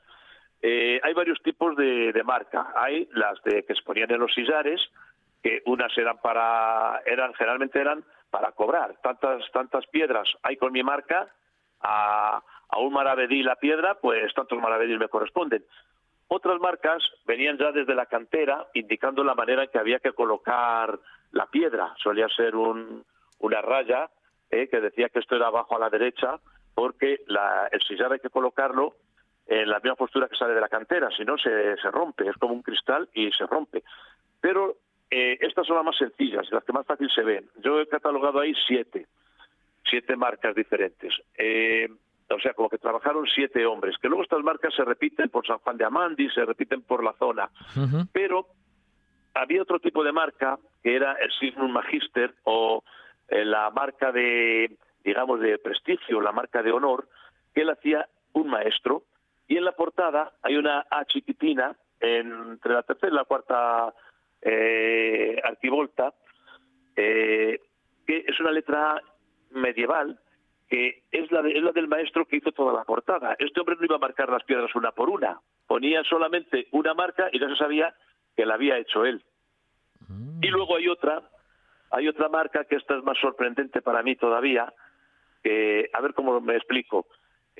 eh, 0.62 0.99
hay 1.03 1.14
varios 1.14 1.41
tipos 1.41 1.76
de, 1.76 2.22
marca. 2.24 2.74
Hay 2.76 3.09
las 3.14 3.41
de 3.43 3.64
que 3.64 3.74
se 3.74 3.82
ponían 3.82 4.12
en 4.12 4.20
los 4.20 4.34
sillares, 4.34 4.82
que 5.41 5.64
unas 5.66 5.95
eran 5.97 6.20
para, 6.20 7.01
eran 7.05 7.34
generalmente 7.34 7.80
eran 7.80 8.03
para 8.30 8.51
cobrar. 8.51 8.95
Tantas 9.01 9.43
tantas 9.51 9.88
piedras 9.88 10.30
hay 10.43 10.57
con 10.57 10.72
mi 10.72 10.84
marca, 10.84 11.28
a, 11.82 12.41
un 12.78 12.93
maravedí 12.93 13.43
la 13.43 13.55
piedra, 13.55 13.95
pues 13.95 14.34
tantos 14.34 14.59
maravedís 14.59 14.99
me 14.99 15.09
corresponden. 15.09 15.66
Otras 16.28 16.62
marcas 16.62 17.03
venían 17.26 17.57
ya 17.57 17.72
desde 17.72 17.95
la 17.95 18.05
cantera, 18.05 18.68
indicando 18.74 19.24
la 19.24 19.36
manera 19.36 19.64
en 19.64 19.70
que 19.70 19.80
había 19.80 19.99
que 19.99 20.14
colocar 20.14 20.97
la 21.32 21.47
piedra. 21.47 21.93
Solía 22.01 22.30
ser 22.30 22.55
un, 22.55 23.03
una 23.39 23.62
raya 23.62 24.09
eh, 24.49 24.70
que 24.70 24.80
decía 24.80 25.09
que 25.09 25.20
esto 25.20 25.36
era 25.36 25.47
abajo 25.47 25.76
a 25.76 25.80
la 25.80 25.89
derecha, 25.89 26.39
porque 26.74 27.26
el 27.28 27.82
sillar 27.82 28.14
hay 28.14 28.20
que 28.20 28.30
colocarlo 28.30 28.95
en 29.52 29.70
la 29.70 29.80
misma 29.80 29.95
postura 29.95 30.30
que 30.30 30.38
sale 30.38 30.54
de 30.54 30.62
la 30.62 30.70
cantera, 30.70 31.10
si 31.12 31.26
no 31.26 31.38
se, 31.38 31.76
se 31.76 31.91
rompe, 31.91 32.26
es 32.28 32.38
como 32.38 32.54
un 32.54 32.62
cristal 32.62 33.10
y 33.14 33.30
se 33.32 33.45
rompe. 33.45 33.84
Pero 34.39 34.78
eh, 35.10 35.38
estas 35.41 35.68
son 35.68 35.76
las 35.76 35.84
más 35.84 35.97
sencillas, 35.97 36.49
las 36.52 36.64
que 36.64 36.72
más 36.72 36.86
fácil 36.86 37.10
se 37.14 37.22
ven. 37.22 37.49
Yo 37.58 37.82
he 37.82 37.88
catalogado 37.88 38.39
ahí 38.39 38.54
siete, 38.66 39.08
siete 39.84 40.16
marcas 40.16 40.56
diferentes. 40.56 41.14
Eh, 41.38 41.89
o 42.30 42.39
sea, 42.39 42.54
como 42.54 42.70
que 42.70 42.78
trabajaron 42.78 43.28
siete 43.28 43.66
hombres, 43.66 43.97
que 44.02 44.08
luego 44.08 44.24
estas 44.24 44.41
marcas 44.41 44.74
se 44.74 44.86
repiten 44.86 45.28
por 45.28 45.45
San 45.45 45.58
Juan 45.58 45.76
de 45.76 45.84
Amandi, 45.84 46.30
se 46.30 46.45
repiten 46.45 46.82
por 46.82 47.04
la 47.04 47.12
zona. 47.20 47.49
Pero 48.14 48.47
había 49.34 49.64
otro 49.64 49.80
tipo 49.80 50.02
de 50.02 50.14
marca 50.14 50.60
que 50.82 50.95
era 50.95 51.12
el 51.14 51.30
Signum 51.34 51.72
Magister 51.72 52.34
o 52.45 52.86
eh, 53.28 53.43
la 53.43 53.70
marca 53.70 54.14
de, 54.14 54.78
digamos, 55.04 55.41
de 55.41 55.58
prestigio, 55.58 56.22
la 56.22 56.32
marca 56.32 56.64
de 56.64 56.72
honor, 56.72 57.10
que 57.54 57.64
él 57.64 57.70
hacía 57.70 58.08
un 58.32 58.49
maestro. 58.49 59.04
Y 59.52 59.58
en 59.58 59.66
la 59.66 59.74
portada 59.74 60.32
hay 60.43 60.56
una 60.56 60.86
A 60.89 61.04
chiquitina 61.04 61.76
entre 61.99 62.74
la 62.74 62.84
tercera 62.84 63.12
y 63.12 63.16
la 63.18 63.26
cuarta 63.26 63.93
eh, 64.41 65.41
arquivolta, 65.43 66.14
eh, 66.95 67.60
que 68.08 68.24
es 68.26 68.39
una 68.39 68.52
letra 68.52 69.02
medieval 69.49 70.18
que 70.70 71.04
es 71.12 71.30
la, 71.34 71.41
es 71.41 71.62
la 71.62 71.74
del 71.74 71.89
maestro 71.89 72.26
que 72.26 72.38
hizo 72.38 72.54
toda 72.54 72.72
la 72.72 72.86
portada. 72.86 73.36
Este 73.39 73.60
hombre 73.60 73.76
no 73.78 73.88
iba 73.88 73.97
a 73.97 73.99
marcar 74.08 74.30
las 74.30 74.45
piedras 74.45 74.74
una 74.74 74.93
por 74.93 75.10
una, 75.10 75.41
ponía 75.68 76.02
solamente 76.06 76.70
una 76.72 76.93
marca 76.93 77.28
y 77.34 77.38
ya 77.38 77.49
se 77.49 77.58
sabía 77.58 77.93
que 78.38 78.45
la 78.45 78.54
había 78.54 78.78
hecho 78.78 79.04
él. 79.04 79.22
Y 80.41 80.47
luego 80.47 80.78
hay 80.78 80.88
otra, 80.88 81.30
hay 81.89 82.08
otra 82.08 82.30
marca 82.30 82.64
que 82.64 82.78
esta 82.78 82.95
es 82.95 83.04
más 83.04 83.18
sorprendente 83.20 83.82
para 83.82 84.02
mí 84.02 84.16
todavía, 84.16 84.74
que 85.43 85.89
a 85.91 85.99
ver 85.99 86.14
cómo 86.14 86.39
me 86.39 86.56
explico. 86.56 87.06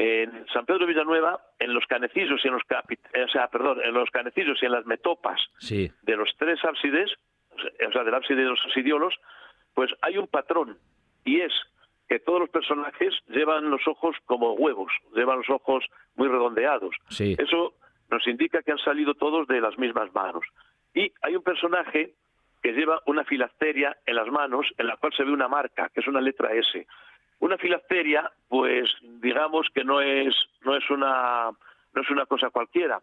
En 0.04 0.47
San 0.47 0.66
Pedro 0.66 0.80
de 0.80 0.93
Villanueva, 0.93 1.39
en 1.60 1.76
los 1.76 1.86
canecillos 1.86 2.43
y 2.43 2.47
en 2.47 2.56
los 2.56 2.64
o 2.64 3.28
sea, 3.32 3.47
perdón, 3.49 3.82
en 3.84 3.93
los 3.93 4.10
canecillos 4.10 4.58
y 4.60 4.66
en 4.66 4.72
las 4.72 4.88
metopas 4.88 5.39
de 5.70 6.16
los 6.16 6.28
tres 6.39 6.58
ábsides, 6.66 7.12
o 7.52 7.91
sea, 7.91 8.04
del 8.04 8.16
ábside 8.16 8.38
de 8.38 8.45
los 8.45 8.60
absidiolos, 8.66 9.14
pues 9.76 9.91
hay 10.02 10.18
un 10.18 10.28
patrón 10.28 10.80
y 11.24 11.41
es 11.41 11.54
que 12.10 12.18
todos 12.18 12.39
los 12.39 12.49
personajes 12.49 13.14
llevan 13.28 13.70
los 13.70 13.88
ojos 13.88 14.16
como 14.26 14.54
huevos, 14.54 14.91
llevan 15.16 15.38
los 15.38 15.49
ojos 15.52 15.86
muy 16.16 16.28
redondeados. 16.28 16.95
Eso 17.20 17.76
nos 18.10 18.26
indica 18.26 18.64
que 18.64 18.72
han 18.72 18.80
salido 18.80 19.14
todos 19.14 19.47
de 19.47 19.62
las 19.62 19.78
mismas 19.78 20.12
manos. 20.16 20.43
Y 20.95 21.14
hay 21.22 21.36
un 21.36 21.43
personaje 21.43 22.16
que 22.64 22.74
lleva 22.74 23.02
una 23.06 23.24
filacteria 23.24 23.97
en 24.06 24.16
las 24.16 24.28
manos 24.28 24.66
en 24.80 24.88
la 24.88 24.97
cual 24.97 25.14
se 25.16 25.24
ve 25.24 25.32
una 25.32 25.47
marca, 25.47 25.89
que 25.93 26.02
es 26.02 26.08
una 26.08 26.22
letra 26.22 26.54
S. 26.54 26.88
Una 27.42 27.58
filacteria, 27.58 28.32
pues 28.48 28.89
digamos 29.02 29.68
que 29.74 29.84
no 29.84 30.00
es, 30.00 30.34
no 30.64 30.76
es, 30.76 30.89
una, 30.92 31.50
no 31.94 32.02
es 32.02 32.10
una 32.10 32.28
cosa 32.28 32.52
cualquiera. 32.52 33.02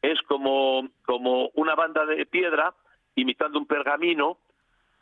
Es 0.00 0.22
como, 0.22 0.88
como 1.04 1.50
una 1.54 1.74
banda 1.74 2.06
de 2.06 2.24
piedra 2.24 2.72
imitando 3.16 3.58
un 3.58 3.66
pergamino 3.66 4.38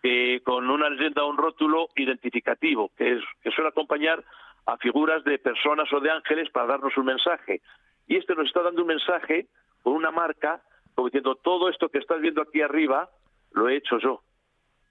que 0.02 0.40
con 0.42 0.70
una 0.70 0.88
leyenda 0.88 1.22
o 1.22 1.28
un 1.28 1.36
rótulo 1.36 1.88
identificativo, 1.96 2.90
que, 2.96 3.12
es, 3.12 3.24
que 3.42 3.50
suele 3.50 3.68
acompañar 3.68 4.24
a 4.64 4.78
figuras 4.78 5.22
de 5.24 5.38
personas 5.38 5.92
o 5.92 6.00
de 6.00 6.10
ángeles 6.10 6.48
para 6.50 6.68
darnos 6.68 6.96
un 6.96 7.06
mensaje. 7.06 7.60
Y 8.06 8.16
este 8.16 8.34
nos 8.34 8.46
está 8.46 8.62
dando 8.62 8.82
un 8.82 8.88
mensaje 8.88 9.48
con 9.82 9.92
una 9.92 10.10
marca, 10.10 10.62
como 10.94 11.08
diciendo, 11.08 11.34
todo 11.34 11.68
esto 11.68 11.90
que 11.90 11.98
estás 11.98 12.22
viendo 12.22 12.40
aquí 12.40 12.62
arriba, 12.62 13.10
lo 13.52 13.68
he 13.68 13.76
hecho 13.76 13.98
yo. 13.98 14.22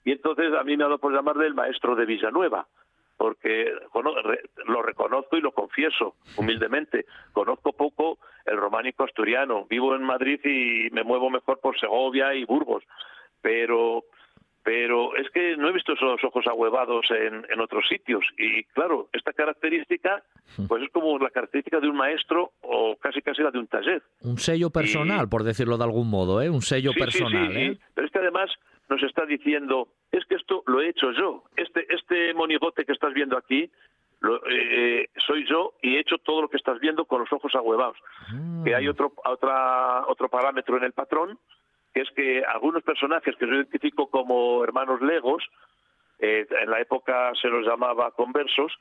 Y 0.05 0.11
entonces 0.11 0.53
a 0.53 0.63
mí 0.63 0.77
me 0.77 0.83
ha 0.83 0.87
dado 0.87 0.99
por 0.99 1.13
llamarle 1.13 1.47
el 1.47 1.55
maestro 1.55 1.95
de 1.95 2.05
Villanueva, 2.05 2.67
porque 3.17 3.71
lo 4.67 4.81
reconozco 4.81 5.37
y 5.37 5.41
lo 5.41 5.51
confieso 5.51 6.15
humildemente. 6.37 7.05
Conozco 7.33 7.73
poco 7.73 8.19
el 8.45 8.57
románico 8.57 9.03
asturiano. 9.03 9.65
Vivo 9.69 9.95
en 9.95 10.03
Madrid 10.03 10.39
y 10.43 10.89
me 10.91 11.03
muevo 11.03 11.29
mejor 11.29 11.59
por 11.59 11.79
Segovia 11.79 12.33
y 12.35 12.45
Burgos. 12.45 12.83
Pero, 13.41 14.03
pero 14.63 15.15
es 15.15 15.29
que 15.31 15.57
no 15.57 15.69
he 15.69 15.73
visto 15.73 15.93
esos 15.93 16.23
ojos 16.23 16.45
ahuevados 16.47 17.07
en, 17.11 17.45
en 17.49 17.59
otros 17.59 17.87
sitios. 17.87 18.23
Y 18.37 18.63
claro, 18.65 19.09
esta 19.13 19.33
característica 19.33 20.23
pues 20.67 20.83
es 20.83 20.89
como 20.91 21.17
la 21.19 21.29
característica 21.29 21.79
de 21.79 21.89
un 21.89 21.97
maestro 21.97 22.51
o 22.61 22.95
casi 22.97 23.21
casi 23.21 23.41
la 23.41 23.51
de 23.51 23.59
un 23.59 23.67
taller. 23.67 24.01
Un 24.21 24.37
sello 24.37 24.69
personal, 24.69 25.27
por 25.27 25.43
decirlo 25.43 25.77
de 25.77 25.83
algún 25.83 26.09
modo, 26.09 26.41
¿eh? 26.41 26.49
Un 26.49 26.61
sello 26.61 26.91
personal, 26.93 27.51
sí, 27.51 27.59
¿eh? 27.59 27.77
Pero 27.93 28.07
es 28.07 28.13
que 28.13 28.19
además 28.19 28.49
nos 28.89 29.03
está 29.03 29.25
diciendo, 29.25 29.89
es 30.11 30.25
que 30.25 30.35
esto 30.35 30.63
lo 30.67 30.81
he 30.81 30.89
hecho 30.89 31.11
yo. 31.11 31.43
Este, 31.55 31.85
este 31.93 32.33
monigote 32.33 32.85
que 32.85 32.93
estás 32.93 33.13
viendo 33.13 33.37
aquí, 33.37 33.69
lo, 34.19 34.41
eh, 34.49 35.09
soy 35.25 35.45
yo 35.47 35.73
y 35.81 35.95
he 35.95 35.99
hecho 35.99 36.17
todo 36.17 36.41
lo 36.41 36.49
que 36.49 36.57
estás 36.57 36.79
viendo 36.79 37.05
con 37.05 37.21
los 37.21 37.31
ojos 37.31 37.53
ahuevados. 37.55 37.97
Ah. 38.29 38.61
Que 38.63 38.75
hay 38.75 38.87
otro, 38.87 39.13
otra, 39.25 40.05
otro 40.07 40.29
parámetro 40.29 40.77
en 40.77 40.83
el 40.83 40.93
patrón, 40.93 41.37
que 41.93 42.01
es 42.01 42.09
que 42.11 42.43
algunos 42.43 42.83
personajes 42.83 43.35
que 43.35 43.47
yo 43.47 43.53
identifico 43.53 44.09
como 44.09 44.63
hermanos 44.63 45.01
legos, 45.01 45.43
eh, 46.19 46.47
en 46.49 46.69
la 46.69 46.79
época 46.79 47.31
se 47.39 47.47
los 47.47 47.65
llamaba 47.65 48.11
conversos, 48.11 48.71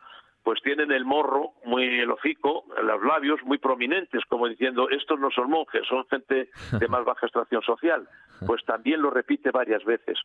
pues 0.47 0.63
tienen 0.63 0.93
el 0.93 1.05
morro 1.05 1.55
muy 1.65 1.83
el 1.99 2.09
hocico, 2.09 2.67
los 2.81 3.03
labios 3.03 3.43
muy 3.43 3.59
prominentes, 3.59 4.25
como 4.27 4.47
diciendo, 4.47 4.89
estos 4.89 5.19
no 5.19 5.29
son 5.33 5.51
monjes, 5.51 5.85
son 5.89 6.07
gente 6.07 6.51
de 6.71 6.87
más 6.87 7.05
baja 7.05 7.27
extracción 7.27 7.63
social. 7.63 8.09
Pues 8.47 8.65
también 8.65 9.03
lo 9.03 9.11
repite 9.11 9.51
varias 9.51 9.85
veces. 9.85 10.17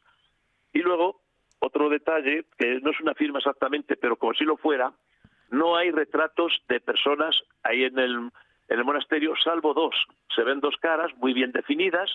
Y 0.74 0.84
luego, 0.84 1.22
otro 1.58 1.90
detalle, 1.90 2.46
que 2.56 2.80
no 2.82 2.92
es 2.92 3.02
una 3.02 3.16
firma 3.16 3.40
exactamente, 3.40 3.96
pero 3.96 4.16
como 4.16 4.36
si 4.36 4.44
lo 4.44 4.58
fuera, 4.58 4.94
no 5.50 5.76
hay 5.76 5.90
retratos 5.90 6.54
de 6.70 6.80
personas 6.80 7.36
ahí 7.64 7.86
en 7.86 7.98
el, 7.98 8.32
monasterio, 8.86 9.34
salvo 9.44 9.74
dos. 9.74 9.96
Se 10.36 10.44
ven 10.44 10.60
dos 10.60 10.76
caras 10.80 11.12
muy 11.18 11.34
bien 11.34 11.52
definidas, 11.52 12.12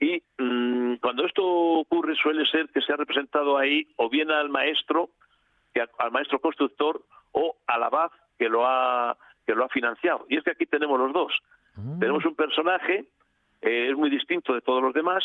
y 0.00 0.22
mm, 0.38 0.94
cuando 1.02 1.26
esto 1.26 1.44
ocurre 1.44 2.14
suele 2.14 2.46
ser 2.46 2.70
que 2.70 2.80
se 2.80 2.90
ha 2.90 2.96
representado 2.96 3.58
ahí 3.58 3.86
o 3.96 4.08
bien 4.08 4.30
al 4.30 4.48
maestro, 4.48 5.10
que 5.86 6.02
al 6.02 6.10
maestro 6.10 6.40
constructor, 6.40 7.02
o 7.32 7.56
al 7.66 7.82
abad 7.82 8.10
que 8.38 8.48
lo 8.48 8.66
ha 8.66 9.16
que 9.46 9.54
lo 9.54 9.64
ha 9.64 9.68
financiado. 9.70 10.26
Y 10.28 10.36
es 10.36 10.44
que 10.44 10.50
aquí 10.50 10.66
tenemos 10.66 10.98
los 11.00 11.12
dos. 11.12 11.32
Mm. 11.76 12.00
Tenemos 12.00 12.24
un 12.26 12.34
personaje, 12.34 13.06
eh, 13.62 13.88
es 13.90 13.96
muy 13.96 14.10
distinto 14.10 14.52
de 14.52 14.60
todos 14.60 14.82
los 14.82 14.92
demás, 14.92 15.24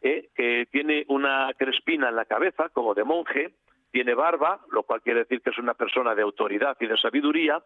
eh, 0.00 0.30
que 0.34 0.66
tiene 0.72 1.04
una 1.06 1.52
crespina 1.56 2.08
en 2.08 2.16
la 2.16 2.24
cabeza, 2.24 2.70
como 2.70 2.92
de 2.92 3.04
monje, 3.04 3.54
tiene 3.92 4.14
barba, 4.14 4.60
lo 4.72 4.82
cual 4.82 5.00
quiere 5.00 5.20
decir 5.20 5.42
que 5.42 5.50
es 5.50 5.58
una 5.58 5.74
persona 5.74 6.12
de 6.16 6.22
autoridad 6.22 6.76
y 6.80 6.86
de 6.86 6.96
sabiduría, 6.96 7.62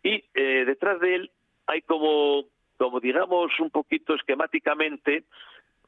y 0.00 0.22
eh, 0.34 0.64
detrás 0.64 1.00
de 1.00 1.16
él 1.16 1.30
hay 1.66 1.82
como, 1.82 2.44
como 2.76 3.00
digamos 3.00 3.58
un 3.58 3.70
poquito 3.70 4.14
esquemáticamente, 4.14 5.24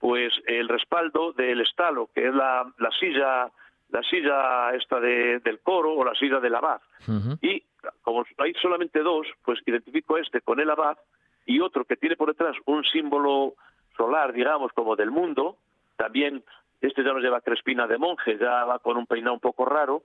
pues 0.01 0.33
el 0.47 0.69
respaldo 0.69 1.33
del 1.33 1.61
estalo, 1.61 2.11
que 2.13 2.27
es 2.27 2.35
la, 2.35 2.73
la 2.79 2.91
silla 2.99 3.53
la 3.91 4.03
silla 4.03 4.71
esta 4.75 5.01
del 5.01 5.61
coro 5.63 5.95
o 5.95 6.05
la 6.05 6.15
silla 6.15 6.41
del 6.41 6.55
abad. 6.55 6.81
Y 7.41 7.63
como 8.03 8.25
hay 8.39 8.53
solamente 8.55 9.01
dos, 9.01 9.27
pues 9.45 9.61
identifico 9.67 10.19
este 10.19 10.41
con 10.41 10.61
el 10.61 10.71
abad 10.71 10.99
y 11.47 11.61
otro 11.61 11.85
que 11.85 11.97
tiene 11.97 12.17
por 12.17 12.29
detrás 12.29 12.57
un 12.67 12.85
símbolo 12.85 13.55
solar, 13.97 14.33
digamos, 14.33 14.73
como 14.73 14.97
del 14.97 15.11
mundo. 15.11 15.57
También 15.97 16.43
este 16.81 17.03
ya 17.03 17.13
no 17.13 17.19
lleva 17.19 17.41
crespina 17.41 17.87
de 17.87 17.99
monje, 17.99 18.39
ya 18.39 18.65
va 18.65 18.79
con 18.79 18.97
un 18.97 19.07
peinado 19.07 19.35
un 19.35 19.41
poco 19.41 19.65
raro. 19.65 20.03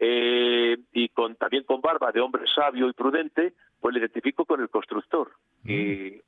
Eh, 0.00 0.76
y 0.92 1.08
con 1.10 1.36
también 1.36 1.62
con 1.62 1.80
barba 1.80 2.10
de 2.10 2.20
hombre 2.20 2.44
sabio 2.52 2.88
y 2.88 2.92
prudente, 2.92 3.54
pues 3.80 3.94
le 3.94 4.00
identifico 4.00 4.44
con 4.44 4.60
el 4.60 4.68
constructor. 4.68 5.30
Mm. 5.62 5.70
Y, 5.70 6.22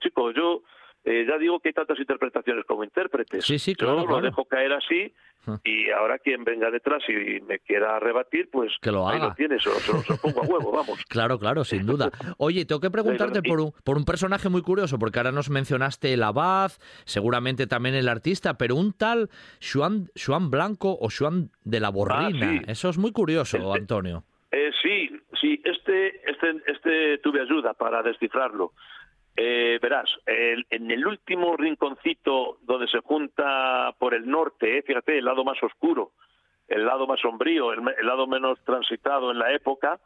chicos, 0.00 0.34
yo 0.34 0.62
eh, 1.04 1.26
ya 1.28 1.36
digo 1.38 1.60
que 1.60 1.68
hay 1.68 1.74
tantas 1.74 1.98
interpretaciones 1.98 2.64
como 2.64 2.82
intérpretes. 2.82 3.44
Sí, 3.44 3.58
sí, 3.58 3.74
claro. 3.74 4.02
Yo 4.02 4.08
lo 4.08 4.20
dejo 4.22 4.44
caer 4.46 4.72
así 4.72 5.12
y 5.62 5.90
ahora 5.90 6.18
quien 6.18 6.44
venga 6.44 6.70
detrás 6.70 7.02
y 7.08 7.40
me 7.42 7.58
quiera 7.58 8.00
rebatir, 8.00 8.48
pues 8.50 8.72
que 8.80 8.90
lo 8.90 9.06
ahí 9.06 9.20
lo 9.20 9.34
tienes, 9.34 9.62
se 9.62 9.68
lo, 9.68 10.16
pongo 10.16 10.42
a 10.42 10.46
huevo, 10.46 10.72
vamos. 10.72 11.04
claro, 11.08 11.38
claro, 11.38 11.64
sin 11.64 11.84
duda. 11.84 12.10
Oye, 12.38 12.64
tengo 12.64 12.80
que 12.80 12.90
preguntarte 12.90 13.42
por 13.42 13.60
un, 13.60 13.72
por 13.84 13.98
un 13.98 14.06
personaje 14.06 14.48
muy 14.48 14.62
curioso, 14.62 14.98
porque 14.98 15.18
ahora 15.18 15.32
nos 15.32 15.50
mencionaste 15.50 16.14
el 16.14 16.22
abad, 16.22 16.72
seguramente 17.04 17.66
también 17.66 17.94
el 17.94 18.08
artista, 18.08 18.56
pero 18.56 18.76
un 18.76 18.94
tal 18.94 19.28
Juan, 19.60 20.08
Juan 20.16 20.50
Blanco 20.50 20.96
o 20.98 21.08
Juan 21.10 21.50
de 21.64 21.80
la 21.80 21.90
Borrina. 21.90 22.62
Ah, 22.62 22.64
Eso 22.66 22.88
es 22.88 22.96
muy 22.96 23.12
curioso, 23.12 23.74
Antonio. 23.74 24.24
Eh, 24.50 24.70
sí, 24.82 25.10
sí, 25.40 25.60
este, 25.64 26.30
este, 26.30 26.62
este 26.66 27.18
tuve 27.18 27.42
ayuda 27.42 27.74
para 27.74 28.02
descifrarlo. 28.02 28.72
Eh, 29.36 29.80
verás, 29.82 30.08
en 30.26 30.90
el 30.90 31.06
último 31.06 31.56
rinconcito 31.56 32.58
donde 32.62 32.86
se 32.86 33.00
junta 33.00 33.92
por 33.98 34.14
el 34.14 34.28
norte, 34.28 34.78
eh, 34.78 34.82
fíjate, 34.82 35.18
el 35.18 35.24
lado 35.24 35.42
más 35.42 35.60
oscuro, 35.60 36.12
el 36.68 36.86
lado 36.86 37.06
más 37.08 37.20
sombrío, 37.20 37.72
el, 37.72 37.82
lado 38.06 38.28
menos 38.28 38.62
transitado 38.64 39.32
en 39.32 39.40
la 39.40 39.52
época, 39.52 39.98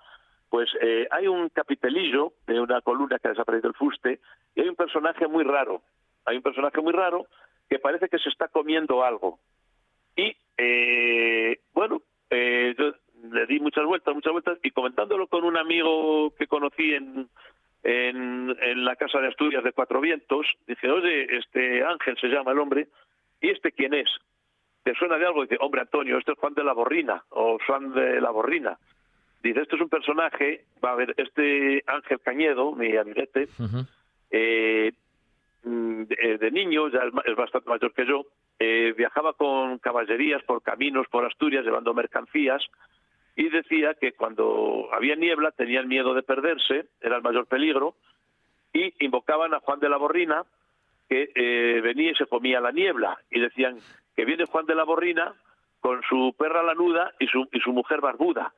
pues 0.49 0.70
eh, 0.81 1.07
hay 1.11 1.26
un 1.26 1.51
capitelillo 1.51 2.33
de 2.47 2.59
una 2.59 2.81
columna 2.81 3.18
que 3.18 3.29
ha 3.29 3.33
desaparecido 3.33 3.68
el 3.68 3.76
fuste 3.76 4.20
y 4.55 4.62
hay 4.62 4.68
un 4.68 4.76
personaje 4.76 5.26
muy 5.29 5.45
raro. 5.45 5.83
Hay 6.24 6.37
un 6.37 6.43
personaje 6.43 6.81
muy 6.81 6.93
raro 6.93 7.26
que 7.68 7.79
parece 7.79 8.09
que 8.09 8.18
se 8.18 8.31
está 8.31 8.49
comiendo 8.49 9.05
algo. 9.05 9.39
Y 10.16 10.35
bueno, 11.74 12.03
yo 12.31 12.93
le 13.31 13.47
di 13.47 13.61
muchas 13.61 13.85
vueltas, 13.85 14.14
muchas 14.14 14.33
vueltas 14.33 14.59
y 14.62 14.70
comentándolo 14.70 15.29
con 15.29 15.45
un 15.45 15.57
amigo 15.57 16.35
que 16.37 16.47
conocí 16.47 16.95
en 16.95 17.29
en, 17.83 18.85
la 18.85 18.97
casa 18.97 19.20
de 19.20 19.29
Asturias 19.29 19.64
de 19.64 19.72
Cuatro 19.72 20.01
Vientos, 20.01 20.47
dice, 20.66 20.91
oye, 20.91 21.37
este 21.37 21.83
Ángel 21.85 22.16
se 22.20 22.29
llama 22.29 22.53
el 22.53 22.59
hombre, 22.59 22.89
¿y 23.41 23.51
este 23.51 23.72
quién 23.72 23.95
es? 23.95 24.09
¿Te 24.83 24.95
suena 24.95 25.18
de 25.18 25.26
algo? 25.26 25.43
dice, 25.43 25.57
hombre, 25.61 25.83
Antonio, 25.83 26.18
este 26.18 26.33
es 26.33 26.39
Juan 26.39 26.55
de 26.55 26.64
la 26.64 26.72
Borrina, 26.72 27.22
o 27.31 27.59
Juan 27.66 27.93
de 27.93 28.20
la 28.20 28.31
Borrina. 28.31 28.79
Dice, 29.43 29.61
este 29.61 29.76
es 29.76 29.83
un 29.83 29.89
personaje, 29.89 30.64
va 30.85 30.93
a 30.93 30.97
ver, 30.97 31.14
este 31.16 31.83
Ángel 31.87 32.20
Cañedo, 32.20 32.72
mi 32.72 32.97
amiguete, 32.97 33.49
eh, 34.31 34.93
mm, 35.62 36.03
de, 36.05 36.51
niño, 36.51 36.89
ya 36.89 37.01
es, 37.24 37.37
bastante 37.37 37.68
mayor 37.68 37.93
que 37.93 38.07
yo, 38.07 38.26
eh, 38.59 38.93
viajaba 38.97 39.35
con 39.35 39.79
caballerías 39.79 40.43
por 40.43 40.62
caminos 40.62 41.07
por 41.09 41.24
Asturias 41.24 41.64
llevando 41.64 41.95
mercancías 41.95 42.62
y 43.39 43.51
decía 43.51 43.95
que 43.95 44.14
cuando 44.14 44.89
había 44.93 45.14
niebla 45.14 45.53
tenían 45.53 45.86
miedo 45.86 46.12
de 46.12 46.24
perderse, 46.24 46.86
era 47.01 47.18
el 47.18 47.22
mayor 47.22 47.47
peligro, 47.47 47.95
y 48.72 48.93
invocaban 48.99 49.55
a 49.55 49.61
Juan 49.61 49.78
de 49.78 49.89
la 49.89 49.97
Borrina, 49.97 50.43
que 51.09 51.30
eh, 51.36 51.80
venía 51.80 52.11
y 52.11 52.14
se 52.16 52.26
comía 52.26 52.61
la 52.61 52.72
niebla, 52.72 53.16
y 53.30 53.39
decían 53.39 53.78
que 54.16 54.24
viene 54.24 54.47
Juan 54.47 54.66
de 54.66 54.74
la 54.74 54.82
Borrina 54.82 55.34
con 55.78 56.03
su 56.03 56.34
perra 56.36 56.64
lanuda 56.64 57.12
y 57.20 57.28
su, 57.28 57.49
y 57.53 57.61
su 57.61 57.72
mujer 57.72 58.01
barbuda. 58.01 58.53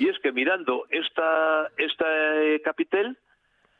Y 0.00 0.08
es 0.08 0.18
que 0.18 0.32
mirando 0.32 0.86
esta, 0.90 1.68
esta 1.76 2.42
eh, 2.42 2.60
capitel, 2.60 3.16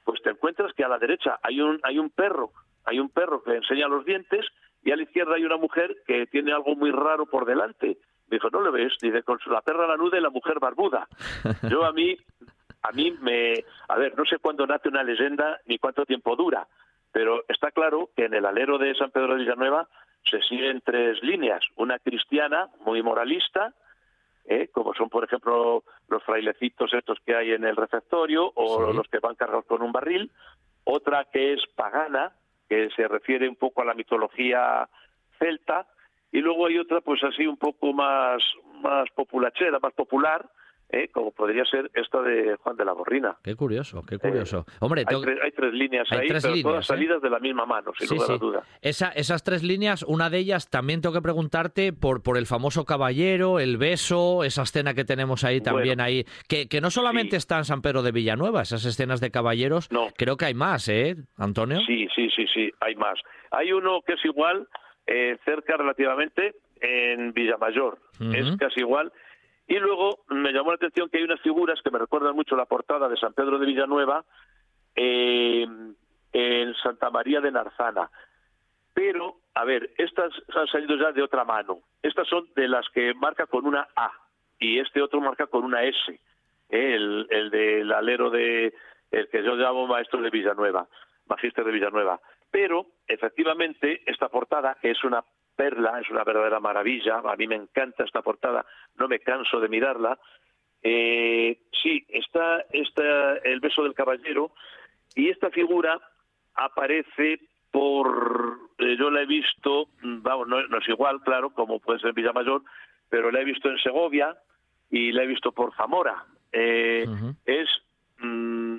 pues 0.05 0.23
te 0.23 0.31
encuentras 0.31 0.73
que 0.75 0.85
a 0.85 0.89
la 0.89 1.01
derecha 1.01 1.37
hay 1.43 1.61
un, 1.61 1.81
hay 1.83 1.99
un 1.99 2.11
perro, 2.11 2.53
hay 2.85 3.01
un 3.01 3.11
perro 3.11 3.43
que 3.43 3.57
enseña 3.57 3.89
los 3.89 4.05
dientes, 4.05 4.47
y 4.85 4.93
a 4.93 4.97
la 4.97 5.03
izquierda 5.03 5.35
hay 5.35 5.45
una 5.45 5.57
mujer 5.57 5.97
que 6.07 6.27
tiene 6.29 6.53
algo 6.53 6.77
muy 6.77 6.93
raro 6.93 7.27
por 7.27 7.45
delante. 7.45 7.99
Dijo, 8.35 8.51
¿no 8.51 8.61
lo 8.61 8.73
ves? 8.73 8.95
Dice, 9.01 9.23
con 9.23 9.39
la 9.47 9.63
perra 9.63 9.87
lanuda 9.87 10.19
y 10.19 10.23
la 10.23 10.31
mujer 10.31 10.59
barbuda. 10.61 11.09
Yo 11.71 11.85
a 11.85 11.93
mí, 11.93 12.17
a 12.83 12.93
mí 12.93 13.17
me... 13.21 13.65
A 13.89 13.97
ver, 13.97 14.17
no 14.17 14.25
sé 14.25 14.39
cuándo 14.39 14.67
nace 14.67 14.89
una 14.89 15.03
leyenda 15.03 15.61
ni 15.67 15.79
cuánto 15.79 16.05
tiempo 16.05 16.37
dura, 16.37 16.67
pero 17.13 17.45
está 17.49 17.71
claro 17.71 18.11
que 18.17 18.25
en 18.25 18.35
el 18.35 18.45
alero 18.45 18.79
de 18.79 18.95
San 18.95 19.11
Pedro 19.11 19.35
de 19.35 19.41
Villanueva 19.41 19.89
se 20.29 20.41
siguen 20.43 20.83
tres 20.85 21.23
líneas. 21.23 21.63
Una 21.77 21.99
cristiana, 21.99 22.69
muy 22.85 23.03
moralista, 23.03 23.73
¿eh? 24.47 24.69
como 24.73 24.95
son, 24.95 25.09
por 25.09 25.25
ejemplo, 25.25 25.85
los 26.09 26.23
frailecitos 26.25 26.93
estos 26.93 27.19
que 27.25 27.35
hay 27.37 27.53
en 27.53 27.65
el 27.65 27.77
receptorio 27.77 28.51
o 28.55 28.93
los 28.93 29.09
que 29.09 29.19
van 29.19 29.35
cargados 29.35 29.67
con 29.67 29.83
un 29.83 29.93
barril. 29.93 30.31
Otra 30.85 31.27
que 31.33 31.55
es 31.55 31.61
pagana, 31.75 32.33
que 32.69 32.91
se 32.97 33.09
refiere 33.09 33.49
un 33.49 33.57
poco 33.57 33.83
a 33.83 33.85
la 33.85 33.95
mitología 33.95 34.89
celta. 35.39 35.87
Y 36.35 36.41
luego 36.41 36.67
hay 36.67 36.79
otra, 36.79 37.01
pues 37.01 37.23
así, 37.23 37.47
un 37.47 37.57
poco 37.57 37.93
más, 37.93 38.43
más 38.83 39.09
populachera, 39.15 39.79
más 39.79 39.95
popular, 39.95 40.45
¿eh? 40.91 41.09
como 41.13 41.31
podría 41.31 41.65
ser 41.65 41.93
esta 41.95 42.21
de 42.23 42.57
Juan 42.57 42.77
de 42.77 42.85
la 42.85 42.93
Borrina. 42.93 43.37
Qué 43.45 43.55
curioso, 43.55 44.03
qué 44.03 44.19
curioso. 44.19 44.65
Eh, 44.67 44.73
Hombre, 44.81 45.05
hay, 45.07 45.53
tres, 45.53 45.73
líneas 45.73 46.11
ahí, 46.11 46.27
pero 46.27 46.41
todas 46.61 46.87
¿eh? 46.87 46.89
salidas 46.89 47.23
de 47.23 47.31
la 47.31 47.39
misma 47.39 47.67
mano, 47.67 47.93
sin 47.97 48.09
lugar 48.09 48.33
a 48.33 48.37
duda. 48.37 48.63
Esa, 48.83 49.11
esas 49.11 49.45
tres 49.45 49.63
líneas, 49.63 50.03
una 50.03 50.29
de 50.29 50.39
ellas 50.39 50.69
también 50.69 51.03
tengo 51.03 51.15
que 51.15 51.23
preguntarte 51.23 51.93
por, 51.93 52.25
por 52.25 52.37
el 52.37 52.47
famoso 52.47 52.85
caballero, 52.85 53.61
el 53.61 53.77
beso, 53.77 54.43
esa 54.43 54.63
escena 54.63 54.93
que 54.93 55.05
tenemos 55.05 55.45
ahí 55.45 55.61
también 55.61 56.01
ahí, 56.01 56.25
que, 56.49 56.67
que 56.67 56.81
no 56.81 56.91
solamente 56.91 57.37
está 57.37 57.59
en 57.59 57.65
San 57.65 57.81
Pedro 57.81 58.03
de 58.03 58.11
Villanueva, 58.11 58.63
esas 58.63 58.85
escenas 58.87 59.21
de 59.21 59.31
caballeros, 59.31 59.89
no. 59.93 60.09
creo 60.17 60.37
que 60.37 60.47
hay 60.47 60.55
más, 60.55 60.89
¿eh, 60.89 61.15
Antonio? 61.37 61.79
Sí, 61.87 62.09
sí, 62.13 62.29
sí, 62.35 62.45
sí, 62.53 62.73
hay 62.81 62.97
más. 62.97 63.21
Hay 63.53 63.73
uno 63.73 64.01
que 64.05 64.15
es 64.15 64.25
igual, 64.25 64.67
cerca 65.45 65.77
relativamente, 65.77 66.55
en 66.81 67.33
Villamayor, 67.33 67.99
es 68.21 68.57
casi 68.59 68.81
igual, 68.81 69.13
y 69.67 69.79
luego 69.79 70.25
me 70.29 70.53
llamó 70.53 70.71
la 70.71 70.77
atención 70.77 71.09
que 71.09 71.19
hay 71.19 71.25
unas 71.25 71.41
figuras 71.41 71.81
que 71.83 71.91
me 71.91 71.99
recuerdan 71.99 72.35
mucho 72.35 72.57
la 72.57 72.67
portada 72.67 73.09
de 73.09 73.17
San 73.17 73.33
Pedro 73.33 73.59
de 73.59 73.67
Villanueva 73.67 74.25
eh, 74.95 75.67
en 76.33 76.75
Santa 76.83 77.11
María 77.11 77.41
de 77.41 77.51
Narzana. 77.51 78.11
Pero, 78.93 79.37
a 79.55 79.65
ver, 79.65 79.91
estas 79.97 80.33
han 80.55 80.67
salido 80.69 80.97
ya 80.97 81.13
de 81.13 81.23
otra 81.23 81.45
mano. 81.45 81.81
Estas 82.03 82.29
son 82.29 82.47
de 82.55 82.69
las 82.69 82.89
que 82.91 83.15
marca 83.15 83.47
con 83.47 83.67
una 83.67 83.89
A 83.97 84.13
y 84.59 84.79
este 84.79 85.01
otro 85.03 85.21
marca 85.21 85.47
con 85.47 85.65
una 85.65 85.83
S. 85.83 86.13
Eh, 86.69 86.95
el, 86.95 87.27
el 87.31 87.51
del 87.51 87.93
alero 87.93 88.31
de, 88.31 88.75
el 89.11 89.29
que 89.29 89.43
yo 89.43 89.57
llamo 89.57 89.87
maestro 89.87 90.21
de 90.21 90.31
Villanueva, 90.31 90.87
magíster 91.27 91.65
de 91.65 91.73
Villanueva. 91.73 92.21
Pero, 92.55 92.87
efectivamente, 93.09 94.03
esta 94.07 94.29
portada, 94.29 94.77
es 94.81 95.03
una 95.03 95.25
perla, 95.57 95.99
es 95.99 96.09
una 96.09 96.23
verdadera 96.23 96.61
maravilla, 96.61 97.17
a 97.19 97.35
mí 97.35 97.49
me 97.49 97.57
encanta 97.57 98.05
esta 98.05 98.23
portada, 98.23 98.65
no 98.95 99.09
me 99.09 99.19
canso 99.19 99.59
de 99.59 99.69
mirarla. 99.69 100.17
Eh, 100.81 101.59
sí, 101.83 102.07
está, 102.09 102.65
está 102.71 103.39
el 103.39 103.59
beso 103.59 103.83
del 103.83 103.95
caballero 103.95 104.53
y 105.17 105.31
esta 105.31 105.51
figura 105.51 105.99
aparece 106.55 107.41
por, 107.73 108.57
eh, 108.79 108.95
yo 109.01 109.11
la 109.11 109.23
he 109.23 109.27
visto, 109.27 109.89
vamos, 110.01 110.47
no, 110.47 110.61
es 110.61 110.89
igual, 110.89 111.23
claro, 111.23 111.51
como 111.51 111.81
puede 111.81 111.99
ser 111.99 112.11
en 112.11 112.15
Villamayor, 112.15 112.63
pero 113.11 113.33
la 113.33 113.41
he 113.41 113.45
visto 113.45 113.69
en 113.69 113.79
Segovia 113.79 114.37
y 114.93 115.11
la 115.11 115.25
he 115.25 115.27
visto 115.27 115.51
por 115.51 115.75
Zamora. 115.75 116.25
Eh, 116.53 117.05
es, 117.47 117.69
mm, 118.21 118.79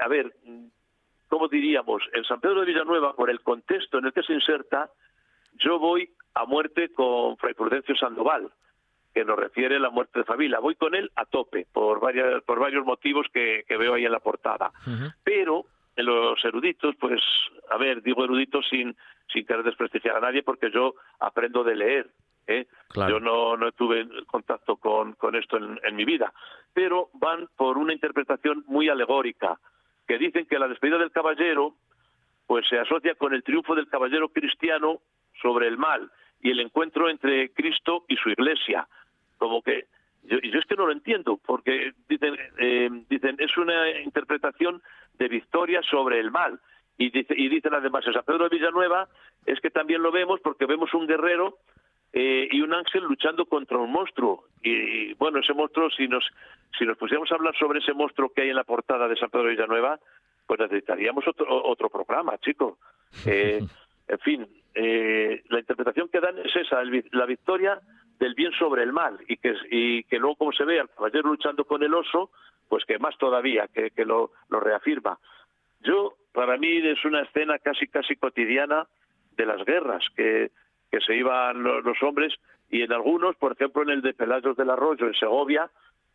a 0.00 0.06
ver, 0.08 0.32
¿cómo 1.32 1.48
diríamos? 1.48 2.02
En 2.12 2.24
San 2.24 2.40
Pedro 2.42 2.60
de 2.60 2.66
Villanueva, 2.66 3.16
por 3.16 3.30
el 3.30 3.40
contexto 3.40 3.96
en 3.96 4.04
el 4.04 4.12
que 4.12 4.22
se 4.22 4.34
inserta, 4.34 4.90
yo 5.54 5.78
voy 5.78 6.10
a 6.34 6.44
muerte 6.44 6.92
con 6.92 7.38
Fray 7.38 7.54
Prudencio 7.54 7.96
Sandoval, 7.96 8.50
que 9.14 9.24
nos 9.24 9.38
refiere 9.38 9.76
a 9.76 9.80
la 9.80 9.88
muerte 9.88 10.18
de 10.18 10.24
Fabila. 10.26 10.58
Voy 10.58 10.74
con 10.74 10.94
él 10.94 11.10
a 11.16 11.24
tope, 11.24 11.66
por, 11.72 12.00
varias, 12.00 12.42
por 12.42 12.60
varios 12.60 12.84
motivos 12.84 13.28
que, 13.32 13.64
veo 13.66 13.94
ahí 13.94 14.04
en 14.04 14.12
la 14.12 14.20
portada. 14.20 14.72
Pero 15.24 15.64
en 15.96 16.04
los 16.04 16.44
eruditos, 16.44 16.96
pues, 17.00 17.22
a 17.70 17.78
ver, 17.78 18.02
digo 18.02 18.24
eruditos 18.24 18.66
sin, 18.68 18.94
sin 19.32 19.46
querer 19.46 19.62
desprestigiar 19.62 20.16
a 20.16 20.20
nadie, 20.20 20.42
porque 20.42 20.70
yo 20.70 20.96
aprendo 21.18 21.64
de 21.64 21.76
leer. 21.76 22.10
¿eh? 22.46 22.66
Yo 22.94 23.20
no, 23.20 23.56
no 23.56 23.72
tuve 23.72 24.06
contacto 24.26 24.76
con, 24.76 25.14
con 25.14 25.34
esto 25.34 25.56
en, 25.56 25.80
en 25.82 25.96
mi 25.96 26.04
vida. 26.04 26.30
Pero 26.74 27.08
van 27.14 27.48
por 27.56 27.78
una 27.78 27.94
interpretación 27.94 28.64
muy 28.66 28.90
alegórica, 28.90 29.58
que 30.12 30.18
dicen 30.18 30.44
que 30.44 30.58
la 30.58 30.68
despedida 30.68 30.98
del 30.98 31.10
caballero 31.10 31.74
pues 32.46 32.68
se 32.68 32.78
asocia 32.78 33.14
con 33.14 33.32
el 33.32 33.42
triunfo 33.42 33.74
del 33.74 33.88
caballero 33.88 34.28
cristiano 34.28 35.00
sobre 35.40 35.66
el 35.68 35.78
mal 35.78 36.10
y 36.42 36.50
el 36.50 36.60
encuentro 36.60 37.08
entre 37.08 37.50
Cristo 37.54 38.04
y 38.08 38.16
su 38.16 38.28
iglesia. 38.28 38.86
Como 39.38 39.62
que 39.62 39.86
yo, 40.24 40.36
es 40.42 40.66
que 40.66 40.76
no 40.76 40.84
lo 40.84 40.92
entiendo, 40.92 41.40
porque 41.46 41.94
dicen, 42.10 42.36
eh, 42.58 42.90
dicen 43.08 43.36
es 43.38 43.56
una 43.56 44.02
interpretación 44.02 44.82
de 45.14 45.28
victoria 45.28 45.80
sobre 45.82 46.20
el 46.20 46.30
mal. 46.30 46.60
Y, 46.98 47.08
dice, 47.08 47.32
y 47.34 47.48
dicen 47.48 47.72
además, 47.72 48.06
en 48.06 48.12
San 48.12 48.24
Pedro 48.24 48.50
de 48.50 48.54
Villanueva 48.54 49.08
es 49.46 49.60
que 49.60 49.70
también 49.70 50.02
lo 50.02 50.12
vemos 50.12 50.40
porque 50.40 50.66
vemos 50.66 50.92
un 50.92 51.06
guerrero 51.06 51.56
eh, 52.12 52.48
y 52.50 52.60
un 52.60 52.74
ángel 52.74 53.04
luchando 53.04 53.46
contra 53.46 53.78
un 53.78 53.90
monstruo. 53.90 54.44
Y, 54.62 55.14
bueno, 55.14 55.40
ese 55.40 55.54
monstruo, 55.54 55.90
si 55.90 56.06
nos, 56.06 56.24
si 56.78 56.84
nos 56.84 56.98
pusiéramos 56.98 57.30
a 57.32 57.36
hablar 57.36 57.56
sobre 57.58 57.80
ese 57.80 57.94
monstruo 57.94 58.30
que 58.30 58.42
hay 58.42 58.50
en 58.50 58.56
la 58.56 58.64
portada 58.64 59.08
de 59.08 59.16
San 59.16 59.30
Pedro 59.30 59.44
de 59.44 59.50
Villanueva, 59.52 59.98
pues 60.46 60.60
necesitaríamos 60.60 61.26
otro, 61.26 61.46
otro 61.64 61.88
programa, 61.88 62.38
chico. 62.38 62.78
Eh, 63.26 63.60
en 64.08 64.18
fin, 64.20 64.48
eh, 64.74 65.42
la 65.50 65.58
interpretación 65.58 66.08
que 66.08 66.18
dan 66.18 66.38
es 66.38 66.56
esa, 66.56 66.82
la 67.12 67.26
victoria 67.26 67.78
del 68.18 68.34
bien 68.34 68.52
sobre 68.52 68.82
el 68.82 68.92
mal, 68.92 69.18
y 69.28 69.36
que, 69.36 69.54
y 69.70 70.04
que 70.04 70.18
luego 70.18 70.36
como 70.36 70.52
se 70.52 70.64
ve 70.64 70.80
al 70.80 70.88
caballero 70.88 71.28
luchando 71.28 71.66
con 71.66 71.82
el 71.82 71.92
oso, 71.92 72.30
pues 72.70 72.86
que 72.86 72.98
más 72.98 73.16
todavía, 73.18 73.68
que, 73.68 73.90
que 73.90 74.06
lo, 74.06 74.30
lo 74.48 74.60
reafirma. 74.60 75.18
Yo, 75.80 76.14
para 76.32 76.56
mí 76.56 76.78
es 76.78 77.04
una 77.04 77.20
escena 77.20 77.58
casi, 77.58 77.86
casi 77.86 78.16
cotidiana 78.16 78.86
de 79.36 79.44
las 79.44 79.62
guerras, 79.66 80.04
que, 80.16 80.50
que 80.92 81.00
se 81.00 81.16
iban 81.16 81.62
los, 81.62 82.02
hombres, 82.02 82.34
y 82.70 82.82
en 82.82 82.92
algunos, 82.92 83.34
por 83.36 83.52
ejemplo 83.52 83.82
en 83.82 83.88
el 83.88 84.02
de 84.02 84.12
Pelayos 84.12 84.56
del 84.58 84.68
Arroyo, 84.68 85.06
en 85.06 85.14
Segovia, 85.14 85.70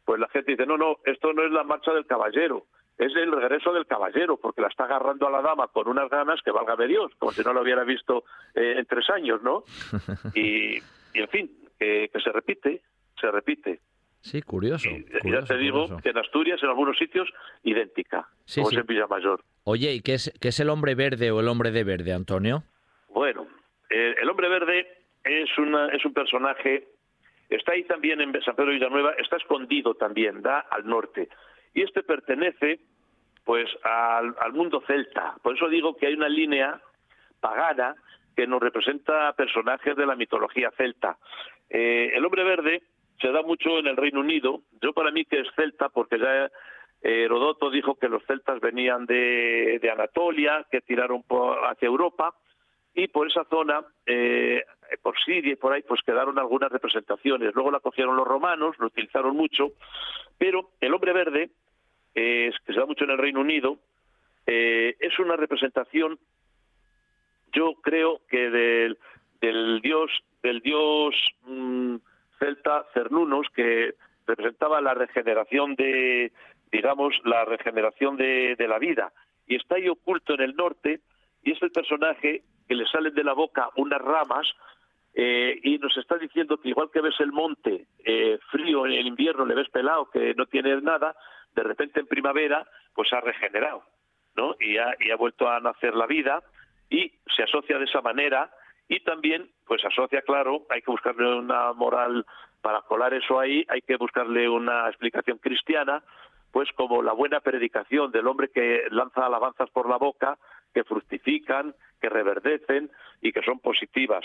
pues 0.05 0.19
la 0.19 0.30
gente 0.30 0.51
dice, 0.51 0.67
no, 0.67 0.78
no, 0.78 0.97
esto 1.03 1.34
no 1.34 1.43
es 1.43 1.51
la 1.51 1.63
marcha 1.63 1.91
del 1.91 2.05
caballero, 2.05 2.67
es 2.99 3.11
el 3.15 3.32
regreso 3.32 3.73
del 3.73 3.88
caballero, 3.88 4.38
porque 4.38 4.61
la 4.61 4.67
está 4.67 4.84
agarrando 4.84 5.28
a 5.28 5.32
la 5.32 5.41
dama 5.41 5.67
con 5.69 5.88
unas 5.88 6.09
ganas 6.11 6.39
que 6.45 6.51
valga 6.51 6.75
de 6.75 6.88
Dios, 6.88 7.11
como 7.17 7.32
si 7.32 7.41
no 7.41 7.53
lo 7.53 7.63
hubiera 7.63 7.84
visto 7.84 8.23
eh, 8.53 8.75
en 8.78 8.86
tres 8.86 9.09
años, 9.09 9.41
¿no? 9.41 9.63
Y, 10.36 10.78
en 11.13 11.28
fin, 11.30 11.51
que, 11.80 12.11
se 12.23 12.32
repite, 12.32 12.84
se 13.19 13.32
repite. 13.32 13.80
Sí, 14.21 14.43
curioso. 14.43 14.88
ya 15.23 15.41
te 15.41 15.57
digo 15.57 15.88
que 16.03 16.09
en 16.09 16.17
Asturias, 16.19 16.61
en 16.61 16.69
algunos 16.69 16.97
sitios, 16.97 17.28
idéntica, 17.63 18.28
como 18.53 18.69
es 18.69 18.78
en 18.78 18.86
Villamayor. 18.86 19.43
Oye, 19.63 19.93
¿y 19.93 20.01
qué 20.01 20.13
es, 20.15 20.32
qué 20.39 20.49
es 20.49 20.59
el 20.59 20.69
hombre 20.69 20.93
verde 20.93 21.32
o 21.32 21.39
el 21.39 21.47
hombre 21.47 21.71
de 21.71 21.84
verde, 21.84 22.13
Antonio? 22.13 22.63
Bueno, 23.09 23.47
eh, 23.89 24.15
el 24.21 24.29
hombre 24.29 24.49
verde 24.49 24.88
es, 25.23 25.57
un 25.57 26.13
personaje, 26.13 26.88
está 27.49 27.73
ahí 27.73 27.83
también 27.83 28.21
en 28.21 28.31
San 28.43 28.55
Pedro 28.55 28.71
de 28.71 28.77
Villanueva, 28.77 29.13
está 29.17 29.38
escondido 29.38 29.95
también, 29.95 30.41
da 30.41 30.59
al 30.59 30.85
norte 30.85 31.29
y 31.73 31.83
este 31.83 32.01
pertenece 32.01 32.79
pues 33.45 33.69
al, 33.83 34.53
mundo 34.53 34.83
celta. 34.88 35.35
Por 35.43 35.55
eso 35.55 35.69
digo 35.69 35.95
que 35.95 36.07
hay 36.07 36.15
una 36.15 36.27
línea 36.27 36.81
pagana 37.39 37.95
que 38.35 38.47
nos 38.47 38.59
representa 38.59 39.31
personajes 39.33 39.95
de 39.95 40.05
la 40.05 40.15
mitología 40.15 40.71
celta. 40.71 41.17
Eh, 41.69 42.11
el 42.13 42.25
hombre 42.25 42.43
verde 42.43 42.81
se 43.21 43.31
da 43.31 43.43
mucho 43.43 43.77
en 43.77 43.88
el 43.88 43.95
Reino 43.95 44.19
Unido. 44.19 44.63
Yo 44.81 44.91
para 44.91 45.11
mí 45.11 45.23
que 45.23 45.39
es 45.39 45.47
celta 45.55 45.89
porque 45.89 46.19
ya 46.19 46.45
eh, 46.45 46.49
Herodoto 47.01 47.69
dijo 47.69 47.95
que 47.95 48.09
los 48.09 48.25
celtas 48.25 48.59
venían 48.59 49.05
de, 49.05 49.79
Anatolia, 49.91 50.65
que 50.71 50.81
tiraron 50.81 51.23
hacia 51.69 51.85
Europa 51.85 52.33
y 52.97 53.07
por 53.09 53.27
esa 53.27 53.43
zona, 53.43 53.85
eh, 54.07 54.65
por 55.03 55.15
Siria 55.23 55.53
y 55.53 55.55
por 55.55 55.71
ahí, 55.71 55.83
pues 55.83 56.01
quedaron 56.01 56.39
algunas 56.39 56.71
representaciones. 56.71 57.53
Luego 57.53 57.69
la 57.69 57.79
cogieron 57.79 58.15
los 58.15 58.27
romanos, 58.27 58.75
lo 58.79 58.87
utilizaron 58.87 59.37
mucho, 59.37 59.73
pero 60.39 60.71
el 60.81 60.95
hombre 60.95 61.13
verde, 61.13 61.51
que 62.15 62.51
se 62.65 62.73
da 62.73 62.87
mucho 62.87 63.03
en 63.03 63.11
el 63.11 63.19
Reino 63.19 63.41
Unido, 63.41 63.77
eh, 64.47 64.95
es 64.99 65.19
una 65.19 65.35
representación, 65.35 66.17
yo 67.53 67.75
creo 67.83 68.21
que 68.27 68.49
del, 68.49 68.97
del 69.41 69.79
dios, 69.81 70.09
del 70.41 70.61
dios 70.61 71.13
mm, 71.43 71.97
celta 72.39 72.87
Cernunos, 72.95 73.47
que 73.53 73.93
representaba 74.25 74.81
la 74.81 74.95
regeneración 74.95 75.75
de, 75.75 76.31
digamos, 76.71 77.13
la 77.25 77.45
regeneración 77.45 78.17
de, 78.17 78.55
de 78.57 78.67
la 78.67 78.79
vida, 78.79 79.13
y 79.45 79.55
está 79.55 79.75
ahí 79.75 79.87
oculto 79.87 80.33
en 80.33 80.41
el 80.41 80.55
norte, 80.55 81.01
y 81.43 81.51
es 81.51 81.61
el 81.61 81.69
personaje 81.69 82.41
que 82.68 82.76
le 82.76 82.86
salen 82.88 83.13
de 83.13 83.24
la 83.24 83.34
boca 83.34 83.70
unas 83.76 84.01
ramas 84.01 84.47
eh, 85.13 85.59
y 85.63 85.78
nos 85.80 85.95
está 85.97 86.18
diciendo 86.18 86.57
que 86.57 86.70
igual 86.70 86.89
que 86.91 87.01
ves 87.01 87.15
el 87.20 87.32
monte 87.32 87.88
eh, 88.05 88.38
frío 88.51 88.86
en 88.86 88.93
el 88.93 89.07
invierno, 89.07 89.45
le 89.45 89.55
ves 89.55 89.70
pelado, 89.70 90.09
que 90.09 90.36
no 90.36 90.45
tiene 90.45 90.80
nada, 90.82 91.15
de 91.55 91.63
repente 91.63 91.99
en 91.99 92.07
primavera 92.07 92.68
pues 92.93 93.11
ha 93.13 93.22
regenerado, 93.22 93.84
¿no? 94.36 94.55
Y 94.59 94.78
ha, 94.78 94.95
y 94.99 95.11
ha 95.11 95.15
vuelto 95.15 95.49
a 95.49 95.59
nacer 95.59 95.95
la 95.95 96.05
vida 96.05 96.43
y 96.89 97.11
se 97.36 97.43
asocia 97.43 97.80
de 97.80 97.86
esa 97.86 98.01
manera 98.01 98.51
y 98.88 98.99
también 99.01 99.49
pues 99.65 99.84
asocia, 99.84 100.22
claro, 100.22 100.65
hay 100.70 100.82
que 100.82 100.91
buscarle 100.91 101.36
una 101.36 101.74
moral 101.74 102.26
para 102.61 102.82
colar 102.82 103.13
eso 103.13 103.39
ahí, 103.39 103.65
hay 103.70 103.82
que 103.82 103.97
buscarle 103.97 104.47
una 104.49 104.88
explicación 104.88 105.38
cristiana, 105.38 106.03
pues 106.51 106.70
como 106.74 107.01
la 107.01 107.13
buena 107.13 107.39
predicación 107.39 108.11
del 108.11 108.28
hombre 108.28 108.49
que 108.49 108.84
lanza 108.91 109.26
alabanzas 109.26 109.70
por 109.72 109.89
la 109.89 109.97
boca, 109.97 110.38
que 110.78 110.84
fructifican, 110.84 111.73
que 111.99 112.07
reverdecen 112.07 112.91
y 113.19 113.32
que 113.32 113.41
son 113.41 113.57
positivas. 113.59 114.23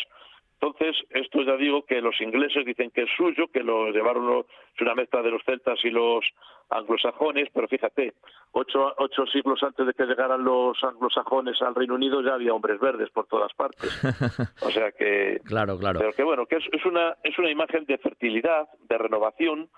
Entonces, 0.61 0.95
esto 1.09 1.43
ya 1.43 1.57
digo 1.57 1.87
que 1.87 2.03
los 2.03 2.21
ingleses 2.21 2.67
dicen 2.67 2.91
que 2.91 3.05
es 3.05 3.09
suyo, 3.17 3.49
que 3.49 3.63
lo 3.63 3.91
llevaron, 3.91 4.45
es 4.75 4.81
una 4.83 4.95
mezcla 4.95 5.23
de 5.23 5.31
los 5.31 5.43
celtas 5.45 5.83
y 5.83 5.89
los 5.89 6.23
anglosajones, 6.69 7.49
pero 7.55 7.67
fíjate, 7.69 8.13
ocho, 8.53 8.93
ocho 8.99 9.25
siglos 9.33 9.63
antes 9.63 9.87
de 9.87 9.95
que 9.95 10.05
llegaran 10.05 10.45
los 10.45 10.77
anglosajones 10.85 11.61
al 11.63 11.75
Reino 11.75 11.95
Unido 11.95 12.23
ya 12.23 12.35
había 12.35 12.53
hombres 12.53 12.79
verdes 12.79 13.09
por 13.09 13.27
todas 13.27 13.53
partes. 13.55 13.91
O 14.63 14.71
sea 14.71 14.93
que... 14.93 15.41
claro, 15.45 15.79
claro. 15.79 16.01
Pero 16.01 16.13
que 16.13 16.23
bueno, 16.23 16.45
que 16.45 16.57
es, 16.57 16.65
es, 16.71 16.85
una, 16.85 17.17
es 17.25 17.37
una 17.39 17.51
imagen 17.51 17.87
de 17.87 17.97
fertilidad, 17.97 18.69
de 18.89 18.99
renovación, 18.99 19.71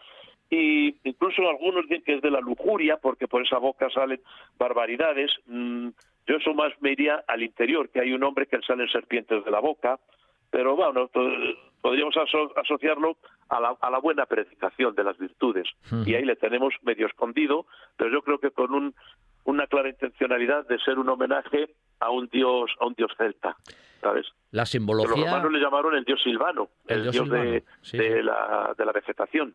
y 0.51 0.97
incluso 1.09 1.49
algunos 1.49 1.89
dicen 1.89 2.03
que 2.05 2.14
es 2.16 2.22
de 2.22 2.31
la 2.31 2.41
lujuria, 2.41 2.99
porque 2.99 3.29
por 3.29 3.43
esa 3.43 3.59
boca 3.59 3.89
salen 3.91 4.20
barbaridades. 4.59 5.31
Mm, 5.47 5.89
yo 6.27 6.37
eso 6.37 6.55
más 6.55 6.72
me 6.81 6.93
iría 6.93 7.22
al 7.27 7.43
interior, 7.43 7.89
que 7.91 8.01
hay 8.01 8.12
un 8.12 8.22
hombre 8.25 8.47
que 8.47 8.61
salen 8.66 8.89
serpientes 8.89 9.45
de 9.45 9.51
la 9.51 9.61
boca, 9.61 9.99
pero 10.51 10.77
bueno, 10.77 11.11
podríamos 11.81 12.14
asociarlo 12.57 13.16
a 13.49 13.61
la, 13.61 13.77
a 13.81 13.91
la, 13.91 13.99
buena 13.99 14.25
predicación 14.27 14.95
de 14.95 15.05
las 15.05 15.18
virtudes. 15.18 15.66
Y 16.07 16.14
ahí 16.14 16.25
le 16.25 16.37
tenemos 16.37 16.72
medio 16.83 17.07
escondido, 17.07 17.66
pero 17.97 18.11
yo 18.11 18.22
creo 18.22 18.39
que 18.39 18.51
con 18.53 18.72
un, 18.72 18.95
una 19.45 19.66
clara 19.66 19.89
intencionalidad 19.89 20.66
de 20.66 20.79
ser 20.79 20.99
un 20.99 21.09
homenaje 21.09 21.75
a 22.01 22.11
un 22.11 22.29
dios, 22.29 22.70
a 22.81 22.87
un 22.87 22.95
dios 22.95 23.11
celta. 23.18 23.57
¿sabes? 24.01 24.27
La 24.51 24.66
simbología. 24.66 25.16
Los 25.16 25.25
romanos 25.25 25.51
le 25.53 25.59
llamaron 25.59 25.95
el 25.97 26.05
dios 26.05 26.22
silvano, 26.22 26.68
el, 26.87 27.11
dios, 27.11 27.29
De, 27.29 27.64
de, 27.93 28.22
La, 28.22 28.75
de, 28.77 28.85
la, 28.85 28.93
vegetación. 28.93 29.55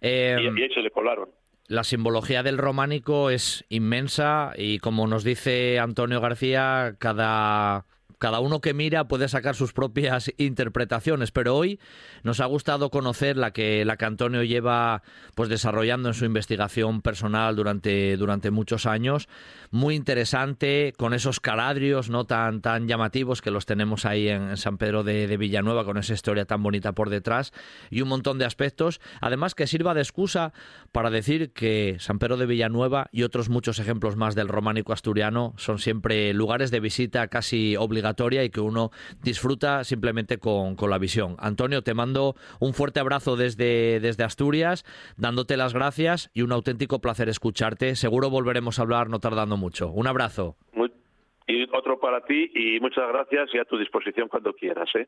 eh, 0.00 0.36
y, 0.40 0.60
y 0.60 0.62
ahí 0.62 0.72
se 0.72 0.80
le 0.80 0.90
colaron. 0.90 1.28
La 1.68 1.82
simbología 1.82 2.44
del 2.44 2.58
románico 2.58 3.30
es 3.30 3.64
inmensa 3.68 4.52
y 4.56 4.78
como 4.78 5.08
nos 5.08 5.24
dice 5.24 5.80
Antonio 5.80 6.20
García, 6.20 6.94
cada 6.98 7.86
cada 8.18 8.40
uno 8.40 8.60
que 8.60 8.74
mira 8.74 9.08
puede 9.08 9.28
sacar 9.28 9.54
sus 9.54 9.72
propias 9.72 10.32
interpretaciones, 10.38 11.32
pero 11.32 11.54
hoy 11.54 11.78
nos 12.22 12.40
ha 12.40 12.46
gustado 12.46 12.90
conocer 12.90 13.36
la 13.36 13.52
que 13.52 13.84
la 13.84 13.96
que 13.96 14.06
Antonio 14.06 14.42
lleva 14.42 15.02
pues 15.34 15.48
desarrollando 15.48 16.08
en 16.08 16.14
su 16.14 16.24
investigación 16.24 17.02
personal 17.02 17.56
durante, 17.56 18.16
durante 18.16 18.50
muchos 18.50 18.86
años, 18.86 19.28
muy 19.70 19.94
interesante 19.94 20.94
con 20.96 21.12
esos 21.12 21.40
caladrios 21.40 22.08
no 22.08 22.24
tan 22.24 22.62
tan 22.62 22.88
llamativos 22.88 23.42
que 23.42 23.50
los 23.50 23.66
tenemos 23.66 24.06
ahí 24.06 24.28
en 24.28 24.56
San 24.56 24.78
Pedro 24.78 25.04
de, 25.04 25.26
de 25.26 25.36
Villanueva 25.36 25.84
con 25.84 25.98
esa 25.98 26.14
historia 26.14 26.46
tan 26.46 26.62
bonita 26.62 26.92
por 26.92 27.10
detrás 27.10 27.52
y 27.90 28.00
un 28.00 28.08
montón 28.08 28.38
de 28.38 28.46
aspectos, 28.46 29.00
además 29.20 29.54
que 29.54 29.66
sirva 29.66 29.94
de 29.94 30.00
excusa 30.00 30.52
para 30.90 31.10
decir 31.10 31.52
que 31.52 31.96
San 31.98 32.18
Pedro 32.18 32.36
de 32.36 32.46
Villanueva 32.46 33.08
y 33.12 33.24
otros 33.24 33.50
muchos 33.50 33.78
ejemplos 33.78 34.16
más 34.16 34.34
del 34.34 34.48
románico 34.48 34.92
asturiano 34.92 35.52
son 35.58 35.78
siempre 35.78 36.32
lugares 36.32 36.70
de 36.70 36.80
visita 36.80 37.28
casi 37.28 37.76
obligatorios 37.76 37.95
y 38.44 38.50
que 38.50 38.60
uno 38.60 38.90
disfruta 39.22 39.84
simplemente 39.84 40.38
con, 40.38 40.76
con, 40.76 40.90
la 40.90 40.98
visión. 40.98 41.36
Antonio, 41.38 41.82
te 41.82 41.94
mando 41.94 42.34
un 42.60 42.74
fuerte 42.74 43.00
abrazo 43.00 43.36
desde, 43.36 44.00
desde 44.00 44.24
Asturias, 44.24 44.84
dándote 45.16 45.56
las 45.56 45.74
gracias 45.74 46.30
y 46.34 46.42
un 46.42 46.52
auténtico 46.52 47.00
placer 47.00 47.28
escucharte. 47.28 47.96
Seguro 47.96 48.30
volveremos 48.30 48.78
a 48.78 48.82
hablar 48.82 49.08
no 49.08 49.18
tardando 49.18 49.56
mucho. 49.56 49.88
Un 49.88 50.06
abrazo. 50.06 50.56
Muy, 50.72 50.92
y 51.46 51.64
otro 51.74 51.98
para 51.98 52.20
ti 52.24 52.50
y 52.54 52.80
muchas 52.80 53.08
gracias 53.08 53.50
y 53.54 53.58
a 53.58 53.64
tu 53.64 53.78
disposición 53.78 54.28
cuando 54.28 54.52
quieras. 54.52 54.88
¿eh? 54.94 55.06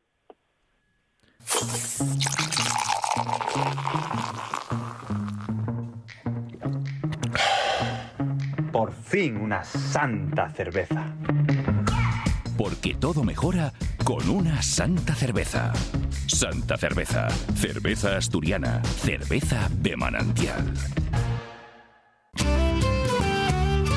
Por 8.72 8.92
fin 8.92 9.36
una 9.36 9.64
santa 9.64 10.48
cerveza 10.50 11.14
porque 12.68 12.94
todo 12.94 13.24
mejora 13.24 13.72
con 14.04 14.28
una 14.28 14.60
santa 14.60 15.14
cerveza. 15.14 15.72
Santa 16.26 16.76
cerveza, 16.76 17.26
cerveza 17.54 18.18
asturiana, 18.18 18.82
cerveza 18.84 19.70
de 19.80 19.96
manantial. 19.96 20.74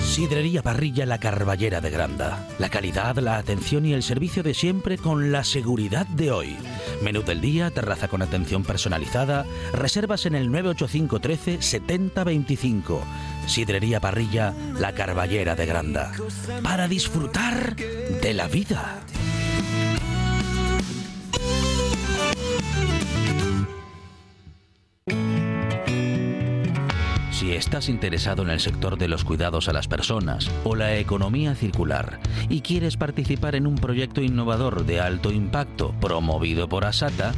Sidrería 0.01 0.61
Parrilla 0.61 1.05
La 1.05 1.19
Carballera 1.19 1.82
de 1.82 1.89
Granda. 1.89 2.47
La 2.59 2.69
calidad, 2.69 3.17
la 3.17 3.38
atención 3.38 3.86
y 3.86 3.91
el 3.91 4.03
servicio 4.03 4.41
de 4.41 4.53
siempre 4.53 4.97
con 4.97 5.34
la 5.34 5.43
seguridad 5.43 6.05
de 6.07 6.32
hoy. 6.32 6.55
Menú 7.01 7.24
del 7.24 7.41
día, 7.41 7.72
terraza 7.72 8.07
con 8.07 8.22
atención 8.22 8.63
personalizada, 8.63 9.45
reservas 9.74 10.26
en 10.26 10.36
el 10.36 10.49
985 10.49 11.19
13 11.19 11.61
70 11.61 12.24
25. 12.24 13.01
Sidrería 13.47 13.99
Parrilla 13.99 14.53
La 14.79 14.93
Carballera 14.93 15.55
de 15.55 15.65
Granda. 15.65 16.13
Para 16.63 16.87
disfrutar 16.87 17.75
de 17.75 18.33
la 18.33 18.47
vida. 18.47 19.01
Si 27.41 27.53
estás 27.53 27.89
interesado 27.89 28.43
en 28.43 28.51
el 28.51 28.59
sector 28.59 28.99
de 28.99 29.07
los 29.07 29.25
cuidados 29.25 29.67
a 29.67 29.73
las 29.73 29.87
personas 29.87 30.51
o 30.63 30.75
la 30.75 30.95
economía 30.97 31.55
circular 31.55 32.19
y 32.49 32.61
quieres 32.61 32.97
participar 32.97 33.55
en 33.55 33.65
un 33.65 33.73
proyecto 33.73 34.21
innovador 34.21 34.85
de 34.85 35.01
alto 35.01 35.31
impacto 35.31 35.95
promovido 35.99 36.69
por 36.69 36.85
Asata, 36.85 37.33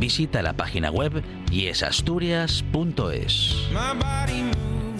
visita 0.00 0.40
la 0.40 0.54
página 0.54 0.90
web 0.90 1.22
yesasturias.es. 1.50 3.68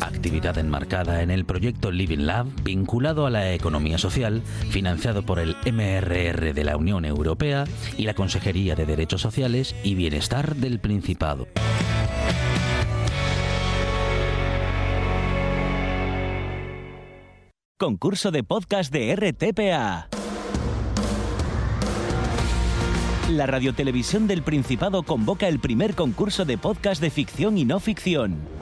Actividad 0.03 0.59
enmarcada 0.59 1.23
en 1.23 1.31
el 1.31 1.45
proyecto 1.45 1.93
Living 1.93 2.27
Lab 2.27 2.47
vinculado 2.65 3.25
a 3.25 3.31
la 3.31 3.53
economía 3.53 3.99
social, 3.99 4.43
financiado 4.71 5.23
por 5.23 5.39
el 5.39 5.57
MRR 5.65 6.53
de 6.53 6.65
la 6.65 6.77
Unión 6.77 7.05
Europea 7.05 7.65
y 7.97 8.03
la 8.03 8.15
Consejería 8.15 8.75
de 8.75 8.85
Derechos 8.85 9.21
Sociales 9.21 9.77
y 9.85 9.95
Bienestar 9.95 10.57
del 10.57 10.81
Principado. 10.81 11.47
Concurso 17.79 18.33
de 18.33 18.43
podcast 18.43 18.93
de 18.93 19.15
RTPA. 19.15 20.09
La 23.31 23.47
Radiotelevisión 23.47 24.27
del 24.27 24.43
Principado 24.43 25.05
convoca 25.05 25.47
el 25.47 25.61
primer 25.61 25.95
concurso 25.95 26.45
de 26.45 26.59
podcast 26.59 27.01
de 27.01 27.11
ficción 27.11 27.57
y 27.57 27.65
no 27.65 27.79
ficción. 27.79 28.62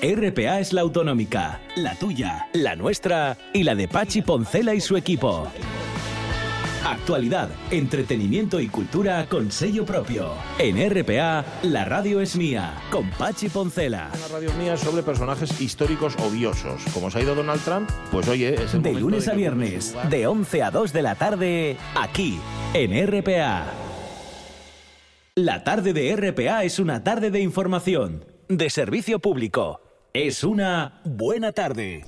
RPA 0.00 0.60
es 0.60 0.72
la 0.72 0.82
autonómica, 0.82 1.60
la 1.74 1.96
tuya, 1.96 2.46
la 2.52 2.76
nuestra 2.76 3.36
y 3.52 3.64
la 3.64 3.74
de 3.74 3.88
Pachi 3.88 4.22
Poncela 4.22 4.72
y 4.72 4.80
su 4.80 4.96
equipo. 4.96 5.48
Actualidad, 6.86 7.48
entretenimiento 7.72 8.60
y 8.60 8.68
cultura 8.68 9.26
con 9.28 9.50
sello 9.50 9.84
propio. 9.84 10.34
En 10.60 10.76
RPA, 10.88 11.44
la 11.64 11.84
radio 11.84 12.20
es 12.20 12.36
mía, 12.36 12.74
con 12.92 13.10
Pachi 13.10 13.48
Poncela. 13.48 14.12
Una 14.14 14.38
radio 14.38 14.52
mía 14.52 14.76
sobre 14.76 15.02
personajes 15.02 15.60
históricos 15.60 16.14
odiosos. 16.16 16.80
Como 16.94 17.10
se 17.10 17.18
ha 17.18 17.22
ido 17.22 17.34
Donald 17.34 17.62
Trump, 17.64 17.90
pues 18.12 18.28
oye, 18.28 18.54
es 18.54 18.74
el 18.74 18.82
De 18.82 18.94
lunes 18.94 19.26
de 19.26 19.32
a 19.32 19.34
viernes, 19.34 19.96
de 20.08 20.28
11 20.28 20.62
a 20.62 20.70
2 20.70 20.92
de 20.92 21.02
la 21.02 21.16
tarde, 21.16 21.76
aquí, 21.96 22.38
en 22.72 23.04
RPA. 23.04 23.66
La 25.34 25.64
tarde 25.64 25.92
de 25.92 26.14
RPA 26.14 26.62
es 26.62 26.78
una 26.78 27.02
tarde 27.02 27.32
de 27.32 27.40
información, 27.40 28.24
de 28.48 28.70
servicio 28.70 29.18
público. 29.18 29.87
Es 30.20 30.42
una 30.42 30.94
buena 31.04 31.52
tarde. 31.52 32.04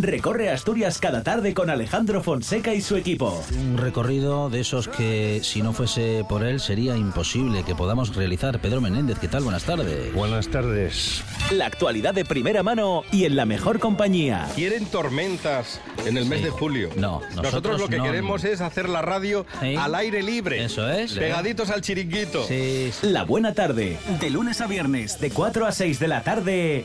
Recorre 0.00 0.50
Asturias 0.50 0.98
cada 0.98 1.22
tarde 1.22 1.54
con 1.54 1.70
Alejandro 1.70 2.20
Fonseca 2.20 2.74
y 2.74 2.80
su 2.80 2.96
equipo. 2.96 3.42
Un 3.56 3.78
recorrido 3.78 4.50
de 4.50 4.60
esos 4.60 4.88
que, 4.88 5.40
si 5.44 5.62
no 5.62 5.72
fuese 5.72 6.24
por 6.28 6.42
él, 6.44 6.58
sería 6.58 6.96
imposible 6.96 7.62
que 7.62 7.76
podamos 7.76 8.14
realizar. 8.16 8.58
Pedro 8.60 8.80
Menéndez, 8.80 9.18
¿qué 9.20 9.28
tal? 9.28 9.44
Buenas 9.44 9.62
tardes. 9.64 10.12
Buenas 10.12 10.48
tardes. 10.48 11.22
La 11.52 11.66
actualidad 11.66 12.12
de 12.12 12.24
primera 12.24 12.64
mano 12.64 13.02
y 13.12 13.24
en 13.24 13.36
la 13.36 13.46
mejor 13.46 13.78
compañía. 13.78 14.48
Quieren 14.56 14.86
tormentas 14.86 15.80
en 16.04 16.16
el 16.16 16.26
mes 16.26 16.40
Sí. 16.40 16.44
de 16.46 16.50
julio. 16.50 16.90
No, 16.96 17.20
nosotros, 17.20 17.42
nosotros 17.44 17.80
lo 17.82 17.88
que 17.88 17.98
no. 17.98 18.04
queremos 18.04 18.42
es 18.44 18.60
hacer 18.60 18.88
la 18.88 19.00
radio 19.00 19.46
Sí. 19.60 19.76
al 19.76 19.94
aire 19.94 20.22
libre. 20.24 20.64
Eso 20.64 20.90
es. 20.90 21.12
Pegaditos 21.12 21.70
al 21.70 21.82
chiringuito. 21.82 22.44
Sí, 22.48 22.90
sí. 23.00 23.06
La 23.10 23.22
buena 23.22 23.54
tarde, 23.54 23.96
de 24.20 24.30
lunes 24.30 24.60
a 24.60 24.66
viernes, 24.66 25.20
de 25.20 25.30
4 25.30 25.66
a 25.66 25.72
6 25.72 26.00
de 26.00 26.08
la 26.08 26.22
tarde, 26.24 26.84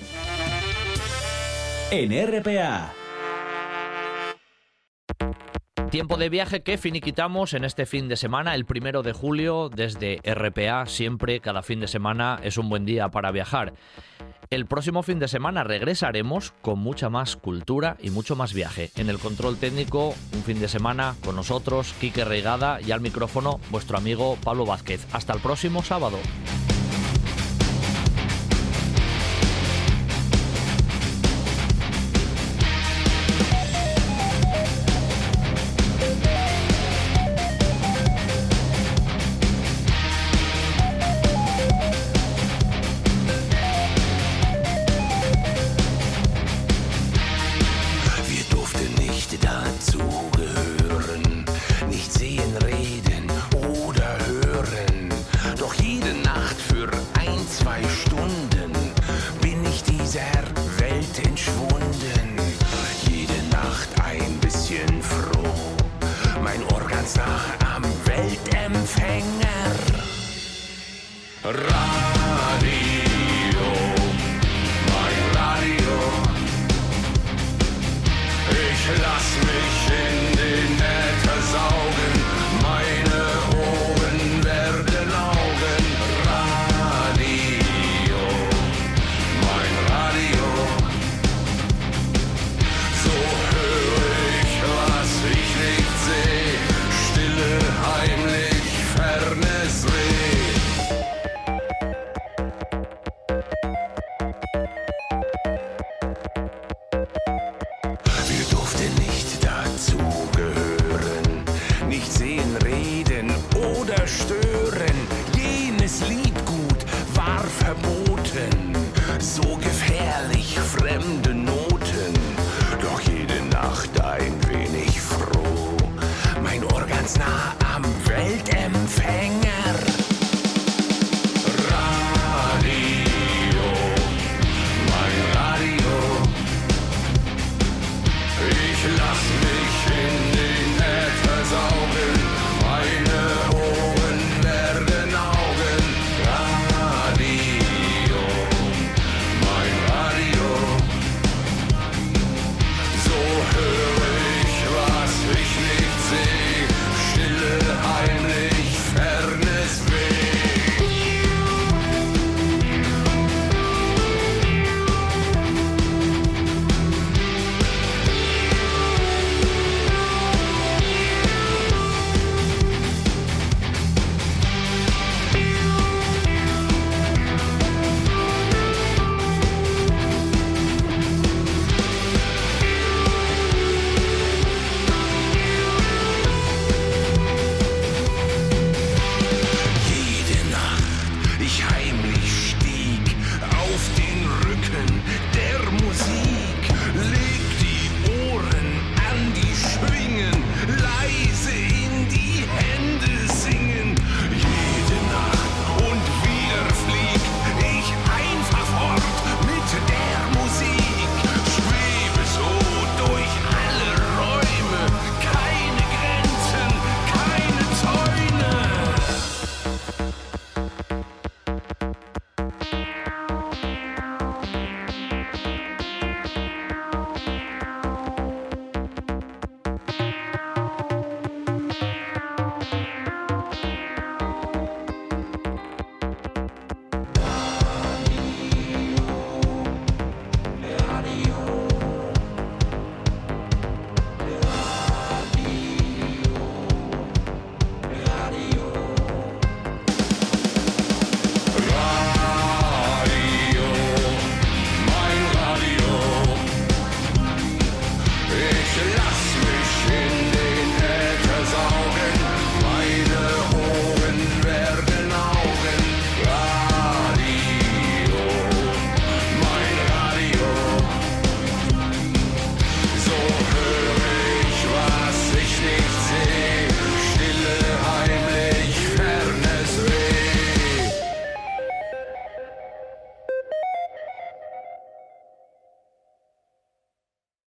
en 1.92 2.12
RPA. 2.12 2.94
Tiempo 5.90 6.18
de 6.18 6.30
viaje 6.30 6.62
que 6.62 6.78
finiquitamos 6.78 7.56
en 7.56 7.64
este 7.64 7.88
fin 7.88 8.08
de 8.10 8.16
semana, 8.16 8.54
el 8.54 8.66
primero 8.66 9.02
de 9.02 9.12
julio, 9.12 9.70
desde 9.70 10.22
RPA. 10.24 10.86
Siempre, 10.86 11.40
cada 11.40 11.64
fin 11.64 11.80
de 11.80 11.88
semana, 11.88 12.40
es 12.44 12.60
un 12.60 12.70
buen 12.70 12.86
día 12.86 13.10
para 13.10 13.32
viajar. 13.32 13.74
El 14.52 14.68
próximo 14.68 15.02
fin 15.02 15.18
de 15.18 15.28
semana 15.28 15.64
regresaremos 15.64 16.54
con 16.62 16.78
mucha 16.78 17.10
más 17.10 17.36
cultura 17.36 17.98
y 18.00 18.12
mucho 18.12 18.36
más 18.36 18.54
viaje. 18.54 18.92
En 18.98 19.10
el 19.10 19.18
control 19.18 19.58
técnico, 19.58 20.14
un 20.34 20.44
fin 20.44 20.60
de 20.60 20.68
semana 20.68 21.16
con 21.26 21.36
nosotros, 21.36 21.96
Quique 22.00 22.24
Reigada 22.24 22.80
y 22.82 22.92
al 22.92 23.02
micrófono, 23.02 23.60
vuestro 23.72 23.98
amigo 23.98 24.38
Pablo 24.44 24.68
Vázquez. 24.68 25.08
Hasta 25.12 25.34
el 25.34 25.40
próximo 25.40 25.82
sábado. 25.82 26.20